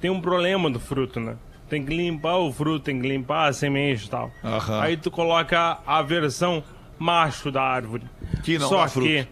Tem 0.00 0.10
um 0.10 0.20
problema 0.20 0.70
do 0.70 0.78
fruto, 0.78 1.18
né? 1.18 1.36
Tem 1.68 1.84
que 1.84 1.94
limpar 1.94 2.36
o 2.36 2.52
fruto, 2.52 2.84
tem 2.84 3.00
que 3.00 3.08
limpar 3.08 3.48
a 3.48 3.52
semente 3.52 4.06
e 4.06 4.10
tal. 4.10 4.30
Aham. 4.44 4.80
Aí 4.80 4.96
tu 4.96 5.10
coloca 5.10 5.78
a 5.86 6.02
versão 6.02 6.62
macho 6.98 7.50
da 7.50 7.62
árvore. 7.62 8.04
Que 8.42 8.58
não 8.58 8.68
Só 8.68 8.82
dá 8.82 8.88
fruto. 8.88 9.06
que 9.08 9.26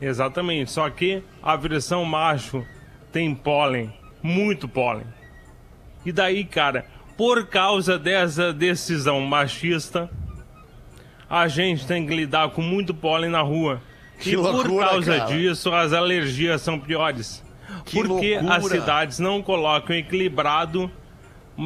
Exatamente, 0.00 0.70
só 0.70 0.88
que 0.88 1.22
a 1.42 1.54
versão 1.56 2.04
macho 2.06 2.64
tem 3.12 3.34
pólen, 3.34 3.92
muito 4.22 4.66
pólen. 4.66 5.04
E 6.06 6.10
daí, 6.10 6.42
cara, 6.44 6.86
por 7.18 7.46
causa 7.46 7.98
dessa 7.98 8.50
decisão 8.50 9.20
machista, 9.20 10.10
a 11.30 11.46
gente 11.46 11.86
tem 11.86 12.04
que 12.04 12.12
lidar 12.12 12.50
com 12.50 12.60
muito 12.60 12.92
pólen 12.92 13.30
na 13.30 13.40
rua. 13.40 13.80
Que 14.18 14.32
e 14.32 14.36
por 14.36 14.52
loucura, 14.52 14.88
causa 14.88 15.16
cara. 15.18 15.30
disso, 15.30 15.72
as 15.72 15.92
alergias 15.92 16.60
são 16.60 16.78
piores. 16.78 17.42
Que 17.84 18.02
porque 18.02 18.34
loucura. 18.34 18.56
as 18.56 18.66
cidades 18.66 19.18
não 19.20 19.40
colocam 19.40 19.94
equilibrado 19.94 20.90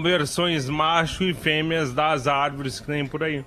versões 0.03 0.69
macho 0.69 1.25
e 1.25 1.33
fêmeas 1.33 1.93
das 1.95 2.27
árvores 2.27 2.79
que 2.79 2.87
tem 2.87 3.07
por 3.07 3.23
aí. 3.23 3.45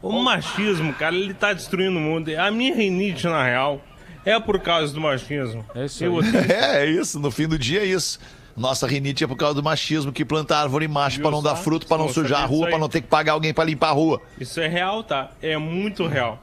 O 0.00 0.22
machismo, 0.22 0.92
cara, 0.94 1.14
ele 1.14 1.34
tá 1.34 1.52
destruindo 1.52 1.98
o 1.98 2.00
mundo. 2.00 2.30
A 2.38 2.50
minha 2.50 2.74
rinite, 2.74 3.26
na 3.26 3.42
real, 3.42 3.82
é 4.24 4.38
por 4.38 4.60
causa 4.60 4.92
do 4.92 5.00
machismo. 5.00 5.64
É 5.74 5.86
isso 5.86 6.04
É, 6.48 6.84
é 6.84 6.86
isso. 6.86 7.18
No 7.18 7.30
fim 7.30 7.48
do 7.48 7.58
dia 7.58 7.80
é 7.80 7.86
isso. 7.86 8.20
Nossa 8.56 8.86
rinite 8.86 9.24
é 9.24 9.26
por 9.26 9.36
causa 9.36 9.54
do 9.54 9.62
machismo 9.62 10.12
que 10.12 10.24
planta 10.24 10.56
árvore 10.56 10.86
macho 10.86 11.20
pra 11.20 11.30
não 11.30 11.42
dar 11.42 11.56
fruto, 11.56 11.86
pra 11.86 11.98
não 11.98 12.06
Não 12.06 12.12
sujar 12.12 12.42
a 12.42 12.46
rua, 12.46 12.68
aí. 12.68 12.78
não 12.78 12.88
ter 12.88 13.00
que 13.00 13.08
pagar 13.08 13.32
alguém 13.32 13.52
pra 13.52 13.64
limpar 13.64 13.88
a 13.88 13.92
rua. 13.92 14.20
Isso 14.38 14.60
é 14.60 14.68
real, 14.68 15.02
tá? 15.02 15.30
É 15.42 15.56
muito 15.58 16.06
real. 16.06 16.38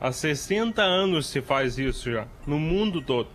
Há 0.00 0.12
60 0.12 0.80
anos 0.82 1.26
se 1.26 1.40
faz 1.40 1.78
isso 1.78 2.12
já, 2.12 2.26
no 2.46 2.58
mundo 2.58 3.00
todo. 3.02 3.28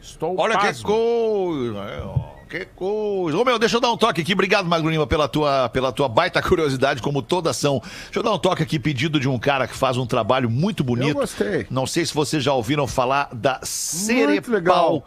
Estou 0.00 0.38
Olha 0.38 0.56
que 0.58 0.66
pasmo. 0.66 0.86
coisa. 0.86 1.78
é, 1.80 2.48
Que 2.48 2.64
coisa. 2.66 3.36
Ô 3.36 3.44
meu, 3.44 3.58
deixa 3.58 3.76
eu 3.76 3.80
dar 3.80 3.90
um 3.90 3.96
toque 3.96 4.20
aqui. 4.20 4.34
Obrigado, 4.34 4.68
Magro 4.68 4.88
Lima, 4.88 5.04
pela 5.06 5.26
tua, 5.26 5.68
pela 5.70 5.90
tua 5.90 6.08
baita 6.08 6.40
curiosidade, 6.40 7.02
como 7.02 7.22
toda 7.22 7.50
ação. 7.50 7.80
Deixa 8.04 8.20
eu 8.20 8.22
dar 8.22 8.32
um 8.34 8.38
toque 8.38 8.62
aqui, 8.62 8.78
pedido 8.78 9.18
de 9.18 9.28
um 9.28 9.36
cara 9.38 9.66
que 9.66 9.74
faz 9.74 9.96
um 9.96 10.06
trabalho 10.06 10.48
muito 10.48 10.84
bonito. 10.84 11.08
Eu 11.08 11.14
gostei. 11.14 11.66
Não 11.70 11.86
sei 11.88 12.06
se 12.06 12.14
vocês 12.14 12.44
já 12.44 12.52
ouviram 12.52 12.86
falar 12.86 13.28
da 13.32 13.58
Cerepal. 13.64 14.54
legal. 14.54 15.04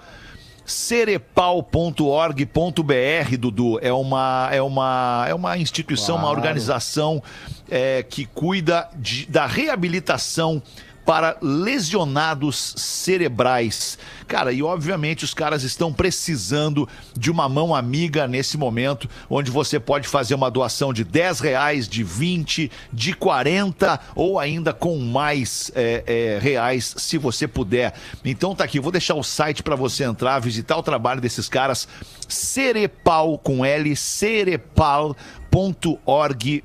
Cerepal.org.br, 0.70 3.38
Dudu, 3.38 3.80
é 3.82 3.92
uma, 3.92 4.50
é 4.52 4.62
uma, 4.62 5.26
é 5.28 5.34
uma 5.34 5.58
instituição, 5.58 6.16
uma 6.16 6.30
organização 6.30 7.22
é, 7.70 8.04
que 8.04 8.26
cuida 8.26 8.88
de- 8.96 9.26
da 9.28 9.46
reabilitação 9.46 10.62
para 11.10 11.38
lesionados 11.42 12.76
cerebrais. 12.78 13.98
Cara, 14.28 14.54
e 14.54 14.62
obviamente 14.62 15.26
os 15.26 15.34
caras 15.34 15.64
estão 15.64 15.92
precisando 15.92 16.88
de 17.18 17.32
uma 17.32 17.50
mão 17.50 17.74
amiga 17.74 18.28
nesse 18.28 18.60
momento, 18.60 19.10
onde 19.28 19.50
você 19.50 19.80
pode 19.80 20.08
fazer 20.08 20.36
uma 20.36 20.52
doação 20.52 20.94
de 20.94 21.04
10 21.04 21.40
reais, 21.40 21.88
de 21.90 22.04
20, 22.04 22.70
de 22.94 23.14
40 23.14 24.00
ou 24.14 24.38
ainda 24.38 24.72
com 24.72 25.00
mais 25.00 25.72
é, 25.74 26.04
é, 26.06 26.40
reais, 26.40 26.94
se 26.96 27.18
você 27.18 27.48
puder. 27.48 27.96
Então 28.24 28.54
tá 28.54 28.64
aqui, 28.64 28.80
vou 28.80 28.92
deixar 28.92 29.16
o 29.16 29.24
site 29.24 29.64
para 29.64 29.76
você 29.76 30.04
entrar, 30.04 30.38
visitar 30.38 30.78
o 30.78 30.84
trabalho 30.84 31.20
desses 31.20 31.50
caras, 31.50 31.88
Cerepal 32.28 33.40
com 33.40 33.66
L, 33.66 33.96
cerepal.org 33.96 35.16
.br, 35.52 36.64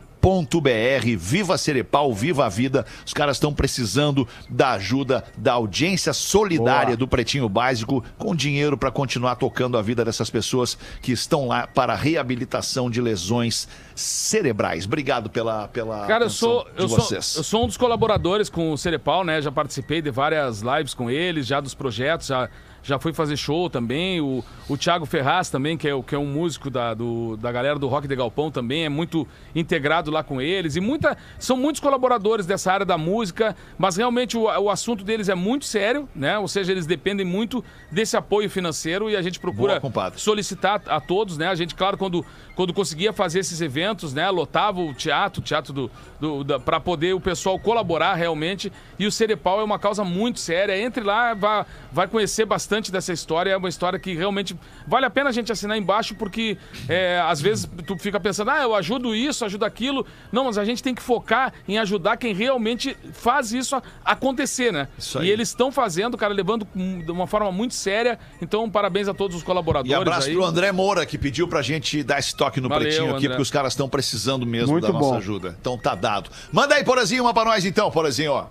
viva 1.19 1.59
Cerepal, 1.59 2.13
viva 2.15 2.47
a 2.47 2.49
vida. 2.49 2.87
Os 3.05 3.13
caras 3.13 3.37
estão 3.37 3.53
precisando 3.53 4.27
da 4.49 4.73
ajuda 4.73 5.25
da 5.37 5.53
audiência 5.53 6.13
solidária 6.13 6.89
Boa. 6.89 6.97
do 6.97 7.09
Pretinho 7.09 7.49
Básico 7.49 8.03
com 8.17 8.35
dinheiro 8.35 8.77
para 8.77 8.91
continuar 8.91 9.37
tocando 9.37 9.77
a 9.77 9.83
vida 9.83 10.05
dessas 10.05 10.31
pessoas 10.31 10.79
que 11.03 11.13
estão 11.13 11.47
lá 11.47 11.67
para 11.67 11.93
a 11.93 11.97
reabilitação 11.97 12.91
de 12.91 13.01
lesões 13.01 13.69
cerebrais. 13.95 14.87
Obrigado 14.87 15.29
pela 15.29 15.69
pela 15.69 16.07
Cara, 16.07 16.25
eu 16.25 16.31
sou, 16.31 16.67
eu, 16.77 16.89
sou, 16.89 17.17
eu 17.17 17.45
sou 17.45 17.65
um 17.65 17.67
dos 17.67 17.77
colaboradores 17.77 18.49
com 18.49 18.73
o 18.73 18.79
Cerepal, 18.79 19.25
né? 19.25 19.43
Já 19.43 19.53
participei 19.53 20.01
de 20.01 20.11
várias 20.11 20.63
lives 20.63 20.95
com 20.95 21.11
eles, 21.11 21.47
já 21.47 21.61
dos 21.61 21.75
projetos, 21.75 22.29
já, 22.29 22.49
já 22.85 22.99
fui 22.99 23.13
fazer 23.13 23.37
show 23.37 23.69
também. 23.69 24.21
O, 24.21 24.45
o 24.69 24.77
Thiago 24.77 25.07
Ferraz 25.07 25.49
também, 25.51 25.77
que 25.77 25.89
é, 25.89 26.03
que 26.03 26.15
é 26.15 26.19
um 26.19 26.27
músico 26.27 26.69
da, 26.71 26.95
do- 26.95 27.37
da 27.39 27.51
galera 27.51 27.79
do 27.79 27.89
Rock 27.89 28.07
de 28.07 28.15
Galpão 28.15 28.51
também, 28.51 28.85
é 28.85 28.89
muito 28.89 29.27
integrado 29.55 30.11
lá 30.11 30.23
com 30.23 30.41
eles. 30.41 30.77
E 30.77 30.81
muita, 30.81 31.17
são 31.39 31.57
muitos 31.57 31.81
colaboradores 31.81 32.45
dessa 32.47 32.71
área 32.73 32.87
da 32.87 32.99
música, 32.99 33.57
mas 33.79 33.97
realmente 33.97 34.37
o, 34.37 34.43
o 34.45 34.71
assunto 34.71 35.03
deles 35.03 35.29
é 35.29 35.35
muito 35.35 35.65
sério, 35.65 36.09
né? 36.15 36.39
Ou 36.39 36.47
seja, 36.47 36.71
eles 36.73 36.87
dependem 36.87 37.25
muito 37.27 37.65
desse 37.91 38.17
apoio 38.17 38.51
financeiro 38.51 39.09
e 39.09 39.17
a 39.17 39.23
gente 39.23 39.41
procura 39.41 39.81
Boa, 39.81 39.81
solicitar 40.19 40.83
a 40.87 41.01
todos, 41.01 41.39
né? 41.39 41.49
A 41.49 41.55
gente, 41.55 41.75
claro, 41.75 41.97
quando, 41.97 42.25
quando 42.55 42.73
conseguia 42.73 43.13
fazer 43.13 43.41
esses 43.41 43.61
eventos, 43.61 44.15
né? 44.15 44.31
Lotava 44.31 44.81
o 44.81 44.95
teatro, 44.95 45.41
o 45.41 45.45
teatro 45.45 45.73
do, 45.73 45.91
do, 46.21 46.45
da, 46.45 46.61
para 46.61 46.79
poder 46.79 47.15
o 47.15 47.21
pessoal 47.21 47.59
colaborar 47.59 48.15
realmente. 48.15 48.73
E 48.99 49.07
o 49.07 49.13
Cerepau 49.13 49.61
é 49.61 49.65
uma 49.65 49.79
causa 49.79 50.05
muito 50.05 50.39
séria. 50.41 50.79
Entre 50.79 51.03
lá, 51.03 51.35
vai, 51.35 51.67
vai 51.91 52.09
conhecer 52.09 52.45
bastante 52.45 52.93
dessa 52.93 53.13
história. 53.13 53.51
É 53.51 53.57
uma 53.57 53.69
história 53.69 53.99
que 53.99 54.15
realmente 54.15 54.57
vale 54.87 55.07
a 55.07 55.11
pena 55.11 55.31
a 55.31 55.33
gente 55.33 55.51
assinar 55.51 55.77
embaixo, 55.77 56.15
porque 56.15 56.57
é, 56.89 57.21
às 57.27 57.41
vezes 57.41 57.69
tu 57.87 57.99
fica 57.99 58.21
pensando, 58.21 58.51
ah, 58.51 58.63
eu 58.63 58.75
ajudo 58.75 59.15
isso, 59.15 59.45
ajudo 59.45 59.65
aquilo. 59.65 60.07
Não, 60.31 60.45
mas 60.45 60.59
a 60.59 60.65
gente 60.65 60.83
tem 60.83 60.95
que 60.95 61.03
focar 61.03 61.53
em 61.67 61.79
ajudar 61.79 62.17
quem 62.17 62.35
realmente 62.35 62.97
faz 63.13 63.53
isso 63.53 63.81
acontecer, 64.05 64.73
né? 64.73 64.89
Isso. 64.97 65.23
E 65.23 65.31
eles 65.31 65.49
estão 65.49 65.73
fazendo, 65.73 66.17
cara, 66.17 66.33
levando 66.33 66.67
de 66.75 67.11
uma 67.11 67.27
forma 67.27 67.51
muito 67.51 67.75
séria. 67.75 68.19
Então, 68.41 68.71
parabéns 68.71 69.09
a 69.09 69.15
todos 69.15 69.37
os 69.37 69.43
colaboradores 69.43 69.91
E 69.91 69.95
abraço 69.95 70.29
aí. 70.29 70.35
pro 70.35 70.45
André 70.45 70.71
Moura, 70.73 71.05
que 71.05 71.19
pediu 71.19 71.49
pra 71.49 71.63
gente 71.63 72.03
dar 72.03 72.19
esse 72.19 72.35
toque 72.45 72.61
no 72.61 72.69
Valeu, 72.69 72.83
pretinho 72.89 73.07
aqui, 73.11 73.17
André. 73.27 73.29
porque 73.29 73.43
os 73.43 73.51
caras 73.51 73.73
estão 73.73 73.89
precisando 73.89 74.45
mesmo 74.47 74.73
Muito 74.73 74.87
da 74.87 74.93
nossa 74.93 75.11
bom. 75.11 75.17
ajuda. 75.17 75.57
Então 75.61 75.79
tá 75.79 75.95
dado. 75.95 76.31
Manda 76.53 76.75
aí, 76.75 76.85
Porazinho, 76.85 77.23
uma 77.25 77.33
pra 77.35 77.45
nós 77.45 77.65
então, 77.65 77.91
Porazinho, 77.91 78.33
ó. 78.33 78.47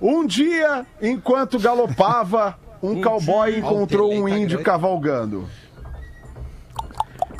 Um 0.00 0.24
dia, 0.26 0.86
enquanto 1.02 1.58
galopava, 1.58 2.56
um, 2.82 3.00
cowboy 3.00 3.58
encontrou 3.58 4.12
um 4.12 4.28
índio 4.28 4.62
cavalgando. 4.62 5.48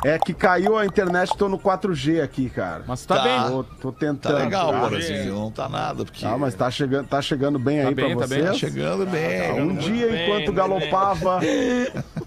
É 0.03 0.17
que 0.17 0.33
caiu 0.33 0.77
a 0.77 0.85
internet, 0.85 1.35
tô 1.37 1.49
no 1.49 1.59
4G 1.59 2.21
aqui, 2.23 2.49
cara. 2.49 2.83
Mas 2.87 3.05
tá, 3.05 3.17
Tá. 3.17 3.23
bem. 3.23 3.41
Tô, 3.49 3.63
tô 3.63 3.91
Tá 3.91 3.99
tentando. 3.99 4.37
legal, 4.37 4.71
tá? 4.71 4.79
Porazinho. 4.79 5.35
Não 5.35 5.51
tá 5.51 5.67
nada, 5.67 6.05
porque. 6.05 6.21
Tá, 6.25 6.37
mas 6.37 6.55
tá 6.55 6.71
chegando, 6.71 7.07
tá 7.07 7.21
chegando 7.21 7.59
bem 7.59 7.81
aí 7.81 7.93
bem, 7.93 8.15
pra 8.15 8.25
tá 8.25 8.27
bem, 8.27 8.39
vocês? 8.43 8.45
tá 8.45 8.53
chegando 8.53 9.05
bem. 9.05 9.61
Um 9.61 9.75
dia, 9.75 10.07
bem, 10.07 10.23
enquanto 10.23 10.53
galopava, 10.53 11.41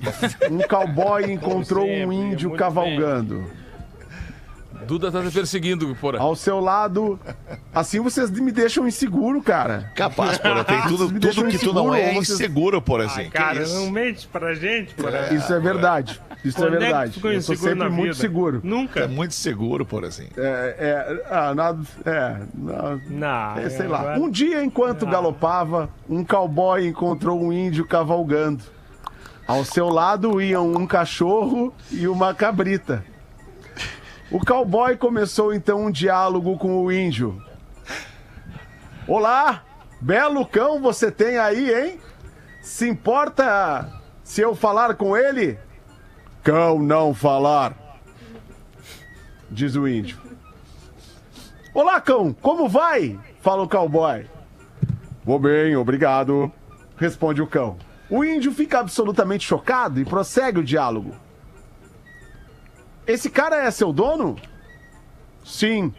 um 0.50 0.59
cowboy 0.68 1.30
encontrou 1.32 1.84
um 1.84 1.88
sempre, 1.88 2.16
índio 2.16 2.48
muito 2.50 2.59
cavalgando. 2.59 3.44
Duda 4.86 5.12
tá 5.12 5.22
te 5.22 5.30
perseguindo, 5.30 5.94
porra. 6.00 6.18
Ao 6.18 6.34
seu 6.34 6.59
lado, 6.59 7.18
assim 7.72 8.00
vocês 8.00 8.28
me 8.32 8.50
deixam 8.50 8.84
inseguro, 8.86 9.40
cara. 9.40 9.92
Capaz, 9.94 10.38
Porra. 10.38 10.64
Tem 10.64 10.82
tudo, 10.82 11.05
me 11.05 11.12
tudo 11.12 11.20
deixam 11.20 11.48
que 11.48 11.57
tu 11.59 11.72
não 11.72 11.94
é 11.94 12.00
inseguro, 12.00 12.24
vocês- 12.24 12.40
inseguro, 12.40 12.82
Porazinho. 12.82 13.30
Que 13.30 13.36
Cara, 13.38 13.62
isso? 13.62 13.74
não 13.76 13.90
mente 13.92 14.26
pra 14.26 14.55
gente, 14.55 14.92
porra. 14.94 15.32
Isso 15.32 15.53
é 15.53 15.61
verdade. 15.61 16.20
Isso 16.44 16.59
é 16.59 16.61
Quando 16.62 16.70
que 16.72 16.76
tu 16.78 16.80
verdade. 16.80 17.12
ficou 17.12 17.30
Eu 17.30 17.38
inseguro 17.38 17.68
sempre 17.68 17.78
na 17.78 17.90
muito 17.90 18.03
vida? 18.03 18.14
seguro. 18.14 18.61
É 18.64 18.66
Nunca. 18.66 19.07
muito 19.07 19.34
seguro, 19.34 19.86
Porazinho. 19.86 20.30
É, 20.36 20.74
é, 20.80 21.22
ah, 21.30 21.55
nada, 21.55 21.78
é, 22.05 22.36
não, 22.53 23.00
Não, 23.09 23.59
é, 23.59 23.70
sei 23.70 23.86
lá. 23.86 24.00
agora- 24.00 24.18
Um 24.20 24.28
dia, 24.28 24.64
enquanto 24.64 25.07
galopava, 25.07 25.88
um 26.11 26.24
cowboy 26.24 26.84
encontrou 26.84 27.40
um 27.40 27.53
índio 27.53 27.86
cavalgando. 27.86 28.64
Ao 29.53 29.66
seu 29.66 29.90
lado 29.90 30.40
iam 30.40 30.72
um 30.72 30.86
cachorro 30.86 31.74
e 31.90 32.09
uma 32.09 32.32
cabrita. 32.32 33.05
O 34.30 34.40
cowboy 34.40 34.96
começou 34.96 35.53
então 35.53 35.84
um 35.84 35.90
diálogo 35.90 36.57
com 36.57 36.82
o 36.82 36.90
índio. 36.90 37.38
Olá, 39.07 39.62
belo 40.00 40.46
cão 40.46 40.80
você 40.80 41.12
tem 41.12 41.36
aí, 41.36 41.70
hein? 41.70 42.00
Se 42.62 42.88
importa 42.88 43.92
se 44.24 44.40
eu 44.40 44.55
falar 44.55 44.94
com 44.94 45.14
ele? 45.14 45.59
Cão 46.42 46.78
não 46.78 47.12
falar, 47.12 47.76
diz 49.50 49.76
o 49.76 49.86
índio. 49.86 50.18
Olá, 51.74 52.00
cão, 52.00 52.34
como 52.40 52.70
vai? 52.70 53.20
Fala 53.42 53.64
o 53.64 53.68
cowboy. 53.68 54.26
Vou 55.22 55.38
bem, 55.38 55.76
obrigado, 55.76 56.50
responde 56.96 57.42
o 57.42 57.46
cão. 57.46 57.76
O 58.12 58.22
índio 58.22 58.52
fica 58.52 58.78
absolutamente 58.78 59.42
chocado 59.42 59.98
e 59.98 60.04
prossegue 60.04 60.60
o 60.60 60.62
diálogo. 60.62 61.14
Esse 63.06 63.30
cara 63.30 63.64
é 63.64 63.70
seu 63.70 63.90
dono? 63.90 64.36
Sim. 65.42 65.94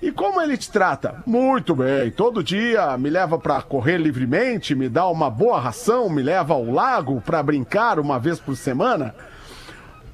E 0.00 0.12
como 0.12 0.40
ele 0.40 0.56
te 0.56 0.70
trata? 0.70 1.20
Muito 1.26 1.74
bem. 1.74 2.08
Todo 2.12 2.40
dia 2.40 2.96
me 2.96 3.10
leva 3.10 3.36
pra 3.36 3.60
correr 3.62 3.98
livremente, 3.98 4.76
me 4.76 4.88
dá 4.88 5.08
uma 5.08 5.28
boa 5.28 5.58
ração, 5.58 6.08
me 6.08 6.22
leva 6.22 6.54
ao 6.54 6.64
lago 6.66 7.20
pra 7.20 7.42
brincar 7.42 7.98
uma 7.98 8.20
vez 8.20 8.38
por 8.38 8.56
semana. 8.56 9.12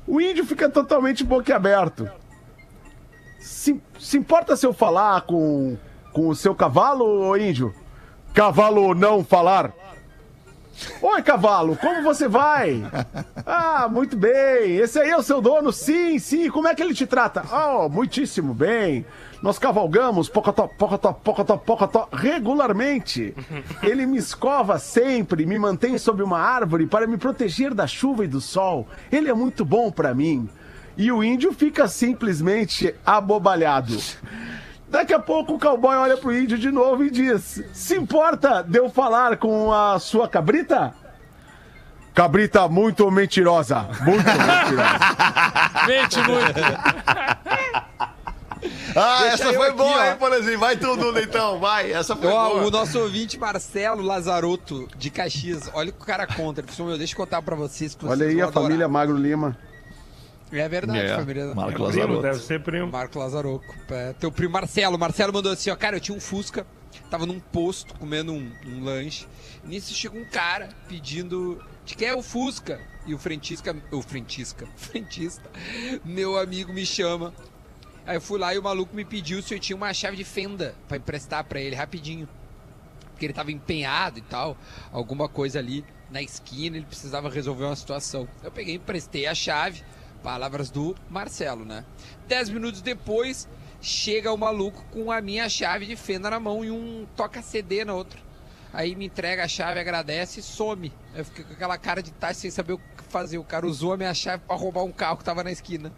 O 0.07 0.19
índio 0.23 0.47
fica 0.47 0.71
totalmente 0.71 1.23
boquiaberto. 1.23 2.11
Se, 3.39 3.79
se 4.01 4.17
importa 4.17 4.57
se 4.57 4.65
eu 4.65 4.73
falar 4.73 5.21
com, 5.27 5.77
com 6.15 6.29
o 6.29 6.35
seu 6.35 6.55
cavalo, 6.55 7.37
índio? 7.37 7.75
Cavalo 8.33 8.95
não 8.95 9.23
falar. 9.23 9.75
Oi, 11.01 11.23
cavalo, 11.23 11.77
como 11.77 12.03
você 12.03 12.29
vai? 12.29 12.83
Ah, 13.49 13.87
muito 13.89 14.17
bem. 14.17 14.77
Esse 14.79 14.99
aí 14.99 15.11
é 15.11 15.17
o 15.17 15.23
seu 15.23 15.41
dono? 15.41 15.71
Sim, 15.71 16.19
sim. 16.19 16.51
Como 16.51 16.67
é 16.67 16.75
que 16.75 16.83
ele 16.83 16.93
te 16.93 17.07
trata? 17.07 17.45
Oh, 17.53 17.89
muitíssimo 17.89 18.53
bem. 18.53 19.07
Nós 19.41 19.57
cavalgamos 19.57 20.29
pocotó, 20.29 20.67
pocotó, 20.67 21.13
pocotó, 21.13 21.57
pocotó 21.57 22.09
regularmente. 22.13 23.33
Ele 23.85 24.05
me 24.05 24.17
escova 24.17 24.81
sempre, 24.81 25.47
me 25.47 25.57
mantém 25.61 25.97
sob 25.97 26.25
uma 26.25 26.41
árvore 26.41 26.87
para 26.87 27.07
me 27.07 27.17
proteger 27.17 27.73
da 27.73 27.87
chuva 27.87 28.25
e 28.25 28.29
do 28.29 28.41
sol. 28.41 28.89
Ele 29.13 29.31
é 29.31 29.35
muito 29.35 29.65
bom 29.65 29.93
para 29.93 30.13
mim. 30.13 30.49
E 30.97 31.13
o 31.13 31.23
índio 31.23 31.53
fica 31.53 31.87
simplesmente 31.87 32.93
abobalhado. 33.05 33.97
Daqui 34.89 35.13
a 35.13 35.19
pouco 35.19 35.55
o 35.55 35.59
cowboy 35.59 35.97
olha 35.97 36.17
pro 36.17 36.33
índio 36.37 36.57
de 36.57 36.71
novo 36.71 37.05
e 37.05 37.11
diz: 37.11 37.63
Se 37.73 37.97
importa 37.97 38.63
de 38.63 38.79
eu 38.79 38.89
falar 38.89 39.37
com 39.37 39.73
a 39.73 39.99
sua 39.99 40.29
cabrita? 40.29 40.95
Cabrita 42.15 42.67
muito 42.69 43.11
mentirosa. 43.11 43.87
Muito 44.05 44.25
mentirosa. 44.25 44.99
Mente 45.87 46.19
muito. 46.21 46.61
Ah, 48.97 49.19
Deixa 49.29 49.35
essa 49.45 49.53
foi 49.53 49.69
aqui, 49.69 49.77
boa, 49.77 49.95
ó. 49.97 50.05
hein, 50.07 50.17
Polezinho? 50.19 50.59
Vai 50.59 50.77
tu, 50.77 50.97
Duda, 50.97 51.21
então. 51.23 51.61
Vai, 51.61 51.93
essa 51.93 52.17
foi 52.17 52.27
Ó, 52.29 52.49
boa. 52.49 52.65
o 52.67 52.71
nosso 52.71 52.99
ouvinte 52.99 53.39
Marcelo 53.39 54.03
Lazarotto, 54.03 54.89
de 54.97 55.11
Caxias, 55.11 55.71
olha 55.75 55.91
o 55.91 55.93
que 55.93 56.03
o 56.03 56.07
cara 56.07 56.27
conta. 56.27 56.63
Ele 56.63 56.69
falou, 56.73 56.89
meu, 56.89 56.99
deixa 56.99 57.13
eu 57.13 57.17
contar 57.19 57.43
pra 57.43 57.55
vocês. 57.55 57.95
Que 57.95 58.07
Olha 58.07 58.17
vocês 58.17 58.31
aí 58.35 58.41
a 58.41 58.51
família 58.51 58.87
adorar. 58.87 58.89
Magro 58.89 59.17
Lima. 59.17 59.57
É 60.53 60.69
verdade, 60.69 60.99
É, 61.01 61.17
família. 61.17 61.55
Marco 61.55 61.83
Lazarotto. 61.83 62.23
deve 62.23 62.39
ser 62.39 62.63
primo. 62.63 62.91
Marco 62.91 63.19
Lazaroco. 63.19 63.75
É, 63.91 64.13
teu 64.13 64.31
primo 64.31 64.53
Marcelo. 64.53 64.99
Marcelo 64.99 65.33
mandou 65.33 65.53
assim, 65.53 65.71
ó, 65.71 65.77
cara, 65.77 65.97
eu 65.97 66.01
tinha 66.01 66.17
um 66.17 66.21
Fusca, 66.21 66.67
tava 67.11 67.27
num 67.27 67.41
posto 67.41 67.95
comendo 67.95 68.33
um, 68.33 68.53
um 68.67 68.85
lanche. 68.85 69.27
Nisso 69.65 69.93
chega 69.93 70.17
um 70.17 70.25
cara 70.25 70.69
pedindo 70.89 71.61
de 71.85 71.97
quem 71.97 72.09
é 72.09 72.15
o 72.15 72.23
Fusca. 72.23 72.81
E 73.07 73.15
o 73.15 73.19
frentisca, 73.19 73.77
o 73.93 74.03
frentisca, 74.03 74.67
frentista, 74.77 75.49
meu 76.05 76.37
amigo 76.37 76.73
me 76.73 76.85
chama. 76.85 77.33
Aí 78.05 78.17
eu 78.17 78.21
fui 78.21 78.39
lá 78.39 78.53
e 78.55 78.59
o 78.59 78.63
maluco 78.63 78.95
me 78.97 79.05
pediu 79.05 79.41
se 79.43 79.55
eu 79.55 79.61
tinha 79.61 79.77
uma 79.77 79.93
chave 79.95 80.17
de 80.17 80.25
fenda 80.25 80.75
pra 80.89 80.97
emprestar 80.97 81.45
pra 81.45 81.61
ele 81.61 81.75
rapidinho. 81.77 82.29
Porque 83.13 83.27
ele 83.27 83.33
tava 83.33 83.51
empenhado 83.53 84.19
e 84.19 84.23
tal, 84.23 84.57
alguma 84.93 85.29
coisa 85.29 85.59
ali 85.61 85.85
na 86.11 86.21
esquina, 86.21 86.77
ele 86.77 86.85
precisava 86.87 87.29
resolver 87.31 87.65
uma 87.65 87.77
situação. 87.77 88.29
Eu 88.45 88.51
peguei 88.51 88.75
e 88.75 88.77
emprestei 88.77 89.27
a 89.27 89.35
chave, 89.35 89.83
palavras 90.27 90.71
do 90.71 90.93
Marcelo, 91.09 91.65
né? 91.65 91.85
Dez 92.27 92.49
minutos 92.49 92.83
depois, 92.83 93.49
chega 93.81 94.33
o 94.33 94.37
maluco 94.37 94.85
com 94.91 95.13
a 95.13 95.21
minha 95.21 95.49
chave 95.49 95.87
de 95.87 95.95
fenda 95.95 96.29
na 96.29 96.41
mão 96.41 96.65
e 96.65 96.71
um 96.73 97.07
toca-CD 97.15 97.85
na 97.85 97.95
outra. 97.95 98.19
Aí 98.73 98.97
me 98.97 99.07
entrega 99.07 99.45
a 99.45 99.49
chave, 99.49 99.79
agradece 99.79 100.41
e 100.41 100.43
some. 100.43 100.93
Eu 101.15 101.25
fiquei 101.25 101.45
com 101.45 101.53
aquela 101.53 101.79
cara 101.79 102.03
de 102.03 102.11
taxa 102.11 102.41
sem 102.41 102.51
saber 102.51 102.73
o 102.73 102.79
que 102.79 103.05
fazer. 103.09 103.39
O 103.39 103.45
cara 103.45 103.69
usou 103.69 103.93
a 103.93 103.97
minha 103.97 104.13
chave 104.13 104.43
pra 104.45 104.57
roubar 104.57 104.83
um 104.83 104.91
carro 104.91 105.19
que 105.19 105.23
tava 105.23 105.45
na 105.45 105.53
esquina. 105.53 105.93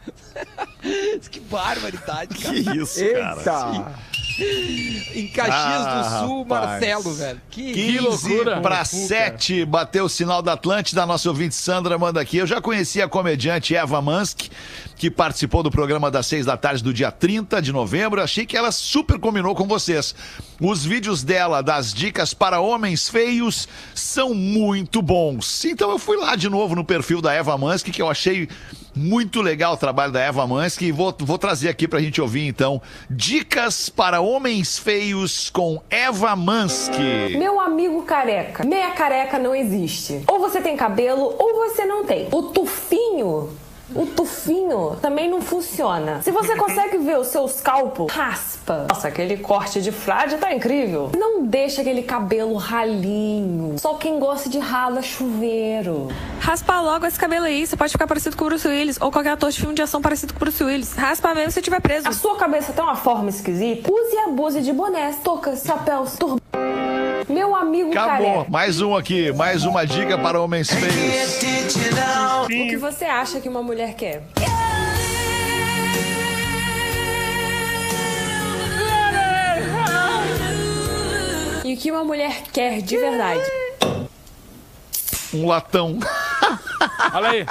que 1.31 1.41
barbaridade, 1.41 2.37
cara. 2.37 2.55
Que 2.55 2.79
isso, 2.79 3.01
cara. 3.13 3.39
Eita! 3.39 4.28
Em 4.41 5.27
Caxias 5.29 5.55
Ah, 5.87 6.21
do 6.21 6.27
Sul, 6.27 6.43
rapaz. 6.45 6.71
Marcelo, 6.71 7.15
velho. 7.15 7.41
Que, 7.51 7.73
15 7.73 7.99
loucura. 8.29 8.61
para 8.61 8.85
Fuca. 8.85 9.07
7, 9.07 9.65
bateu 9.65 10.05
o 10.05 10.09
sinal 10.09 10.41
da 10.43 10.53
Atlântida, 10.53 11.05
nossa 11.05 11.29
ouvinte 11.29 11.55
Sandra 11.55 11.99
manda 11.99 12.21
aqui. 12.21 12.37
Eu 12.37 12.47
já 12.47 12.61
conheci 12.61 13.03
a 13.03 13.09
comediante 13.09 13.75
Eva 13.75 14.01
Mansky, 14.01 14.51
que 14.97 15.11
participou 15.11 15.63
do 15.63 15.71
programa 15.71 16.11
das 16.11 16.27
6 16.27 16.47
da 16.47 16.57
tarde 16.57 16.83
do 16.83 16.93
dia 16.95 17.11
30 17.11 17.61
de 17.61 17.73
novembro. 17.73 18.23
Achei 18.23 18.47
que 18.47 18.57
ela 18.57 18.71
super 18.71 19.19
combinou 19.19 19.55
com 19.55 19.67
vocês. 19.67 20.15
Os 20.61 20.85
vídeos 20.85 21.23
dela 21.23 21.63
das 21.63 21.93
dicas 21.93 22.33
para 22.35 22.61
homens 22.61 23.09
feios 23.09 23.69
são 23.95 24.35
muito 24.35 25.03
bons. 25.03 25.65
Então 25.65 25.91
eu 25.91 25.99
fui 25.99 26.17
lá 26.17 26.37
de 26.37 26.49
novo 26.49 26.75
no 26.75 26.85
perfil 26.85 27.21
da 27.21 27.33
Eva 27.33 27.57
Mansky, 27.59 27.91
que 27.91 28.03
eu 28.03 28.09
achei 28.11 28.49
muito 28.99 29.41
legal 29.41 29.75
o 29.75 29.77
trabalho 29.77 30.13
da 30.13 30.21
Eva 30.21 30.47
Mansky 30.47 30.87
e 30.87 30.93
vou, 30.93 31.15
vou 31.21 31.39
trazer 31.39 31.69
aqui 31.69 31.87
pra 31.87 32.01
gente 32.01 32.21
ouvir 32.21 32.47
então. 32.47 32.83
Dicas 33.09 33.89
para 33.89 34.21
homens 34.21 34.79
feios 34.79 35.49
com 35.51 35.81
Eva 35.89 36.35
Mansky. 36.35 37.37
Meu 37.39 37.61
amigo 37.61 38.03
careca, 38.03 38.65
meia 38.65 38.91
careca 38.91 39.39
não 39.39 39.55
existe. 39.55 40.23
Ou 40.27 40.41
você 40.41 40.61
tem 40.61 40.77
cabelo 40.77 41.35
ou 41.39 41.55
você 41.55 41.85
não 41.87 42.05
tem. 42.05 42.29
O 42.33 42.43
tufinho, 42.43 43.51
o 43.95 44.07
tufinho 44.07 44.97
também 45.01 45.31
não 45.31 45.41
funciona. 45.41 46.21
Se 46.23 46.31
você 46.31 46.55
consegue 46.57 46.99
ver 46.99 47.19
o 47.19 47.25
seu 47.25 47.47
scalpo, 47.49 48.07
raspa. 48.07 48.87
Nossa, 48.89 49.09
aquele 49.09 49.37
corte 49.39 49.81
de 49.81 49.93
frade 49.93 50.37
tá 50.37 50.53
incrível. 50.53 51.11
Não 51.17 51.45
deixa 51.45 51.81
aquele 51.81 52.03
cabelo 52.03 52.55
ralinho. 52.57 53.77
Só 53.79 53.95
quem 53.95 54.19
gosta 54.19 54.49
de 54.49 54.59
ralo 54.59 54.99
é 54.99 55.03
chuveiro. 55.03 56.09
Raspa 56.41 56.81
logo 56.81 57.07
esse 57.07 57.19
cabelo 57.19 57.47
aí, 57.47 57.67
você 57.67 57.77
pode 57.77 57.93
ficar 57.93 58.07
parecido 58.07 58.37
com 58.37 58.45
o 58.45 58.49
Bruce 58.49 58.67
Willis 58.67 58.99
ou 59.01 59.11
qualquer 59.11 59.31
ator 59.31 59.51
de 59.51 59.59
filme 59.59 59.75
de 59.75 59.83
ação 59.83 60.01
parecido 60.01 60.33
com 60.33 60.39
o 60.39 60.41
Bruce 60.41 60.63
Willis. 60.63 60.95
Raspa 60.95 61.35
mesmo 61.35 61.51
se 61.51 61.63
tiver 61.63 61.81
preso. 61.81 62.09
A 62.09 62.13
sua 62.13 62.37
cabeça 62.37 62.73
tem 62.73 62.83
uma 62.83 62.97
forma 62.97 63.29
esquisita? 63.29 63.91
Use 63.91 64.15
e 64.15 64.19
abuse 64.21 64.61
de 64.61 64.73
bonés, 64.73 65.17
toucas, 65.23 65.63
chapéus, 65.65 66.17
turbans. 66.17 66.88
Meu 67.27 67.55
amigo 67.57 67.91
Acabou. 67.93 68.27
careca. 68.35 68.51
Mais 68.51 68.81
um 68.81 68.95
aqui, 68.95 69.33
mais 69.33 69.65
uma 69.65 69.87
dica 69.87 70.19
para 70.19 70.41
homens 70.41 70.69
feios. 70.71 71.39
O 72.45 72.47
que 72.49 72.77
você 72.77 73.05
acha 73.07 73.41
que 73.41 73.49
uma 73.49 73.63
mulher 73.63 73.95
quer? 73.95 74.23
E 81.65 81.75
o 81.75 81.77
que 81.77 81.91
uma 81.91 82.05
mulher 82.05 82.43
quer 82.53 82.81
de 82.81 82.97
verdade? 82.97 83.43
Um 85.35 85.47
latão. 85.47 85.99
Olha 87.13 87.29
aí. 87.31 87.45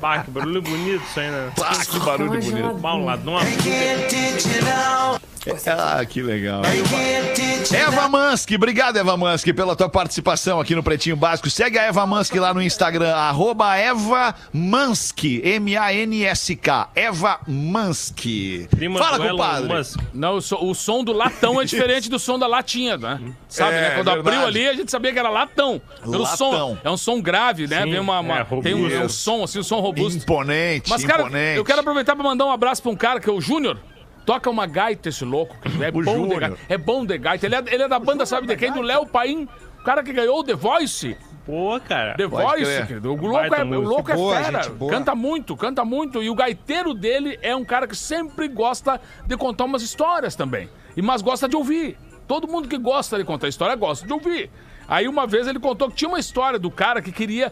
Bah, 0.00 0.22
que 0.22 0.30
barulho 0.30 0.60
bonito 0.60 1.02
isso 1.02 1.20
aí, 1.20 1.30
né? 1.30 1.50
Ah, 1.64 1.84
que 1.84 1.98
barulho 2.00 2.40
bonito. 2.40 2.74
Bah, 2.74 2.94
um 2.94 3.04
ladrão. 3.06 3.36
Ah, 5.66 6.04
que 6.04 6.22
legal. 6.22 6.62
Eva 7.72 8.08
Mansky, 8.08 8.56
obrigado, 8.56 8.96
Eva 8.98 9.16
Mansky, 9.16 9.52
pela 9.52 9.74
tua 9.76 9.88
participação 9.88 10.60
aqui 10.60 10.74
no 10.74 10.82
Pretinho 10.82 11.16
Básico. 11.16 11.50
Segue 11.50 11.78
a 11.78 11.84
Eva 11.84 12.06
Mansky 12.06 12.38
lá 12.38 12.52
no 12.54 12.62
Instagram, 12.62 13.14
arroba 13.14 13.76
Eva 13.76 14.34
Mansky, 14.52 15.40
M-A-N-S-K, 15.44 16.90
Eva 16.94 17.40
Mansky. 17.46 18.66
Prima 18.70 18.98
Fala, 18.98 19.28
compadre. 19.28 19.68
Musk. 19.74 20.00
Não, 20.14 20.36
o, 20.36 20.40
so- 20.42 20.58
o 20.64 20.74
som 20.74 21.02
do 21.04 21.12
latão 21.12 21.60
é 21.60 21.64
diferente 21.64 22.08
do 22.08 22.18
som 22.18 22.38
da 22.38 22.46
latinha, 22.46 22.96
né? 22.96 23.20
Sabe, 23.48 23.74
É, 23.76 23.80
né? 23.80 23.90
Quando 23.96 24.06
verdade. 24.12 24.18
abriu 24.36 24.46
ali, 24.46 24.68
a 24.68 24.74
gente 24.74 24.90
sabia 24.90 25.12
que 25.12 25.18
era 25.18 25.28
latão. 25.30 25.80
Pelo 26.02 26.18
Latão. 26.22 26.36
som. 26.36 26.78
É 26.84 26.90
um 26.90 26.96
som 26.96 27.20
grave, 27.20 27.66
né? 27.66 27.82
Sim, 27.82 27.98
uma, 27.98 28.20
uma- 28.20 28.38
é, 28.40 28.44
tem 28.62 28.74
um, 28.74 29.04
um 29.04 29.08
som, 29.08 29.44
assim, 29.44 29.58
um 29.58 29.62
som 29.62 29.80
robusto. 29.80 30.18
Imponente, 30.22 30.88
Mas, 30.90 31.04
cara, 31.04 31.22
imponente. 31.22 31.56
eu 31.58 31.64
quero 31.64 31.80
aproveitar 31.80 32.14
pra 32.14 32.24
mandar 32.24 32.46
um 32.46 32.50
abraço 32.52 32.82
pra 32.82 32.90
um 32.90 32.96
cara 32.96 33.20
que 33.20 33.28
é 33.28 33.32
o 33.32 33.40
Júnior. 33.40 33.78
Toca 34.28 34.50
uma 34.50 34.66
gaita 34.66 35.08
esse 35.08 35.24
louco. 35.24 35.56
que 35.58 35.82
É 35.82 35.88
bom 35.90 36.28
de 36.28 36.36
gaita. 36.36 36.58
É 36.68 36.76
bom 36.76 37.06
de 37.06 37.16
gaita. 37.16 37.46
Ele 37.46 37.54
é, 37.54 37.64
ele 37.66 37.82
é 37.84 37.88
da 37.88 37.98
banda, 37.98 38.26
sabe 38.26 38.46
de 38.46 38.54
quem? 38.56 38.70
Do 38.70 38.82
Léo 38.82 39.06
Paim. 39.06 39.48
O 39.80 39.82
cara 39.82 40.02
que 40.02 40.12
ganhou 40.12 40.40
o 40.40 40.44
The 40.44 40.52
Voice. 40.52 41.16
Pô, 41.46 41.80
cara. 41.80 42.12
The 42.14 42.28
Pode 42.28 42.62
Voice, 42.62 42.86
querido. 42.86 43.08
O 43.10 43.16
louco, 43.16 43.32
Baita 43.32 43.56
é, 43.56 43.64
o 43.64 43.80
louco 43.80 44.10
é 44.10 44.14
Boa, 44.14 44.36
fera. 44.36 44.62
gente. 44.64 44.76
Canta 44.90 45.14
muito, 45.14 45.56
canta 45.56 45.82
muito. 45.82 46.22
E 46.22 46.28
o 46.28 46.34
gaiteiro 46.34 46.92
dele 46.92 47.38
é 47.40 47.56
um 47.56 47.64
cara 47.64 47.88
que 47.88 47.96
sempre 47.96 48.48
gosta 48.48 49.00
de 49.26 49.34
contar 49.34 49.64
umas 49.64 49.80
histórias 49.80 50.36
também. 50.36 50.68
E 50.94 51.00
mas 51.00 51.22
gosta 51.22 51.48
de 51.48 51.56
ouvir. 51.56 51.96
Todo 52.26 52.46
mundo 52.46 52.68
que 52.68 52.76
gosta 52.76 53.16
de 53.16 53.24
contar 53.24 53.48
história 53.48 53.74
gosta 53.76 54.06
de 54.06 54.12
ouvir. 54.12 54.50
Aí 54.86 55.08
uma 55.08 55.26
vez 55.26 55.46
ele 55.46 55.58
contou 55.58 55.88
que 55.88 55.96
tinha 55.96 56.08
uma 56.10 56.20
história 56.20 56.58
do 56.58 56.70
cara 56.70 57.00
que 57.00 57.12
queria 57.12 57.50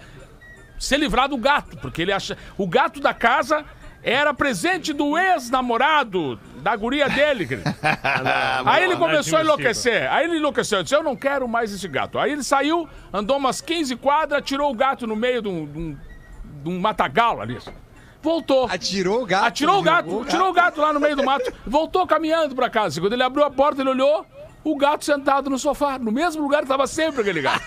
se 0.79 0.95
livrar 0.99 1.27
do 1.27 1.39
gato, 1.39 1.79
porque 1.79 2.03
ele 2.03 2.13
acha. 2.13 2.37
O 2.59 2.67
gato 2.67 3.01
da 3.01 3.15
casa 3.15 3.65
era 4.03 4.35
presente 4.35 4.93
do 4.93 5.17
ex-namorado 5.17 6.39
da 6.67 6.75
guria 6.75 7.09
dele, 7.09 7.47
querido. 7.47 7.71
Aí 8.67 8.83
ele 8.83 8.97
começou 8.97 9.39
a 9.39 9.43
enlouquecer. 9.43 10.13
Aí 10.13 10.25
ele 10.25 10.39
enlouqueceu. 10.39 10.83
Disse: 10.83 10.97
Eu 10.97 11.03
não 11.05 11.15
quero 11.15 11.47
mais 11.47 11.73
esse 11.73 11.87
gato. 11.87 12.19
Aí 12.19 12.33
ele 12.33 12.43
saiu, 12.43 12.89
andou 13.13 13.37
umas 13.37 13.61
15 13.61 13.95
quadras, 13.95 14.43
tirou 14.45 14.73
o 14.73 14.75
gato 14.75 15.07
no 15.07 15.15
meio 15.15 15.41
de 15.41 15.49
um, 15.49 15.65
de 15.65 15.79
um, 15.79 15.97
de 16.65 16.69
um 16.69 16.81
matagal 16.81 17.41
ali. 17.41 17.57
Voltou. 18.21 18.67
Atirou 18.69 19.23
o 19.23 19.27
gato. 19.27 19.47
Atirou 19.47 19.79
o 19.79 19.83
gato, 19.83 20.25
tirou 20.29 20.49
o 20.49 20.53
gato 20.53 20.81
lá 20.81 20.93
no 20.93 20.99
meio 20.99 21.15
do 21.15 21.23
mato, 21.23 21.53
voltou 21.65 22.05
caminhando 22.05 22.53
pra 22.57 22.69
casa. 22.69 23.01
Quando 23.01 23.13
ele 23.13 23.23
abriu 23.23 23.45
a 23.45 23.51
porta, 23.51 23.83
ele 23.83 23.91
olhou, 23.91 24.27
o 24.65 24.77
gato 24.77 25.05
sentado 25.05 25.49
no 25.49 25.61
sofá, 25.61 26.01
no 26.01 26.11
mesmo 26.11 26.43
lugar 26.43 26.63
que 26.63 26.69
tava 26.69 26.89
sempre 26.89 27.21
aquele 27.21 27.43
gato. 27.43 27.63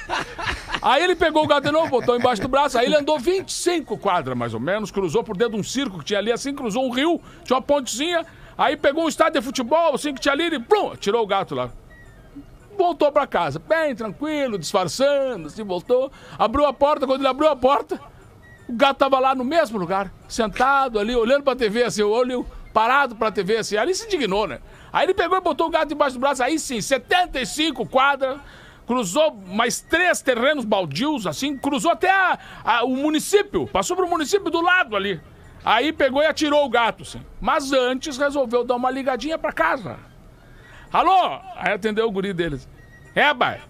Aí 0.82 1.02
ele 1.02 1.16
pegou 1.16 1.46
o 1.46 1.48
gato 1.48 1.64
de 1.64 1.72
novo, 1.72 1.90
botou 1.90 2.18
embaixo 2.18 2.42
do 2.42 2.50
braço, 2.50 2.78
aí 2.78 2.86
ele 2.86 2.98
andou 2.98 3.18
25 3.18 3.98
quadras 3.98 4.38
mais 4.38 4.54
ou 4.54 4.60
menos, 4.60 4.92
cruzou 4.92 5.24
por 5.24 5.38
dentro 5.38 5.54
de 5.54 5.60
um 5.62 5.64
circo 5.64 6.00
que 6.00 6.06
tinha 6.06 6.20
ali, 6.20 6.32
assim, 6.32 6.54
cruzou 6.54 6.86
um 6.86 6.90
rio, 6.90 7.22
tinha 7.46 7.56
uma 7.56 7.62
pontezinha, 7.62 8.26
aí 8.60 8.78
pegou 8.78 9.06
um 9.06 9.10
estádio 9.10 9.40
de 9.42 9.46
futebol, 9.46 9.96
assim, 9.96 10.14
que 10.14 10.20
tinha 10.22 10.34
ali, 10.34 10.54
e 10.54 10.60
plum, 10.60 10.96
tirou 10.96 11.24
o 11.24 11.28
gato 11.28 11.56
lá 11.56 11.72
voltou 12.78 13.12
pra 13.12 13.28
casa, 13.28 13.60
bem 13.60 13.94
tranquilo, 13.94 14.58
disfarçando, 14.58 15.48
assim, 15.48 15.66
voltou. 15.66 16.10
Abriu 16.38 16.66
a 16.66 16.72
porta, 16.72 17.06
quando 17.06 17.20
ele 17.20 17.28
abriu 17.28 17.50
a 17.50 17.56
porta, 17.56 18.00
o 18.70 18.74
gato 18.74 18.96
tava 18.98 19.20
lá 19.20 19.36
no 19.36 19.44
mesmo 19.44 19.78
lugar, 19.78 20.10
sentado 20.30 20.98
ali, 20.98 21.14
olhando 21.14 21.44
pra 21.44 21.58
TV, 21.58 21.84
assim, 21.84 22.04
o 22.04 22.10
olho 22.10 22.46
parado 22.74 23.18
pra 23.18 23.30
TV, 23.34 23.58
assim. 23.58 23.76
Ali 23.76 23.94
se 23.94 24.06
indignou, 24.06 24.48
né? 24.48 24.60
Aí 24.94 25.06
ele 25.06 25.14
pegou 25.14 25.38
e 25.38 25.42
botou 25.42 25.68
o 25.68 25.70
gato 25.70 25.94
embaixo 25.94 26.16
do 26.16 26.22
braço, 26.22 26.42
aí 26.42 26.58
sim, 26.58 26.80
75 26.80 27.86
quadras, 27.86 28.40
cruzou 28.88 29.34
mais 29.36 29.82
três 29.82 30.22
terrenos 30.22 30.64
baldios, 30.64 31.28
assim, 31.28 31.58
cruzou 31.58 31.92
até 31.92 32.10
a- 32.10 32.40
a- 32.64 32.86
o 32.86 32.96
município, 32.96 33.68
passou 33.68 33.98
pro 33.98 34.08
município 34.08 34.50
do 34.50 34.62
lado 34.62 34.96
ali. 34.96 35.20
Aí 35.64 35.92
pegou 35.92 36.22
e 36.22 36.26
atirou 36.26 36.66
o 36.66 36.70
gato, 36.70 37.04
assim. 37.04 37.22
Mas 37.40 37.72
antes 37.72 38.18
resolveu 38.18 38.64
dar 38.64 38.76
uma 38.76 38.90
ligadinha 38.90 39.38
pra 39.38 39.52
casa. 39.52 39.98
Alô? 40.92 41.40
Aí 41.56 41.74
atendeu 41.74 42.08
o 42.08 42.12
guri 42.12 42.34
deles. 42.34 42.68
É, 43.14 43.34
pai. 43.34 43.62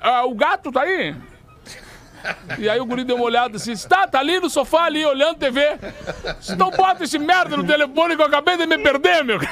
Ah, 0.00 0.24
o 0.24 0.34
gato 0.34 0.72
tá 0.72 0.82
aí? 0.82 1.14
E 2.58 2.68
aí 2.68 2.80
o 2.80 2.84
guri 2.86 3.04
deu 3.04 3.16
uma 3.16 3.24
olhada 3.24 3.56
assim, 3.56 3.74
tá, 3.88 4.06
tá 4.06 4.18
ali 4.20 4.38
no 4.40 4.50
sofá 4.50 4.84
ali, 4.84 5.04
olhando 5.04 5.38
TV. 5.38 5.78
Então 6.48 6.70
bota 6.70 7.04
esse 7.04 7.18
merda 7.18 7.56
no 7.56 7.64
telefone 7.64 8.16
que 8.16 8.22
eu 8.22 8.26
acabei 8.26 8.56
de 8.56 8.66
me 8.66 8.78
perder, 8.78 9.24
meu. 9.24 9.38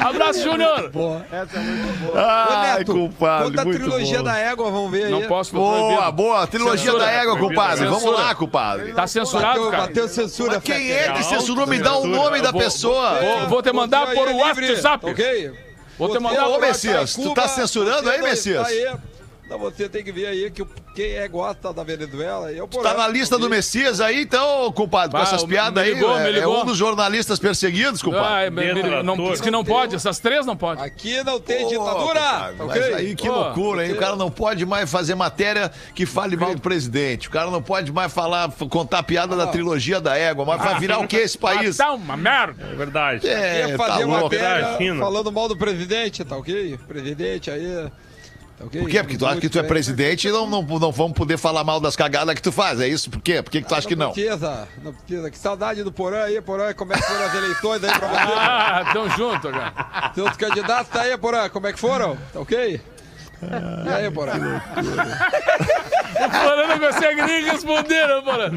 Abraço, 0.00 0.42
Júnior. 0.42 0.90
Essa 1.30 1.58
é 1.58 1.60
muito 1.60 1.98
boa. 2.00 2.20
Ai, 2.20 2.78
Neto, 2.78 2.92
compadre, 2.92 3.48
Conta 3.48 3.60
a 3.60 3.64
trilogia 3.64 4.18
bom. 4.18 4.24
da 4.24 4.38
égua, 4.38 4.70
vamos 4.70 4.90
ver 4.90 5.04
aí. 5.04 5.10
Não 5.10 5.22
posso, 5.22 5.54
Boa, 5.54 6.10
boa. 6.10 6.46
Trilogia 6.46 6.92
Censura. 6.92 7.04
da 7.04 7.10
égua, 7.10 7.38
compadre. 7.38 7.86
Vamos 7.86 8.12
lá, 8.12 8.34
compadre. 8.34 8.92
Tá 8.92 9.06
censurado, 9.06 9.58
Bateu, 9.58 9.70
cara. 9.70 9.82
bateu 9.86 10.08
censura, 10.08 10.54
Mas 10.54 10.64
quem 10.64 10.90
é 10.90 11.12
que 11.12 11.22
censurou? 11.22 11.66
Me 11.66 11.78
dá 11.78 11.96
o 11.96 12.06
nome 12.06 12.40
da 12.40 12.52
pessoa. 12.52 13.20
Vou, 13.20 13.48
vou 13.48 13.62
te 13.62 13.72
mandar 13.72 14.06
por 14.12 14.28
é 14.28 14.32
WhatsApp. 14.32 15.06
Ok? 15.06 15.52
Vou 15.98 16.08
te 16.08 16.12
Você 16.14 16.18
mandar 16.20 16.48
Ô, 16.48 16.58
Messias, 16.58 17.14
tu 17.14 17.32
tá 17.34 17.48
censurando 17.48 18.08
aí, 18.10 18.20
Messias? 18.20 18.62
tá 18.62 18.68
aí. 18.68 19.13
Não, 19.48 19.58
você 19.58 19.90
tem 19.90 20.02
que 20.02 20.10
ver 20.10 20.26
aí 20.26 20.50
que 20.50 20.64
quem 20.94 21.12
é 21.12 21.28
gosta 21.28 21.70
da 21.70 21.84
Venezuela. 21.84 22.50
Eu, 22.50 22.66
Tá 22.66 22.94
na 22.94 23.06
lista 23.06 23.38
do 23.38 23.50
Messias 23.50 24.00
aí, 24.00 24.22
então, 24.22 24.72
compadre, 24.72 25.10
com 25.10 25.22
essas 25.22 25.44
piadas 25.44 25.84
aí. 25.84 25.92
ligou, 25.92 26.18
é- 26.18 26.28
É 26.28 26.32
ligou. 26.32 26.62
um 26.62 26.64
dos 26.64 26.78
jornalistas 26.78 27.38
perseguidos, 27.38 28.00
Ah, 28.00 28.04
compadre. 28.04 28.46
é, 28.46 28.50
me- 28.74 29.02
não, 29.02 29.16
diz 29.30 29.42
que 29.42 29.50
não 29.50 29.62
pode, 29.62 29.94
essas 29.96 30.18
três 30.18 30.46
não 30.46 30.56
pode. 30.56 30.80
Aqui 30.80 31.22
não 31.22 31.38
tem 31.38 31.62
Pô, 31.62 31.68
ditadura. 31.68 32.20
compadre, 32.20 32.56
ok? 32.62 32.80
Mas 32.80 32.94
aí 32.94 33.14
que 33.14 33.28
Pô, 33.28 33.34
loucura, 33.34 33.86
hein? 33.86 33.92
O 33.92 33.96
cara 33.98 34.16
não 34.16 34.30
pode 34.30 34.64
mais 34.64 34.90
fazer 34.90 35.14
matéria 35.14 35.70
que 35.94 36.06
fale 36.06 36.36
mal 36.38 36.54
do 36.54 36.60
presidente. 36.62 37.28
O 37.28 37.30
cara 37.30 37.50
não 37.50 37.60
pode 37.62 37.92
mais 37.92 38.10
falar, 38.12 38.50
contar 38.70 39.02
piada 39.02 39.36
da 39.36 39.46
trilogia 39.46 40.00
da 40.00 40.16
égua. 40.16 40.46
Mas 40.46 40.62
vai 40.62 40.78
virar 40.80 41.00
o 41.00 41.06
que 41.06 41.16
esse 41.16 41.36
país? 41.36 41.78
Ah, 41.78 41.84
tá 41.84 41.92
uma 41.92 42.16
merda. 42.16 42.66
É 42.72 42.74
verdade. 42.74 43.28
É, 43.28 43.76
tá 43.76 43.86
fazer 43.86 44.04
louco. 44.06 44.22
matéria 44.24 44.78
falando 44.98 45.30
mal 45.30 45.48
do 45.48 45.56
presidente, 45.56 46.24
tá 46.24 46.34
ok? 46.38 46.78
Presidente 46.88 47.50
aí. 47.50 47.88
Tá 48.56 48.64
ok? 48.66 48.80
Por 48.82 48.90
quê? 48.90 49.02
Porque 49.02 49.18
tu 49.18 49.26
acha 49.26 49.40
que 49.40 49.48
tu 49.48 49.58
é 49.58 49.62
bem. 49.62 49.68
presidente 49.68 50.28
e 50.28 50.30
não, 50.30 50.46
não, 50.48 50.62
não 50.62 50.92
vamos 50.92 51.12
poder 51.14 51.36
falar 51.36 51.64
mal 51.64 51.80
das 51.80 51.96
cagadas 51.96 52.34
que 52.34 52.42
tu 52.42 52.52
faz. 52.52 52.80
É 52.80 52.86
isso? 52.88 53.10
Por 53.10 53.20
quê? 53.20 53.42
Por 53.42 53.50
que, 53.50 53.60
que 53.62 53.68
tu 53.68 53.74
acha 53.74 53.88
que 53.88 53.96
não? 53.96 54.12
precisa, 54.12 54.68
não 54.82 54.92
precisa. 54.92 55.30
Que 55.30 55.38
saudade 55.38 55.82
do 55.82 55.90
Porã 55.90 56.24
aí, 56.24 56.40
Porã. 56.40 56.72
Como 56.72 56.92
é 56.92 56.96
que 56.96 57.02
foram 57.02 57.24
as 57.24 57.34
eleições 57.34 57.84
aí 57.84 57.98
pra 57.98 58.06
você? 58.08 58.32
Ah, 58.36 58.90
tão 58.92 59.10
junto, 59.10 59.50
cara. 59.50 60.12
Seus 60.14 60.36
candidatos 60.36 60.92
tá 60.92 61.02
aí, 61.02 61.16
Porã. 61.18 61.48
Como 61.48 61.66
é 61.66 61.72
que 61.72 61.78
foram? 61.80 62.16
Tá 62.32 62.40
ok? 62.40 62.80
E 63.84 63.88
aí, 63.88 64.10
Porã? 64.10 64.32
O 66.14 66.30
Porã 66.30 66.66
não 66.68 66.78
consegue 66.78 67.22
nem 67.22 67.44
responder, 67.44 68.06
né, 68.06 68.22
Porã? 68.24 68.50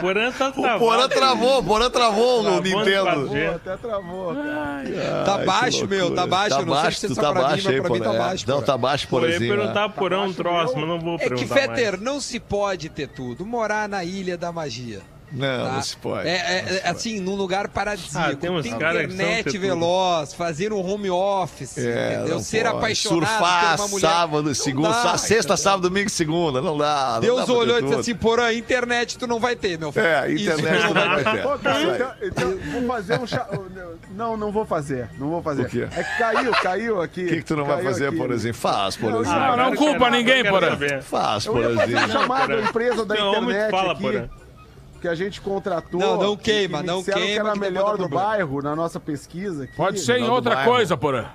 Porã 0.00 0.32
tá 0.32 0.48
O 0.48 0.52
travado. 0.52 0.78
Porã 0.78 1.08
travou, 1.08 1.58
o 1.58 1.64
Porã 1.64 1.90
travou 1.90 2.42
no 2.42 2.60
Nintendo. 2.60 3.30
Até 3.56 3.76
travou, 3.76 4.34
cara. 4.34 5.24
Tá 5.24 5.34
Ai, 5.36 5.44
baixo, 5.46 5.78
que 5.80 5.86
meu. 5.86 6.14
Tá 6.14 6.26
baixo. 6.26 6.50
Tá 6.50 6.64
não 6.64 6.74
sei 6.74 6.82
baixo, 6.82 7.00
se 7.00 7.06
tu 7.08 7.14
você 7.14 7.20
tá 7.20 7.26
tá 7.28 7.32
pra 7.32 7.42
mim, 7.42 7.48
baixo 7.48 7.64
mas 7.64 7.74
aí, 7.74 7.80
pra 7.80 7.90
mim 7.90 7.98
tá 8.00 8.04
Porã. 8.10 8.18
baixo. 8.18 8.44
Não, 8.48 8.62
tá 8.62 8.78
baixo, 8.78 9.08
Pô, 9.08 9.16
eu 9.18 9.22
ia 9.22 9.26
Porãzinho. 9.30 9.50
né? 9.50 9.60
perguntar 9.62 9.88
Porã 9.90 10.20
um 10.22 10.32
troço, 10.32 10.74
mas 10.76 10.88
não 10.88 11.00
vou 11.00 11.14
É 11.16 11.18
que, 11.18 11.28
perguntar 11.28 11.54
mais. 11.66 11.80
Fetter, 11.80 12.00
não 12.00 12.20
se 12.20 12.38
pode 12.38 12.88
ter 12.88 13.08
tudo. 13.08 13.44
Morar 13.46 13.88
na 13.88 14.04
Ilha 14.04 14.36
da 14.36 14.52
Magia. 14.52 15.00
Não, 15.32 15.64
tá? 15.66 15.72
não 15.72 15.82
se 15.82 15.96
pode. 15.96 16.28
É, 16.28 16.32
é, 16.32 16.80
é, 16.84 16.88
assim, 16.90 17.18
num 17.20 17.34
lugar 17.34 17.68
paradisíaco. 17.68 18.32
Ah, 18.32 18.36
tem 18.36 18.50
uns 18.50 18.66
internet 18.66 19.56
veloz, 19.56 20.34
fazer 20.34 20.72
um 20.72 20.80
home 20.86 21.10
office, 21.10 21.78
É, 21.78 22.16
entendeu? 22.16 22.40
Ser 22.40 22.64
pode. 22.64 22.76
apaixonado 22.76 23.26
Surfar 23.26 23.76
por 23.76 23.82
uma 23.82 23.88
mulher. 23.88 24.08
sábado, 24.08 24.54
segunda, 24.54 24.88
dá, 25.02 25.16
sexta, 25.18 25.56
sábado, 25.56 25.88
domingo, 25.88 26.08
e 26.08 26.10
segunda. 26.10 26.60
Não 26.60 26.76
dá. 26.76 27.12
não 27.14 27.20
Deus 27.20 27.46
dá 27.46 27.52
olhou 27.52 27.78
e 27.78 27.82
disse 27.82 27.94
assim, 27.94 28.14
porã, 28.14 28.52
internet 28.52 29.16
tu 29.18 29.26
não 29.26 29.40
vai 29.40 29.56
ter, 29.56 29.78
meu 29.78 29.90
filho. 29.90 30.04
É, 30.06 30.30
Isso 30.30 30.50
internet 30.50 30.82
tu 30.82 30.88
tu 30.88 30.94
não 30.94 31.04
vai 31.08 31.24
ter. 31.24 31.42
Pô, 31.42 31.58
cara, 31.58 31.80
Isso 31.80 31.90
então, 31.90 32.12
então 32.22 32.72
vou 32.72 32.86
fazer 32.88 33.20
um 33.20 33.26
chá. 33.26 33.48
Não, 34.10 34.36
não 34.36 34.52
vou 34.52 34.66
fazer. 34.66 35.08
Não 35.18 35.30
vou 35.30 35.42
fazer. 35.42 35.62
O 35.62 35.68
quê? 35.68 35.88
É 35.96 36.02
que 36.04 36.18
caiu, 36.18 36.52
caiu 36.52 37.00
aqui. 37.00 37.24
O 37.24 37.28
que, 37.28 37.36
que 37.36 37.44
tu 37.44 37.56
não 37.56 37.64
vai 37.64 37.82
fazer, 37.82 38.08
aqui. 38.08 38.16
por 38.16 38.30
exemplo? 38.30 38.60
Faz, 38.60 38.96
por 38.96 39.10
Não, 39.10 39.22
exemplo. 39.22 39.56
Não 39.56 39.74
culpa 39.74 40.10
ninguém, 40.10 40.44
Porã. 40.44 40.76
Faz, 41.02 41.46
Eu 41.46 41.52
por 41.52 41.62
ia 41.62 41.76
fazer 41.76 42.26
Porã. 42.26 42.56
à 42.58 42.60
empresa 42.62 43.04
da 43.04 43.14
internet 43.18 43.70
fala, 43.70 43.92
aqui, 43.92 44.02
Porã. 45.02 45.08
que 45.08 45.08
a 45.08 45.14
gente 45.14 45.40
contratou. 45.40 46.00
Não, 46.00 46.16
não 46.16 46.36
que- 46.36 46.44
queima, 46.52 46.78
que 46.80 46.86
não 46.86 46.98
disseram 47.00 47.18
queima, 47.20 47.32
que 47.34 47.40
era 47.40 47.48
a 47.50 47.52
que 47.54 47.58
melhor 47.60 47.92
do 47.96 48.08
problema. 48.08 48.24
bairro 48.24 48.62
na 48.62 48.76
nossa 48.76 48.98
pesquisa. 49.00 49.64
Aqui. 49.64 49.76
Pode 49.76 50.00
ser 50.00 50.18
em 50.18 50.22
Não, 50.24 50.32
outra 50.34 50.64
coisa, 50.64 50.96
Porã. 50.96 51.26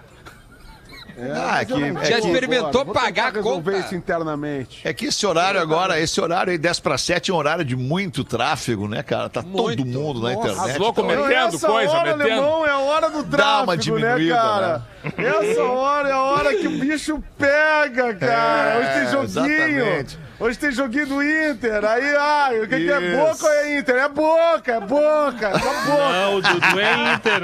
É, 1.19 1.31
Ah, 1.31 1.65
não 1.67 1.99
é 1.99 2.05
Já 2.05 2.19
experimentou 2.19 2.81
agora, 2.81 2.99
pagar 2.99 3.35
a 3.35 3.41
conta? 3.41 3.75
isso 3.75 3.95
internamente. 3.95 4.81
É 4.87 4.93
que 4.93 5.07
esse 5.07 5.25
horário 5.25 5.59
agora, 5.59 5.99
esse 5.99 6.21
horário 6.21 6.51
aí, 6.51 6.59
10 6.59 6.79
para 6.79 6.95
7, 6.95 7.31
é 7.31 7.33
um 7.33 7.37
horário 7.37 7.65
de 7.65 7.75
muito 7.75 8.23
tráfego, 8.23 8.87
né, 8.87 9.01
cara? 9.01 9.27
Tá 9.27 9.41
Muito. 9.41 9.77
todo 9.83 9.83
mundo 9.87 10.21
na 10.21 10.33
Nossa. 10.35 10.47
internet. 10.51 10.69
As 10.69 10.75
então, 10.75 11.05
metendo 11.07 11.55
essa 11.55 11.67
coisa, 11.67 11.91
hora, 11.91 12.15
metendo. 12.15 12.33
alemão, 12.43 12.65
é 12.67 12.69
a 12.69 12.77
hora 12.77 13.09
do 13.09 13.23
Dá 13.23 13.63
uma 13.63 13.73
tráfego, 13.75 13.97
né, 13.97 14.29
cara? 14.29 14.85
Essa 15.17 15.63
hora 15.63 16.09
é 16.09 16.11
a 16.11 16.21
hora 16.21 16.53
que 16.55 16.67
o 16.67 16.79
bicho 16.79 17.23
pega, 17.35 18.13
cara. 18.13 18.69
É, 18.69 18.77
Hoje 18.77 18.93
tem 18.93 19.11
joguinho. 19.33 19.55
exatamente. 19.87 20.19
Hoje 20.39 20.59
tem 20.59 20.71
joguinho 20.71 21.07
do 21.07 21.23
Inter. 21.23 21.83
Aí, 21.83 22.15
ai, 22.15 22.59
o 22.59 22.67
que, 22.67 22.77
que 22.77 22.91
é 22.91 23.15
boca 23.17 23.43
ou 23.43 23.51
é 23.51 23.79
Inter? 23.79 23.95
É 23.95 24.07
boca, 24.07 24.71
é 24.71 24.79
boca, 24.79 25.47
é 25.47 25.51
boca. 25.51 26.11
Não, 26.11 26.35
o 26.35 26.41
Dudu 26.41 26.79
é 26.79 27.13
Inter. 27.13 27.41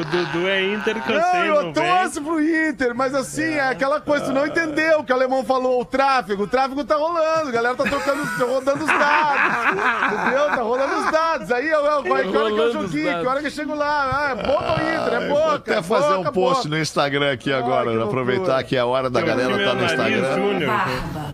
O 0.00 0.04
Dudu 0.04 0.48
é 0.48 0.74
Inter, 0.74 0.94
cansei, 1.02 1.40
Não, 1.40 1.44
eu 1.46 1.62
não 1.62 1.72
torço 1.72 2.20
pro 2.20 2.42
Inter, 2.42 2.94
mas 2.94 3.14
assim, 3.14 3.54
é 3.54 3.68
aquela 3.68 4.02
coisa, 4.02 4.26
tu 4.26 4.32
não 4.32 4.46
entendeu 4.46 5.00
o 5.00 5.04
que 5.04 5.12
o 5.12 5.16
alemão 5.16 5.44
falou, 5.44 5.80
o 5.80 5.84
tráfego, 5.84 6.42
o 6.42 6.46
tráfego 6.46 6.84
tá 6.84 6.96
rolando, 6.96 7.48
a 7.48 7.52
galera 7.52 7.74
tá 7.74 7.84
trocando, 7.84 8.22
tá 8.38 8.44
rodando 8.44 8.84
os 8.84 8.86
dados, 8.86 10.20
entendeu? 10.20 10.46
Tá 10.46 10.62
rolando 10.62 10.94
os 10.94 11.10
dados, 11.10 11.52
aí 11.52 11.68
eu, 11.68 11.80
eu, 11.80 12.02
vai, 12.02 12.28
que 12.28 12.36
hora 12.36 12.52
que 12.52 12.60
é 12.60 12.70
joguinho, 12.72 13.04
dados. 13.06 13.22
que 13.22 13.28
hora 13.28 13.40
que 13.40 13.46
eu 13.46 13.50
chego 13.50 13.74
lá, 13.74 14.10
ah, 14.12 14.30
é 14.32 14.34
boca 14.34 14.72
ou 14.72 15.04
Inter, 15.04 15.14
é 15.14 15.28
Vou 15.28 15.38
boca, 15.38 15.54
até 15.54 15.82
fazer 15.82 16.16
boca, 16.16 16.28
um 16.28 16.32
post 16.32 16.62
boca. 16.64 16.68
no 16.68 16.82
Instagram 16.82 17.32
aqui 17.32 17.50
agora, 17.50 17.92
que 17.92 18.02
aproveitar 18.02 18.62
que 18.62 18.76
é 18.76 18.80
a 18.80 18.86
hora 18.86 19.08
da 19.08 19.22
galera 19.22 19.56
tá 19.56 19.70
é 19.70 19.74
no 19.74 19.84
Instagram. 19.84 20.80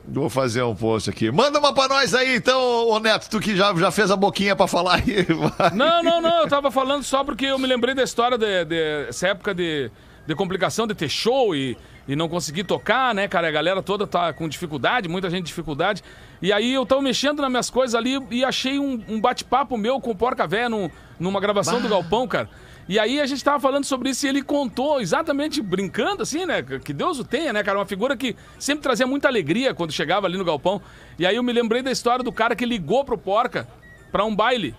Vou 0.06 0.30
fazer 0.30 0.62
um 0.62 0.74
post 0.74 0.91
aqui. 1.10 1.30
Manda 1.30 1.58
uma 1.58 1.72
pra 1.72 1.88
nós 1.88 2.14
aí, 2.14 2.36
então, 2.36 2.88
ô 2.88 2.98
Neto, 2.98 3.28
tu 3.30 3.40
que 3.40 3.56
já, 3.56 3.74
já 3.74 3.90
fez 3.90 4.10
a 4.10 4.16
boquinha 4.16 4.54
pra 4.56 4.66
falar 4.66 4.96
aí. 4.96 5.22
vai. 5.58 5.70
Não, 5.74 6.02
não, 6.02 6.20
não. 6.20 6.40
Eu 6.42 6.48
tava 6.48 6.70
falando 6.70 7.02
só 7.02 7.22
porque 7.24 7.46
eu 7.46 7.58
me 7.58 7.66
lembrei 7.66 7.94
da 7.94 8.02
história 8.02 8.36
de, 8.38 8.64
de- 8.64 9.06
essa 9.08 9.28
época 9.28 9.54
de, 9.54 9.90
de 10.26 10.34
complicação 10.34 10.86
de 10.86 10.94
ter 10.94 11.08
show 11.08 11.54
e, 11.54 11.76
e 12.06 12.14
não 12.16 12.28
conseguir 12.28 12.64
tocar, 12.64 13.14
né, 13.14 13.26
cara? 13.28 13.48
A 13.48 13.50
galera 13.50 13.82
toda 13.82 14.06
tá 14.06 14.32
com 14.32 14.48
dificuldade, 14.48 15.08
muita 15.08 15.28
gente 15.30 15.46
dificuldade. 15.46 16.02
E 16.40 16.52
aí 16.52 16.72
eu 16.74 16.84
tava 16.84 17.00
mexendo 17.02 17.40
nas 17.42 17.50
minhas 17.50 17.70
coisas 17.70 17.94
ali 17.94 18.18
e 18.30 18.44
achei 18.44 18.78
um, 18.78 19.02
um 19.08 19.20
bate-papo 19.20 19.76
meu 19.76 20.00
com 20.00 20.10
o 20.10 20.16
Porca 20.16 20.46
Véia 20.46 20.68
num- 20.68 20.90
numa 21.18 21.40
gravação 21.40 21.80
do 21.80 21.88
Galpão, 21.88 22.26
cara. 22.26 22.48
E 22.88 22.98
aí 22.98 23.20
a 23.20 23.26
gente 23.26 23.42
tava 23.42 23.60
falando 23.60 23.84
sobre 23.84 24.10
isso 24.10 24.26
e 24.26 24.28
ele 24.28 24.42
contou 24.42 25.00
exatamente 25.00 25.62
brincando 25.62 26.22
assim, 26.22 26.44
né? 26.44 26.62
Que 26.62 26.92
Deus 26.92 27.18
o 27.18 27.24
tenha, 27.24 27.52
né, 27.52 27.62
cara? 27.62 27.78
Uma 27.78 27.86
figura 27.86 28.16
que 28.16 28.36
sempre 28.58 28.82
trazia 28.82 29.06
muita 29.06 29.28
alegria 29.28 29.72
quando 29.72 29.92
chegava 29.92 30.26
ali 30.26 30.36
no 30.36 30.44
galpão. 30.44 30.82
E 31.18 31.26
aí 31.26 31.36
eu 31.36 31.42
me 31.42 31.52
lembrei 31.52 31.80
da 31.80 31.90
história 31.90 32.24
do 32.24 32.32
cara 32.32 32.56
que 32.56 32.66
ligou 32.66 33.04
pro 33.04 33.16
Porca 33.16 33.68
pra 34.10 34.24
um 34.24 34.34
baile. 34.34 34.74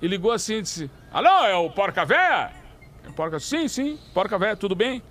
E 0.00 0.06
ligou 0.06 0.30
assim 0.30 0.56
e 0.56 0.62
disse: 0.62 0.90
Alô, 1.12 1.44
é 1.44 1.56
o 1.56 1.68
Porca 1.70 2.04
Véia? 2.04 2.52
Porca, 3.16 3.40
sim, 3.40 3.66
sim, 3.66 3.98
Porca 4.14 4.38
Véia, 4.38 4.56
tudo 4.56 4.74
bem? 4.74 5.02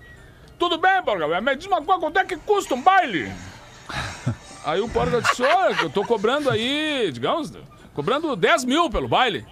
Tudo 0.58 0.78
bem, 0.78 1.02
Porca 1.02 1.28
Véia, 1.28 1.40
mas 1.40 1.58
diz 1.58 1.66
uma 1.66 1.82
coisa, 1.82 2.00
quanto 2.00 2.18
é 2.18 2.24
que 2.24 2.36
custa 2.36 2.74
um 2.74 2.82
baile? 2.82 3.30
Aí 4.64 4.80
o 4.80 4.88
Porca 4.88 5.20
disse: 5.20 5.42
Olha, 5.42 5.82
eu 5.82 5.90
tô 5.90 6.04
cobrando 6.04 6.50
aí, 6.50 7.10
digamos, 7.12 7.52
cobrando 7.94 8.34
10 8.34 8.64
mil 8.64 8.90
pelo 8.90 9.08
baile. 9.08 9.46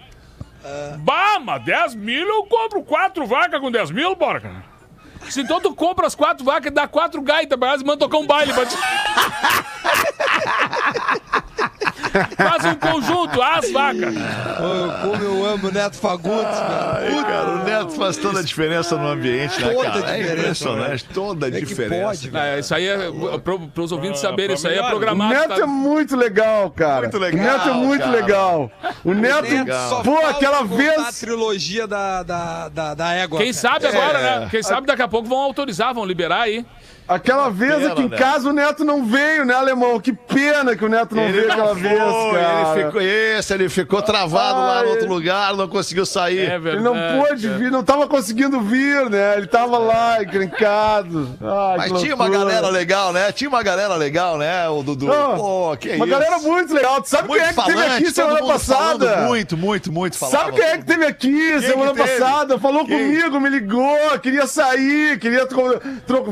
Bah, 0.98 1.38
mas 1.40 1.64
10 1.64 1.94
mil 1.94 2.26
eu 2.26 2.44
compro 2.44 2.82
quatro 2.82 3.26
vacas 3.26 3.60
com 3.60 3.70
10 3.70 3.90
mil, 3.90 4.16
Porca. 4.16 4.50
Se 5.28 5.40
então 5.40 5.60
tu 5.60 5.74
compra 5.74 6.06
as 6.06 6.14
quatro 6.14 6.44
vacas, 6.44 6.72
dá 6.72 6.86
quatro 6.86 7.20
gaitas 7.20 7.58
pra 7.58 7.68
elas 7.68 7.82
e 7.82 7.84
manda 7.84 7.98
tocar 7.98 8.18
um 8.18 8.26
baile 8.26 8.52
pra 8.52 8.66
ti. 8.66 8.76
Faz 12.36 12.64
um 12.64 12.74
conjunto, 12.74 13.42
as 13.42 13.70
vacas. 13.72 14.14
Como 15.02 15.22
eu 15.22 15.44
amo 15.46 15.68
o 15.68 15.72
Neto 15.72 15.96
Fagundes, 15.96 16.56
Ai, 16.58 17.10
cara. 17.10 17.22
cara, 17.24 17.50
o 17.50 17.64
Neto 17.64 17.90
faz 17.90 18.16
toda 18.16 18.40
a 18.40 18.42
diferença 18.42 18.96
no 18.96 19.06
ambiente, 19.08 19.60
né, 19.60 19.72
Toda 19.72 19.90
cara? 19.90 20.06
a 20.06 20.10
É 20.16 20.16
diferença, 20.18 20.40
impressionante, 20.42 21.04
toda 21.12 21.46
a 21.46 21.48
É 21.48 21.52
diferença. 21.52 22.28
pode. 22.28 22.36
É, 22.36 22.58
isso 22.58 22.74
aí 22.74 22.86
é 22.88 22.98
pro, 23.42 23.58
pros 23.68 23.92
ouvintes 23.92 24.24
Ah, 24.24 24.28
saberem, 24.30 24.54
isso 24.56 24.66
aí 24.66 24.74
é 24.74 24.76
melhor. 24.76 24.86
O 24.88 24.96
programado. 24.96 25.34
Neto 25.34 25.48
tá? 25.48 25.62
é 25.62 25.66
muito 25.66 26.16
legal, 26.16 26.70
cara. 26.70 27.00
Muito 27.02 27.18
legal, 27.18 27.40
O 27.40 27.46
Neto 27.52 27.68
é 27.68 27.72
muito 27.72 28.00
cara. 28.04 28.12
legal. 28.16 28.70
O 29.04 29.14
Neto, 29.14 29.42
Neto 29.42 29.72
só 29.88 30.02
pô, 30.02 30.18
aquela 30.26 30.62
vez... 30.64 30.98
a 30.98 31.12
trilogia 31.12 31.86
da, 31.86 32.22
da, 32.22 32.68
da, 32.68 32.94
da 32.94 33.12
égua. 33.12 33.38
Quem 33.38 33.52
cara. 33.52 33.58
sabe 33.60 33.86
agora, 33.86 34.18
É. 34.18 34.40
né? 34.40 34.48
Quem 34.50 34.62
sabe 34.62 34.86
daqui 34.86 35.02
a 35.02 35.08
pouco 35.08 35.28
vão 35.28 35.38
autorizar, 35.38 35.92
vão 35.94 36.04
liberar 36.04 36.42
aí. 36.42 36.64
Aquela 37.08 37.48
vez 37.50 37.74
pena, 37.76 37.92
aqui 37.92 38.02
em 38.02 38.08
né? 38.08 38.16
casa 38.16 38.48
o 38.48 38.52
Neto 38.52 38.84
não 38.84 39.04
veio, 39.04 39.44
né, 39.44 39.54
alemão? 39.54 40.00
Que 40.00 40.12
pena 40.12 40.74
que 40.76 40.84
o 40.84 40.88
Neto 40.88 41.14
não 41.14 41.30
veio 41.30 41.50
aquela 41.52 41.68
foi, 41.68 41.82
vez, 41.82 41.98
cara. 41.98 42.74
Ele 42.74 42.84
ficou, 42.84 43.00
esse, 43.00 43.54
ele 43.54 43.68
ficou 43.68 44.02
travado 44.02 44.58
lá 44.58 44.82
no 44.82 44.88
outro 44.90 45.08
lugar, 45.08 45.54
não 45.54 45.68
conseguiu 45.68 46.04
sair. 46.04 46.38
É 46.40 46.54
Ele 46.54 46.58
verdade. 46.58 46.84
não 46.84 46.94
pôde 46.94 47.48
vir, 47.48 47.70
não 47.70 47.84
tava 47.84 48.08
conseguindo 48.08 48.60
vir, 48.60 49.08
né? 49.08 49.36
Ele 49.36 49.46
tava 49.46 49.78
lá, 49.78 50.20
encrencado. 50.22 51.36
Ai, 51.40 51.90
Mas 51.90 52.00
tinha 52.00 52.14
uma 52.14 52.28
galera 52.28 52.68
legal, 52.70 53.12
né? 53.12 53.30
Tinha 53.30 53.48
uma 53.48 53.62
galera 53.62 53.94
legal, 53.94 54.36
né, 54.36 54.68
o 54.68 54.82
Dudu? 54.82 55.06
Não, 55.06 55.36
Pô, 55.36 55.76
que 55.76 55.90
Uma 55.90 56.06
isso. 56.06 56.06
galera 56.06 56.38
muito 56.40 56.74
legal. 56.74 57.00
Tu 57.02 57.08
sabe 57.08 57.28
Muito 57.28 57.40
quem 57.40 57.48
é 57.48 57.52
que 57.52 57.62
teve 57.62 57.72
falante, 57.78 57.92
aqui 57.94 58.04
todo 58.04 58.14
semana 58.14 58.46
passada? 58.52 59.16
Muito, 59.18 59.56
muito, 59.56 59.92
muito 59.92 60.18
falava. 60.18 60.38
Sabe 60.38 60.56
quem 60.56 60.64
é 60.64 60.78
que 60.78 60.84
teve 60.84 61.06
aqui 61.06 61.60
semana 61.60 61.92
que 61.92 62.02
teve? 62.02 62.18
passada? 62.18 62.58
Falou 62.58 62.84
Quem? 62.84 62.98
comigo, 62.98 63.40
me 63.40 63.48
ligou, 63.48 64.18
queria 64.20 64.46
sair, 64.46 65.18
queria 65.20 65.46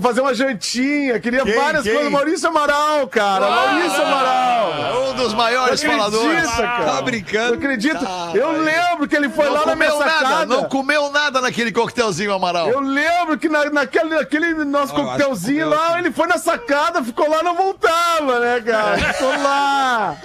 fazer 0.00 0.20
uma 0.20 0.34
jantinha 0.34 0.63
tinha, 0.70 1.18
queria 1.20 1.42
Quem, 1.44 1.54
várias 1.54 1.82
quem? 1.82 1.92
coisas. 1.94 2.12
Maurício 2.12 2.48
Amaral, 2.48 3.06
cara. 3.08 3.48
Maurício 3.50 4.02
Amaral. 4.02 5.10
Um 5.10 5.14
dos 5.14 5.34
maiores 5.34 5.82
Não 5.82 5.92
acredita, 5.92 6.18
faladores. 6.20 6.50
cara. 6.50 6.84
Tá 6.84 7.02
brincando? 7.02 7.48
Não 7.50 7.54
acredito. 7.58 8.04
Tá, 8.04 8.30
eu 8.34 8.50
lembro 8.62 9.08
que 9.08 9.16
ele 9.16 9.28
foi 9.28 9.46
Não 9.46 9.52
lá 9.54 9.66
na 9.66 9.76
minha 9.76 9.90
nada, 9.90 10.04
sacada. 10.10 10.46
não 10.46 10.64
comeu 10.64 11.10
nada 11.10 11.40
naquele 11.40 11.70
coquetelzinho, 11.72 12.32
Amaral. 12.32 12.68
Eu 12.68 12.80
lembro 12.80 13.38
que 13.38 13.48
na, 13.48 13.64
naquele, 13.70 14.14
naquele 14.14 14.64
nosso 14.64 14.94
Não, 14.94 15.04
coquetelzinho 15.04 15.68
lá, 15.68 15.98
ele 15.98 16.10
foi 16.10 16.26
na 16.26 16.38
sacada, 16.38 17.02
ficou 17.02 17.28
lá, 17.30 17.42
não 17.42 17.54
voltava, 17.54 18.38
né, 18.40 18.60
cara? 18.60 18.98
Ficou 19.14 19.28
lá. 19.42 20.16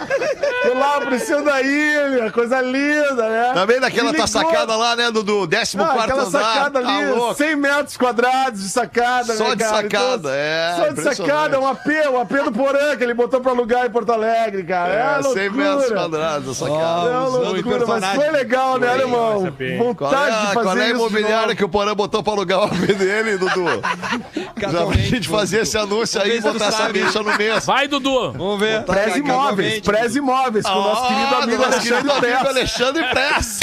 Ficou 0.61 0.79
lá, 0.79 0.95
apareceu 0.97 1.43
da 1.43 1.61
ilha, 1.61 2.31
coisa 2.31 2.61
linda, 2.61 3.29
né? 3.29 3.51
Também 3.53 3.79
daquela 3.79 4.13
tua 4.13 4.27
sacada 4.27 4.75
lá, 4.75 4.95
né, 4.95 5.11
do, 5.11 5.23
do 5.23 5.47
14 5.47 5.77
Ah, 5.79 5.85
quarto 5.85 6.01
aquela 6.03 6.23
andar. 6.23 6.43
sacada 6.43 6.81
tá 6.81 6.87
ali, 6.97 7.11
louco. 7.11 7.35
100 7.35 7.55
metros 7.55 7.97
quadrados 7.97 8.61
de 8.61 8.69
sacada, 8.69 9.35
Só 9.35 9.49
né, 9.49 9.55
de 9.55 9.63
cara? 9.63 9.75
sacada, 9.83 10.28
é, 10.29 10.75
Só 10.77 10.87
de 10.93 11.15
sacada, 11.15 11.59
um 11.59 11.67
AP, 11.67 11.87
um 12.11 12.19
AP 12.19 12.31
do 12.43 12.51
Porã 12.51 12.95
que 12.95 13.03
ele 13.03 13.13
botou 13.13 13.41
pra 13.41 13.51
alugar 13.51 13.85
em 13.85 13.89
Porto 13.89 14.11
Alegre, 14.11 14.63
cara. 14.63 14.93
É, 14.93 15.19
É, 15.19 15.23
100 15.23 15.49
loucura. 15.49 15.51
metros 15.75 15.91
quadrados, 15.91 16.49
essa 16.61 16.65
sacada. 16.65 17.09
É 17.09 17.17
loucura, 17.17 17.85
mas 17.87 18.05
foi 18.15 18.29
legal, 18.31 18.77
né, 18.77 18.89
alemão? 18.89 19.41
essa 19.41 19.51
bem. 19.51 19.77
Qual 19.95 20.11
é, 20.11 20.15
Vontade 20.15 20.31
de 20.31 20.47
a- 20.47 20.53
fazer 20.53 20.63
qual 20.63 20.77
é 20.77 20.83
a 20.85 20.89
imobiliária 20.89 21.55
que 21.55 21.63
o 21.63 21.69
Porã 21.69 21.95
botou 21.95 22.23
pra 22.23 22.33
alugar 22.33 22.59
o 22.59 22.63
AP 22.65 22.93
dele, 22.95 23.37
Dudu? 23.37 23.65
Já 24.59 24.85
pra 24.85 24.95
gente 24.97 25.27
fazer 25.27 25.61
esse 25.61 25.77
anúncio 25.77 26.21
aí 26.21 26.37
e 26.37 26.41
botar 26.41 26.67
essa 26.67 26.89
bicha 26.89 27.21
no 27.23 27.35
mês. 27.37 27.65
Vai, 27.65 27.87
Dudu. 27.87 28.31
Vamos 28.33 28.59
ver. 28.59 28.83
Prez 28.83 29.15
Imóveis, 29.15 29.79
Prez 29.81 30.15
Imóveis, 30.15 30.65
com 30.65 30.71
o 30.71 30.81
nosso 30.83 31.07
querido 31.07 31.35
Ah, 31.35 31.43
amigo 31.43 31.63
querido 31.79 32.11
amigo. 32.11 32.47
Alexandre 32.49 33.03
Press. 33.09 33.59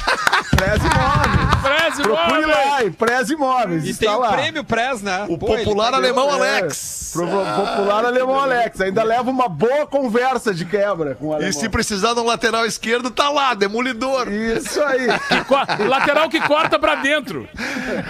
Prez 0.56 0.78
Imóveis. 0.82 1.35
Preze, 1.66 2.02
Procure 2.02 2.42
imóveis. 2.42 2.56
lá, 2.70 2.82
hein? 2.84 2.92
Prez 2.92 3.30
Imóveis. 3.30 3.84
E 3.84 3.90
está 3.90 4.06
tem 4.06 4.14
o 4.14 4.18
lá. 4.20 4.32
prêmio 4.32 4.64
Prez, 4.64 5.02
né? 5.02 5.26
O 5.28 5.36
Pô, 5.38 5.46
popular 5.46 5.90
tá 5.90 5.96
alemão 5.96 6.26
ganhando- 6.26 6.42
Alex. 6.44 7.10
Pro 7.12 7.26
popular 7.26 8.04
alemão 8.04 8.38
Alex. 8.38 8.80
Ainda 8.80 9.02
leva 9.02 9.30
uma 9.30 9.48
boa 9.48 9.86
conversa 9.86 10.52
de 10.52 10.64
quebra 10.64 11.14
com 11.14 11.28
o 11.28 11.32
alemão. 11.32 11.48
E 11.50 11.52
se 11.52 11.68
precisar 11.68 12.12
de 12.14 12.20
um 12.20 12.24
lateral 12.26 12.66
esquerdo, 12.66 13.10
tá 13.10 13.30
lá, 13.30 13.54
demolidor. 13.54 14.28
Isso 14.30 14.80
aí. 14.82 15.06
Co- 15.48 15.84
Lateral 15.88 16.28
que 16.28 16.40
corta 16.40 16.78
pra 16.78 16.96
dentro. 16.96 17.48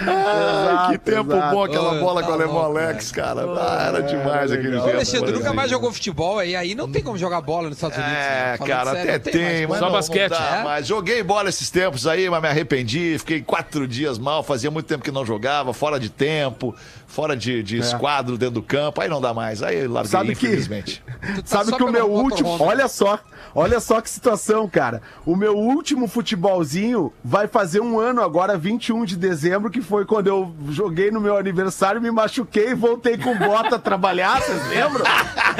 Ai, 0.07 0.91
que 0.93 0.97
tempo 0.99 1.31
exato. 1.33 1.55
bom 1.55 1.63
aquela 1.63 1.93
Ô, 1.93 1.99
bola 1.99 2.21
tá 2.21 2.27
com 2.27 2.31
o 2.31 2.35
alemão 2.35 2.55
louco, 2.55 2.77
Alex, 2.79 3.11
cara. 3.11 3.41
Ah, 3.57 3.85
era 3.87 4.01
demais 4.01 4.51
aquele 4.51 4.77
tempo. 4.77 4.89
Alexandre, 4.89 5.31
por 5.31 5.39
nunca 5.39 5.53
mais 5.53 5.69
jogou 5.69 5.91
futebol 5.91 6.39
aí, 6.39 6.55
aí 6.55 6.75
não 6.75 6.89
tem 6.91 7.01
como 7.03 7.17
jogar 7.17 7.41
bola 7.41 7.69
nos 7.69 7.77
Estados 7.77 7.97
Unidos. 7.97 8.13
né? 8.13 8.53
É, 8.53 8.57
Falando 8.57 8.71
cara, 8.73 8.91
sério, 8.93 9.15
até 9.15 9.31
tem, 9.31 9.67
mais 9.67 9.69
mas 9.69 9.79
Só 9.79 9.85
não, 9.85 9.91
basquete. 9.93 10.31
não 10.31 10.37
dá 10.39 10.57
É? 10.59 10.63
mais. 10.63 10.87
Joguei 10.87 11.23
bola 11.23 11.49
esses 11.49 11.69
tempos 11.69 12.07
aí, 12.07 12.29
mas 12.29 12.41
me 12.41 12.47
arrependi. 12.47 13.15
Fiquei 13.19 13.41
quatro 13.47 13.87
dias 13.87 14.19
mal, 14.19 14.43
fazia 14.43 14.69
muito 14.69 14.85
tempo 14.85 15.03
que 15.03 15.11
não 15.11 15.25
jogava, 15.25 15.73
fora 15.73 15.97
de 15.97 16.09
tempo, 16.09 16.75
fora 17.07 17.35
de, 17.35 17.63
de 17.63 17.77
esquadro 17.79 18.37
dentro 18.37 18.55
do 18.55 18.61
campo. 18.61 19.01
Aí 19.01 19.09
não 19.09 19.19
dá 19.21 19.33
mais. 19.33 19.63
Aí 19.63 19.87
larguei, 19.87 20.11
Sabe 20.11 20.35
que- 20.35 20.45
infelizmente. 20.45 21.03
Tu 21.35 21.41
tá 21.41 21.63
Sabe 21.63 21.71
que 21.75 21.83
o 21.83 21.91
meu 21.91 22.07
motorhome. 22.07 22.31
último. 22.31 22.57
Olha 22.63 22.87
só, 22.87 23.19
olha 23.55 23.79
só 23.79 23.99
que 24.01 24.09
situação, 24.09 24.67
cara. 24.69 25.01
O 25.25 25.35
meu 25.35 25.57
último 25.57 26.07
futebolzinho 26.07 27.11
vai 27.23 27.47
fazer 27.47 27.79
um 27.81 27.99
ano 27.99 28.21
agora, 28.21 28.55
21 28.57 29.03
de 29.03 29.15
dezembro, 29.17 29.71
que 29.71 29.81
foi 29.81 30.05
quando 30.05 30.27
eu 30.27 30.53
joguei 30.69 31.09
no 31.09 31.19
meu 31.19 31.35
aniversário, 31.35 31.99
me 31.99 32.11
machuquei 32.11 32.69
e 32.69 32.75
voltei 32.75 33.17
com 33.17 33.35
bota 33.35 33.77
a 33.77 33.79
trabalhar, 33.79 34.41
vocês 34.41 34.67
lembram? 34.67 35.03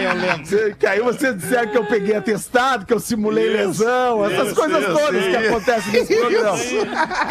eu 0.00 0.14
lembro. 0.14 0.76
Que 0.76 0.86
aí 0.86 1.00
você 1.00 1.32
disser 1.32 1.70
que 1.70 1.78
eu 1.78 1.86
peguei 1.86 2.14
atestado, 2.16 2.84
que 2.84 2.92
eu 2.92 3.00
simulei 3.00 3.48
lesão, 3.48 4.24
essas 4.26 4.48
isso, 4.48 4.54
coisas 4.54 4.82
isso, 4.82 4.92
todas 4.92 5.22
que 5.24 5.30
isso. 5.30 5.48
acontecem 5.48 5.92
nesse 5.92 6.16
programa. 6.16 6.56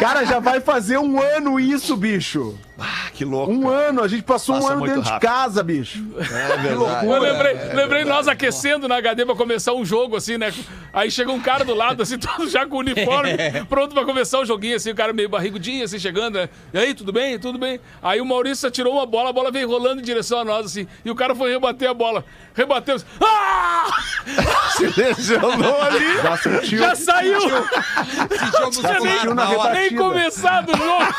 Cara, 0.00 0.24
já 0.24 0.38
vai 0.40 0.60
fazer 0.60 0.98
um 0.98 1.20
ano 1.20 1.60
isso, 1.60 1.96
bicho. 1.96 2.58
Ah, 2.78 3.08
que 3.12 3.24
louco. 3.24 3.52
Um 3.52 3.62
cara. 3.62 3.88
ano, 3.88 4.02
a 4.02 4.08
gente 4.08 4.22
passou 4.24 4.56
Passa 4.56 4.66
um 4.66 4.70
ano 4.72 4.86
dentro 4.86 5.00
rápido. 5.02 5.20
de 5.20 5.26
casa, 5.26 5.62
bicho. 5.62 6.04
É 6.18 6.56
verdade. 6.56 7.06
Eu 7.06 7.20
lembrei, 7.20 7.54
lembrei 7.72 8.04
nós 8.04 8.26
aquecendo 8.26 8.88
na 8.88 8.96
HD 8.96 9.24
pra 9.24 9.36
começar 9.36 9.72
um 9.74 9.84
jogo, 9.84 10.16
assim, 10.16 10.36
né? 10.36 10.52
Aí 10.92 11.10
chega 11.10 11.30
um 11.30 11.40
cara 11.40 11.64
do 11.64 11.72
lado, 11.74 12.02
assim, 12.02 12.18
todo 12.18 12.48
já 12.48 12.66
com 12.66 12.76
o 12.76 12.80
uniforme, 12.80 13.30
pronto 13.70 13.94
pra 13.94 14.04
começar 14.04 14.40
o 14.40 14.44
joguinho, 14.44 14.76
assim, 14.76 14.90
o 14.90 14.94
cara 14.94 15.12
meio 15.12 15.28
barrigudinho, 15.28 15.84
assim, 15.84 15.98
chegando, 15.98 16.34
né? 16.34 16.48
E 16.72 16.78
aí, 16.78 16.94
tudo 16.94 17.12
bem? 17.12 17.38
Tudo 17.38 17.58
bem? 17.58 17.78
Aí 18.02 18.20
o 18.20 18.24
Maurício 18.26 18.68
atirou 18.68 18.94
uma 18.94 19.06
bola, 19.06 19.30
a 19.30 19.32
bola 19.32 19.52
veio 19.52 19.68
rolando 19.68 20.00
em 20.00 20.04
direção 20.04 20.40
a 20.40 20.44
nós, 20.44 20.66
assim, 20.66 20.86
e 21.04 21.10
o 21.10 21.14
cara 21.14 21.34
foi 21.34 21.52
rebater 21.52 21.88
a 21.88 21.94
bola. 21.94 22.24
Rebateu, 22.54 22.96
assim, 22.96 23.06
ah! 23.22 23.86
Se 24.76 24.86
lesionou 25.00 25.80
ali. 25.82 26.22
Já 26.22 26.36
sentiu. 26.36 26.78
Já 26.78 26.94
saiu! 26.96 27.40
Sentimos 27.40 28.76
Já 28.76 29.00
nem, 29.00 29.12
sentiu 29.12 29.34
na 29.34 29.44
nem 29.46 29.56
rebatida. 29.56 30.00
começado 30.02 30.72
o 30.72 30.76
jogo! 30.76 31.14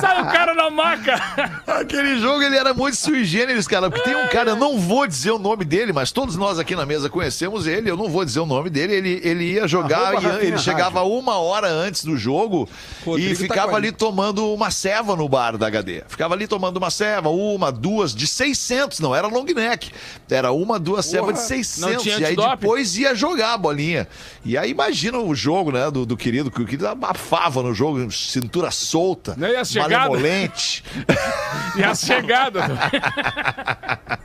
Sai 0.00 0.22
o 0.22 0.26
cara 0.26 0.54
na 0.54 0.70
maca! 0.70 1.14
Aquele 1.66 2.18
jogo 2.18 2.42
ele 2.42 2.56
era 2.56 2.72
muito 2.74 2.96
sui 2.96 3.24
generis, 3.24 3.66
cara. 3.66 3.90
Porque 3.90 4.04
tem 4.08 4.16
um 4.16 4.28
cara, 4.28 4.50
eu 4.50 4.56
não 4.56 4.78
vou 4.78 5.06
dizer 5.06 5.30
o 5.30 5.38
nome 5.38 5.64
dele, 5.64 5.92
mas 5.92 6.10
todos 6.12 6.36
nós 6.36 6.58
aqui 6.58 6.74
na 6.76 6.86
mesa 6.86 7.08
conhecemos 7.08 7.66
ele. 7.66 7.90
Eu 7.90 7.96
não 7.96 8.08
vou 8.08 8.24
dizer 8.24 8.40
o 8.40 8.46
nome 8.46 8.70
dele. 8.70 8.94
Ele, 8.94 9.20
ele 9.22 9.44
ia 9.52 9.66
jogar, 9.68 10.22
ia- 10.22 10.42
ele 10.44 10.58
chegava 10.58 11.02
uma 11.02 11.36
hora 11.38 11.68
antes 11.68 12.04
do 12.04 12.16
jogo 12.16 12.68
Rodrigo 13.04 13.30
e 13.30 13.34
tá 13.34 13.54
ficava 13.54 13.70
com 13.70 13.76
ali 13.76 13.92
tomando 13.92 14.52
uma 14.52 14.70
ceva 14.70 15.14
no 15.16 15.28
bar 15.28 15.56
da 15.56 15.66
HD. 15.66 16.02
Ficava 16.08 16.34
ali 16.34 16.46
tomando 16.46 16.76
uma 16.76 16.90
ceva, 16.90 17.28
uma, 17.28 17.70
duas, 17.72 18.14
de 18.14 18.26
600, 18.26 19.00
não 19.00 19.14
era 19.14 19.26
long 19.26 19.44
neck. 19.44 19.90
Era 20.30 20.52
uma, 20.52 20.78
duas 20.78 21.06
cevas 21.06 21.34
de 21.34 21.40
600. 21.42 21.78
Não 21.94 21.96
tinha 22.02 22.18
e 22.18 22.24
aí 22.24 22.36
depois 22.60 22.96
ia 22.96 23.14
jogar 23.14 23.54
a 23.54 23.58
bolinha. 23.58 24.08
E 24.44 24.56
aí 24.58 24.70
imagina 24.70 25.18
o 25.18 25.34
jogo, 25.34 25.70
né, 25.72 25.90
do, 25.90 26.04
do 26.06 26.16
querido, 26.16 26.50
que 26.50 26.60
o 26.60 26.64
querido 26.64 26.86
abafava 26.88 27.62
no 27.62 27.74
jogo, 27.74 28.10
cintura 28.12 28.70
solta, 28.70 29.34
Né, 29.36 29.52
e 29.52 29.56
malemolente. 29.78 30.84
E 31.76 31.82
as 31.82 32.00
chegadas. 32.02 32.62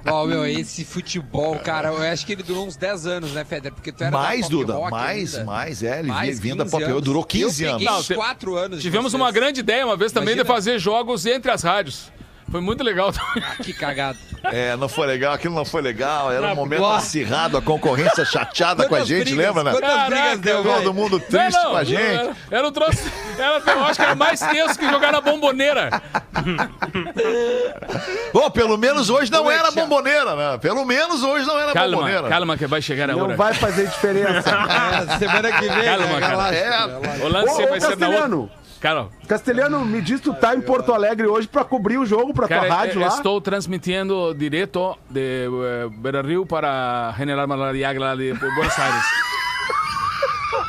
Ó, 0.06 0.26
meu, 0.26 0.46
esse 0.46 0.86
futebol, 0.86 1.58
cara, 1.58 1.90
eu 1.90 2.02
acho 2.12 2.24
que 2.26 2.34
ele 2.34 2.44
durou 2.44 2.68
uns 2.68 2.76
10 2.76 3.06
anos, 3.08 3.32
né, 3.32 3.44
Feder? 3.44 3.74
Porque 3.74 3.92
tu 3.92 4.04
era 4.04 4.12
Mais, 4.16 4.42
da 4.44 4.48
Duda, 4.50 4.80
mais, 4.90 5.34
ainda. 5.36 5.46
mais, 5.46 5.82
é, 5.84 6.00
ele 6.00 6.08
Mais 6.10 6.40
vinha 6.40 6.56
da 6.56 6.64
15 6.66 6.72
Pop 6.72 6.84
anos. 6.84 7.02
durou 7.04 7.24
15 7.24 7.64
eu 7.64 7.72
anos. 7.72 7.84
Não, 7.86 8.00
uns 8.00 8.06
te- 8.08 8.14
4 8.14 8.56
anos. 8.56 8.82
Tivemos 8.82 9.14
uma 9.16 9.32
grande 9.32 9.62
ideia 9.62 9.86
uma 9.86 9.98
vez 9.98 10.12
também 10.12 10.34
Imagina. 10.36 10.44
de 10.44 10.48
fazer 10.48 10.78
jogos 10.80 11.26
entre 11.26 11.50
as 11.52 11.64
rádios. 11.64 12.12
Foi 12.52 12.62
muito 12.62 12.84
legal. 12.84 13.12
Ah, 13.42 13.56
que 13.64 13.74
cagado. 13.74 14.18
É, 14.44 14.76
não 14.78 14.88
foi 14.88 15.06
legal, 15.06 15.34
aquilo 15.34 15.54
não 15.54 15.66
foi 15.66 15.82
legal, 15.82 16.32
era 16.32 16.48
um 16.48 16.50
Não, 16.50 16.56
momento 16.56 16.86
acirrado, 16.86 17.58
a 17.58 17.62
concorrência 17.62 18.24
chateada 18.24 18.88
com 18.88 18.96
a 18.96 19.04
gente, 19.04 19.34
brigas, 19.34 19.48
lembra, 19.48 19.64
né? 19.64 19.72
quantas 19.72 20.06
brigas 20.08 20.40
deu, 20.40 20.64
Todo 20.64 20.94
mundo 20.94 21.20
triste 21.20 21.54
Não, 21.54 21.64
não, 21.64 21.72
com 21.72 21.78
a 21.78 21.84
gente. 21.84 22.02
Era, 22.02 22.32
era 22.50 22.68
um 22.68 22.72
troço. 22.72 23.04
Era, 23.38 23.62
eu 23.72 23.84
acho 23.84 24.00
que 24.00 24.06
era 24.06 24.16
mais 24.16 24.40
tenso 24.40 24.80
que 24.80 24.90
jogar 24.90 25.12
na 25.12 25.22
bomboneira. 25.22 26.02
Bom, 28.34 28.50
pelo 28.50 28.78
menos 28.78 29.10
hoje 29.10 29.32
não 29.32 29.50
era 29.50 29.72
bomboneira, 29.72 30.36
né? 30.36 30.58
Pelo 30.60 30.86
menos 30.86 31.24
hoje 31.24 31.46
não 31.46 31.58
era 31.60 31.74
Calma, 31.74 31.98
bomboneira. 31.98 32.30
calma 32.30 32.58
que 32.58 32.68
vai 32.68 32.82
chegar 32.82 33.10
a 33.10 33.14
Não 33.14 33.24
hora. 33.24 33.36
vai 33.36 33.54
fazer 33.54 33.88
diferença. 33.88 34.50
É, 34.80 35.18
semana 35.18 35.52
que 35.52 35.68
vem, 35.68 35.84
Calma, 35.84 36.06
né, 36.06 36.20
cara. 36.20 36.56
É. 36.56 37.24
O 37.24 37.28
lance 37.28 37.62
Ô, 37.62 37.66
ô, 37.66 37.70
vai 37.70 37.82
ser 37.82 37.98
na 37.98 38.10
outra. 38.10 38.50
Castelhano, 38.80 39.10
Cara, 39.10 39.28
Castelhano, 39.28 39.86
me 39.86 40.02
diz, 40.02 40.22
tu 40.22 40.34
tá 40.34 40.56
em 40.56 40.62
Porto 40.62 40.94
Alegre 40.94 41.28
hoje 41.28 41.48
pra 41.48 41.64
cobrir 41.64 41.98
o 41.98 42.06
jogo 42.06 42.34
pra 42.34 42.48
cara, 42.48 42.66
tua 42.68 42.76
rádio 42.76 43.02
eh, 43.02 43.06
lá? 43.06 43.14
estou 43.16 43.42
transmitindo 43.42 44.34
direto 44.34 44.98
de 45.10 45.46
eh, 45.48 45.90
Beira 45.92 46.22
Rio 46.22 46.46
para 46.46 47.14
General 47.18 47.48
Malariaga 47.48 48.00
lá 48.00 48.16
de 48.16 48.34
Buenos 48.34 48.80
Aires. 48.80 49.06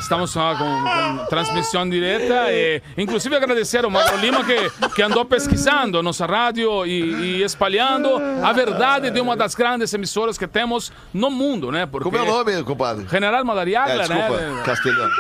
Estamos 0.01 0.33
com, 0.33 0.41
com 0.57 1.27
transmissão 1.27 1.89
direta 1.89 2.51
e, 2.51 2.83
inclusive, 2.99 3.37
agradecer 3.37 3.85
ao 3.85 3.91
Mauro 3.91 4.17
Lima 4.17 4.43
que, 4.45 4.89
que 4.95 5.03
andou 5.03 5.25
pesquisando 5.25 6.03
nossa 6.03 6.27
rádio 6.27 6.85
e, 6.87 7.01
e 7.39 7.43
espalhando 7.43 8.09
a 8.43 8.53
verdade 8.53 9.11
de 9.11 9.21
uma 9.21 9.37
das 9.37 9.55
grandes 9.55 9.93
emissoras 9.93 10.37
que 10.37 10.47
temos 10.47 10.91
no 11.13 11.31
mundo, 11.31 11.71
né? 11.71 11.87
Porque 11.87 12.05
Como 12.05 12.17
é 12.17 12.23
o 12.23 12.25
nome, 12.25 12.63
compadre? 12.65 13.07
General 13.09 13.45
Madariaga, 13.45 13.93
É, 13.93 13.99
desculpa, 13.99 14.37
né? 14.37 14.63
castelhano. 14.65 15.13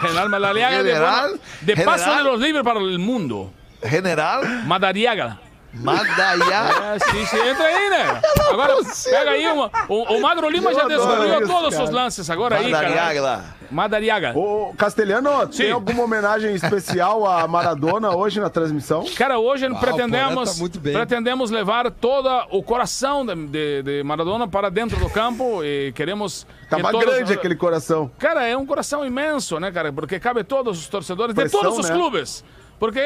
General 0.00 0.28
Madariaga 0.28 0.76
General- 0.78 1.40
de, 1.60 1.74
de 1.74 1.84
Paso 1.84 2.14
de 2.16 2.22
los 2.24 2.40
Libres 2.40 2.64
para 2.64 2.78
o 2.80 2.98
mundo. 2.98 3.52
General 3.82 4.64
Madariaga. 4.66 5.38
Madaya. 5.72 6.94
É, 6.94 6.98
sim, 6.98 7.26
sim, 7.26 7.36
entra 7.48 7.64
aí, 7.64 7.90
né? 7.90 8.20
Agora, 8.50 8.74
pega 9.04 9.30
aí 9.30 9.46
uma. 9.48 9.70
O, 9.88 10.14
o 10.14 10.20
Magro 10.22 10.48
Lima 10.48 10.72
já 10.74 10.86
descobriu 10.88 11.46
todos 11.46 11.74
os 11.74 11.78
cara. 11.80 11.90
lances 11.90 12.30
agora 12.30 12.56
aí, 12.56 12.70
Madariaga 12.70 12.98
cara. 13.06 13.20
lá. 13.20 13.44
Madariaga. 13.70 14.32
Ô, 14.38 14.72
Castelhano, 14.78 15.46
tem 15.48 15.70
alguma 15.70 16.02
homenagem 16.04 16.54
especial 16.54 17.26
a 17.26 17.46
Maradona 17.46 18.16
hoje 18.16 18.40
na 18.40 18.48
transmissão? 18.48 19.04
Cara, 19.16 19.38
hoje 19.38 19.66
o 19.68 19.78
pretendemos, 19.78 20.54
tá 20.54 20.58
muito 20.58 20.80
bem. 20.80 20.94
pretendemos 20.94 21.50
levar 21.50 21.90
todo 21.90 22.28
o 22.50 22.62
coração 22.62 23.26
de, 23.26 23.34
de- 23.46 23.82
de 23.82 24.02
Maradona 24.02 24.48
para 24.48 24.70
dentro 24.70 24.98
do 24.98 25.10
campo 25.10 25.62
e 25.62 25.92
queremos. 25.92 26.46
Tava 26.70 26.82
que 26.84 26.90
todos- 26.92 27.04
grande 27.14 27.32
aquele 27.34 27.54
coração. 27.56 28.10
Cara, 28.18 28.46
é 28.46 28.56
um 28.56 28.64
coração 28.64 29.04
imenso, 29.04 29.60
né, 29.60 29.70
cara? 29.70 29.92
Porque 29.92 30.18
cabe 30.18 30.42
todos 30.44 30.78
os 30.78 30.88
torcedores 30.88 31.34
Pressão, 31.34 31.60
de 31.60 31.66
todos 31.66 31.78
os 31.80 31.90
né? 31.90 31.94
clubes. 31.94 32.42
Porque 32.78 33.00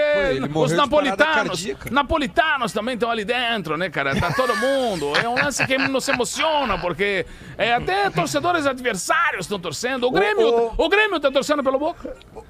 morreu 0.51 0.67
os 0.67 0.73
napolitanos, 0.73 1.67
napolitanos 1.91 2.73
também 2.73 2.95
estão 2.95 3.11
ali 3.11 3.25
dentro, 3.25 3.77
né, 3.79 3.89
cara? 3.89 4.15
Tá 4.15 4.31
todo 4.33 4.55
mundo. 4.57 5.13
É 5.17 5.27
um 5.29 5.35
lance 5.35 5.67
que 5.67 5.79
nos 5.79 6.07
emociona, 6.09 6.77
porque 6.79 7.25
é, 7.57 7.73
até 7.75 8.11
torcedores 8.11 8.67
adversários 8.67 9.47
estão 9.47 9.59
torcendo. 9.59 10.07
O 10.07 10.11
Grêmio, 10.11 10.47
o- 10.47 10.75
o 10.77 10.89
Grêmio 10.91 11.19
tá 11.19 11.31
torcendo 11.31 11.65
pelo 11.65 11.79
Boca. 11.79 12.15
Ô, 12.37 12.43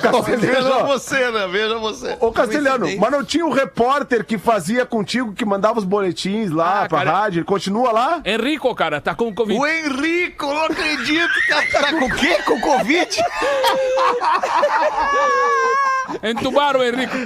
Castelhano, 0.00 0.38
Veja 0.40 0.82
você, 0.84 1.30
né? 1.32 1.48
Veja 1.48 1.78
você. 1.78 2.16
Ô, 2.20 2.30
Castelhano, 2.30 2.86
mas 2.98 3.10
não 3.10 3.24
tinha 3.24 3.44
o 3.44 3.52
repórter 3.52 4.24
que 4.24 4.38
fazia 4.38 4.86
contigo, 4.86 5.32
que 5.34 5.44
mandava 5.44 5.80
os 5.80 5.84
boletins 5.84 6.50
lá 6.52 6.84
Ah, 6.84 6.88
pra 6.88 6.98
cara. 6.98 7.10
rádio? 7.10 7.38
Ele 7.40 7.44
continua 7.44 7.90
lá? 7.90 8.20
Henrico, 8.24 8.72
cara, 8.74 9.00
tá 9.00 9.14
com 9.16 9.34
Covid. 9.34 9.58
O 9.58 9.66
Henrico, 9.66 10.46
não 10.46 10.64
acredito. 10.66 11.32
Tá, 11.48 11.80
tá 11.80 11.90
com 11.92 12.04
o 12.04 12.14
quê? 12.14 12.40
Com 12.44 12.60
Covid? 12.60 13.08
Entubaram 16.68 16.80
o 16.80 16.84
Henrico. 16.84 17.16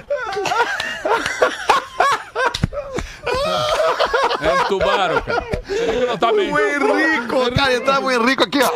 Entubaram, 4.64 5.22
cara. 5.22 5.44
O 5.68 5.72
Henrico 5.72 6.06
não 6.06 6.18
tá 6.18 6.32
bem. 6.32 6.52
O 6.52 6.58
Henrico, 6.58 7.52
cara, 7.52 7.74
entrava 7.74 8.06
o 8.06 8.10
Henrico 8.10 8.44
aqui, 8.44 8.60
ó. 8.62 8.70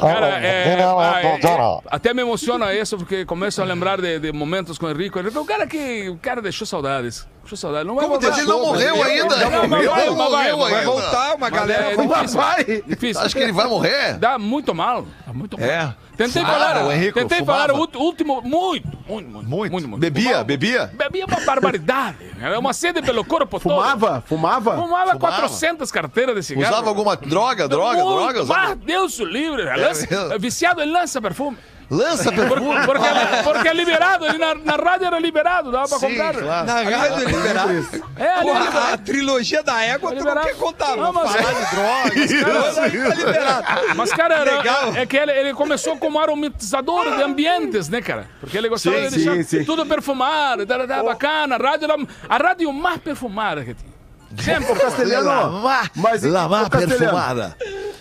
Cara, 0.00 0.26
é, 0.26 0.74
ah, 0.84 1.22
é, 1.22 1.26
é, 1.26 1.80
até 1.86 2.12
me 2.12 2.22
emociona 2.22 2.74
isso, 2.74 2.98
porque 2.98 3.24
começo 3.24 3.62
a 3.62 3.64
lembrar 3.64 4.00
de, 4.00 4.18
de 4.18 4.32
momentos 4.32 4.76
com 4.76 4.86
o 4.86 4.90
Henrico. 4.90 5.18
É 5.18 5.38
um 5.38 5.46
cara 5.46 5.66
que 5.66 6.08
o 6.10 6.18
cara 6.18 6.42
deixou 6.42 6.66
saudades. 6.66 7.26
Deixou 7.40 7.56
saudades. 7.58 7.86
Não 7.86 7.94
vai 7.96 8.04
Como 8.06 8.20
voltar. 8.20 8.38
ele 8.38 8.46
não 8.46 8.60
morreu 8.60 9.02
ainda? 9.02 9.36
Não, 9.36 9.50
vai, 9.50 9.60
não 9.68 9.68
mas 9.68 10.30
vai, 10.30 10.52
morreu 10.52 10.58
Vai 10.58 10.74
ainda. 10.74 10.84
voltar 10.90 11.28
uma 11.34 11.36
Mas 11.38 11.50
galera. 11.50 11.82
é 11.92 11.96
vai- 11.96 12.06
difícil. 12.06 12.40
Vai! 12.40 12.64
Difícil. 12.86 13.22
Acho 13.22 13.34
que 13.36 13.42
ele 13.42 13.52
vai 13.52 13.66
morrer? 13.66 14.18
Dá 14.18 14.38
muito 14.38 14.74
mal. 14.74 15.06
Dá 15.26 15.32
muito 15.32 15.58
mal. 15.58 15.68
É. 15.68 15.94
Tentei 16.16 16.42
Fumava, 16.42 16.58
falar, 16.64 16.84
o 16.84 16.92
Henrico, 16.92 17.18
tentei 17.18 17.38
fumava? 17.38 17.68
falar 17.68 17.80
o 17.80 17.98
último, 17.98 18.42
muito, 18.42 18.86
muito, 18.86 18.86
muito, 19.08 19.48
Muito. 19.48 19.48
muito, 19.72 19.88
muito. 19.88 19.98
Bebia, 20.00 20.24
Fumava. 20.24 20.44
bebia? 20.44 20.90
Bebia 20.92 21.24
uma 21.24 21.40
barbaridade. 21.40 22.18
Era 22.38 22.58
uma 22.58 22.74
sede 22.74 23.00
pelo 23.00 23.24
corpo 23.24 23.58
todo. 23.58 23.72
Fumava? 23.74 24.22
Fumava? 24.26 24.76
Fumava 24.76 25.16
400 25.18 25.90
carteras 25.90 26.34
de 26.36 26.42
cigarro. 26.42 26.74
Usava 26.74 26.88
alguma 26.90 27.16
droga, 27.16 27.66
droga, 27.66 28.04
Muito. 28.04 28.18
droga? 28.18 28.42
Usava... 28.42 28.72
Ah, 28.72 28.74
Deus 28.74 29.18
o 29.18 29.24
livre. 29.24 29.64
Lança- 29.64 30.06
mesmo? 30.10 30.38
viciado 30.38 30.82
em 30.82 30.92
lança-perfume. 30.92 31.56
Lança 31.90 32.30
Por- 32.30 32.48
perfume. 32.48 32.86
porque, 32.86 33.08
porque 33.42 33.68
é 33.68 33.74
liberado. 33.74 34.24
Ali 34.24 34.38
na, 34.38 34.54
na 34.54 34.76
rádio 34.76 35.06
era 35.06 35.18
liberado, 35.18 35.72
dava 35.72 35.88
pra 35.88 35.98
Sim, 35.98 36.06
comprar. 36.08 36.34
claro. 36.34 36.66
Na 36.66 36.82
rádio 36.82 37.28
liberado. 37.28 37.72
É, 38.16 38.28
ali 38.32 38.42
Porra, 38.46 38.60
liberado. 38.60 38.94
a 38.94 38.98
trilogia 38.98 39.62
da 39.62 39.82
égua, 39.82 40.10
tu 40.10 40.14
não 40.14 40.18
Liberado. 40.20 40.46
quer 40.46 40.56
contar, 40.56 40.96
Não, 40.96 41.12
mas- 41.12 41.32
Falar 41.32 41.52
de 41.52 42.28
drogas, 42.40 42.74
cara, 42.74 42.86
aí 42.86 43.02
tá 43.08 43.14
liberado. 43.14 43.66
Mas, 43.96 44.12
cara, 44.12 44.34
era- 44.36 44.56
Legal. 44.58 44.94
é 44.94 45.04
que 45.06 45.16
ele, 45.16 45.32
ele 45.32 45.52
começou 45.54 45.96
como 45.96 46.18
aromatizador 46.20 47.16
de 47.16 47.22
ambientes, 47.22 47.88
né, 47.88 48.00
cara? 48.00 48.28
Porque 48.40 48.56
ele 48.56 48.68
gostava 48.68 48.96
Sim, 48.96 49.02
de 49.08 49.10
deixar 49.16 49.34
sim, 49.36 49.42
sim. 49.42 49.64
tudo 49.64 49.84
perfumado, 49.84 50.64
tá, 50.66 50.86
tá, 50.86 51.02
bacana. 51.02 51.56
A 51.56 51.58
rádio, 51.58 51.84
era, 51.90 51.96
a 52.28 52.36
rádio 52.36 52.72
mais 52.72 53.00
perfumada 53.00 53.64
que 53.64 53.74
tinha. 53.74 53.89
Sempre. 54.38 54.74
Castelhano, 54.76 55.26
Lamar, 55.26 55.90
mas 55.96 56.12
Castelhano, 56.22 56.60
perfumada. 56.70 57.56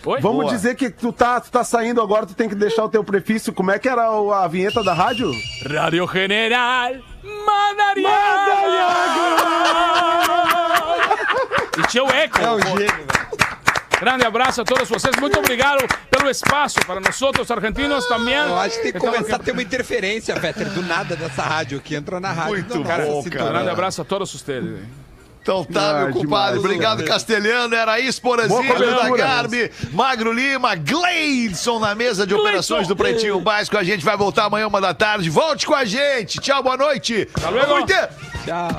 Oi? 0.05 0.21
Vamos 0.21 0.43
Boa. 0.43 0.53
dizer 0.53 0.75
que 0.75 0.89
tu 0.89 1.11
tá, 1.11 1.41
tu 1.41 1.49
tá 1.51 1.63
saindo 1.63 2.01
agora, 2.01 2.25
tu 2.25 2.33
tem 2.33 2.47
que 2.47 2.55
deixar 2.55 2.85
o 2.85 2.89
teu 2.89 3.03
prefixo. 3.03 3.51
Como 3.51 3.71
é 3.71 3.77
que 3.79 3.89
era 3.89 4.11
o- 4.11 4.31
a 4.31 4.47
vinheta 4.47 4.81
da 4.83 4.93
rádio? 4.93 5.31
Rádio 5.69 6.07
General 6.11 6.91
Madariaga. 7.45 8.69
E 11.77 11.87
tinha 11.87 12.03
o 12.03 12.09
eco. 12.09 12.37
É 12.39 12.41
pô. 12.45 12.59
gênio. 12.77 13.07
Grande 13.99 14.25
abraço 14.25 14.61
a 14.61 14.63
todos 14.63 14.87
vocês. 14.87 15.13
Muito 15.19 15.37
obrigado 15.37 15.85
pelo 16.09 16.29
espaço 16.29 16.79
para 16.87 17.01
nós 17.01 17.21
outros 17.21 17.51
argentinos 17.51 18.05
também. 18.07 18.33
Eu 18.35 18.57
acho 18.57 18.77
que 18.77 18.83
tem 18.83 18.91
que 18.93 18.97
Então, 18.97 19.11
começar 19.11 19.35
a 19.35 19.39
ter 19.39 19.51
uma 19.51 19.61
interferência, 19.61 20.33
Fetter, 20.37 20.69
do 20.69 20.81
nada 20.83 21.17
dessa 21.17 21.41
rádio 21.43 21.79
aqui. 21.79 21.95
Entrou 21.95 22.19
na 22.19 22.31
rádio. 22.31 22.51
Muito 22.53 22.77
bom. 22.81 23.23
Grande 23.23 23.69
abraço 23.69 24.01
a 24.01 24.05
todos 24.05 24.31
vocês. 24.31 24.63
Então 25.41 25.63
tá, 25.63 25.89
Ah, 25.89 26.05
meu 26.05 26.13
compadre. 26.13 26.59
Obrigado, 26.59 26.97
cara. 26.99 27.09
Castelhano. 27.09 27.73
Era 27.73 27.99
isso, 27.99 28.21
Porazinho 28.21 28.77
da. 28.77 29.09
Garbi, 29.09 29.71
Magro 29.91 30.31
Lima, 30.31 30.75
Gleidson 30.75 31.79
na 31.79 31.95
mesa 31.95 32.25
de 32.27 32.33
operações 32.33 32.87
do 32.87 32.95
Pretinho 32.95 33.39
Básico. 33.39 33.77
A 33.77 33.83
gente 33.83 34.03
vai 34.05 34.15
voltar 34.15 34.45
amanhã, 34.45 34.67
uma 34.67 34.79
da 34.81 34.93
tarde. 34.93 35.29
Volte 35.29 35.65
com 35.65 35.73
a 35.73 35.85
gente. 35.85 36.39
Tchau, 36.39 36.61
boa 36.61 36.77
noite. 36.77 37.27
noite. 37.67 37.93
Tchau. 38.45 38.69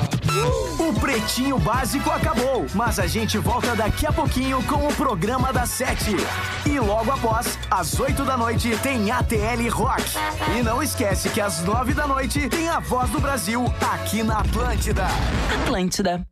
O 0.78 0.92
Pretinho 1.00 1.58
Básico 1.58 2.08
acabou, 2.10 2.66
mas 2.74 2.98
a 2.98 3.06
gente 3.06 3.36
volta 3.38 3.74
daqui 3.74 4.06
a 4.06 4.12
pouquinho 4.12 4.62
com 4.64 4.86
o 4.86 4.94
programa 4.94 5.52
das 5.52 5.70
sete. 5.70 6.14
E 6.66 6.78
logo 6.78 7.10
após, 7.10 7.58
às 7.70 7.98
oito 7.98 8.24
da 8.24 8.36
noite, 8.36 8.76
tem 8.82 9.10
ATL 9.10 9.68
Rock. 9.70 10.02
E 10.56 10.62
não 10.62 10.82
esquece 10.82 11.28
que 11.30 11.40
às 11.40 11.62
nove 11.64 11.94
da 11.94 12.06
noite 12.06 12.48
tem 12.48 12.68
a 12.68 12.78
Voz 12.80 13.10
do 13.10 13.20
Brasil 13.20 13.64
aqui 13.92 14.22
na 14.22 14.38
Atlântida. 14.40 15.06
Atlântida. 15.62 16.24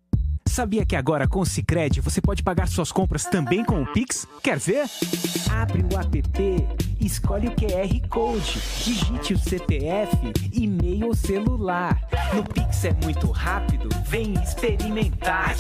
Sabia 0.58 0.84
que 0.84 0.96
agora 0.96 1.28
com 1.28 1.38
o 1.38 1.46
Cicred 1.46 2.00
você 2.00 2.20
pode 2.20 2.42
pagar 2.42 2.66
suas 2.66 2.90
compras 2.90 3.22
também 3.22 3.64
com 3.64 3.80
o 3.80 3.86
Pix? 3.92 4.26
Quer 4.42 4.58
ver? 4.58 4.86
Abre 5.52 5.84
o 5.84 5.96
app, 5.96 6.68
escolhe 7.00 7.46
o 7.46 7.52
QR 7.52 8.08
Code, 8.08 8.60
digite 8.84 9.34
o 9.34 9.38
CPF, 9.38 10.16
e-mail 10.52 11.06
ou 11.06 11.14
celular. 11.14 12.02
No 12.34 12.42
Pix 12.42 12.84
é 12.86 12.92
muito 13.04 13.30
rápido, 13.30 13.88
vem 14.08 14.34
experimentar. 14.34 15.54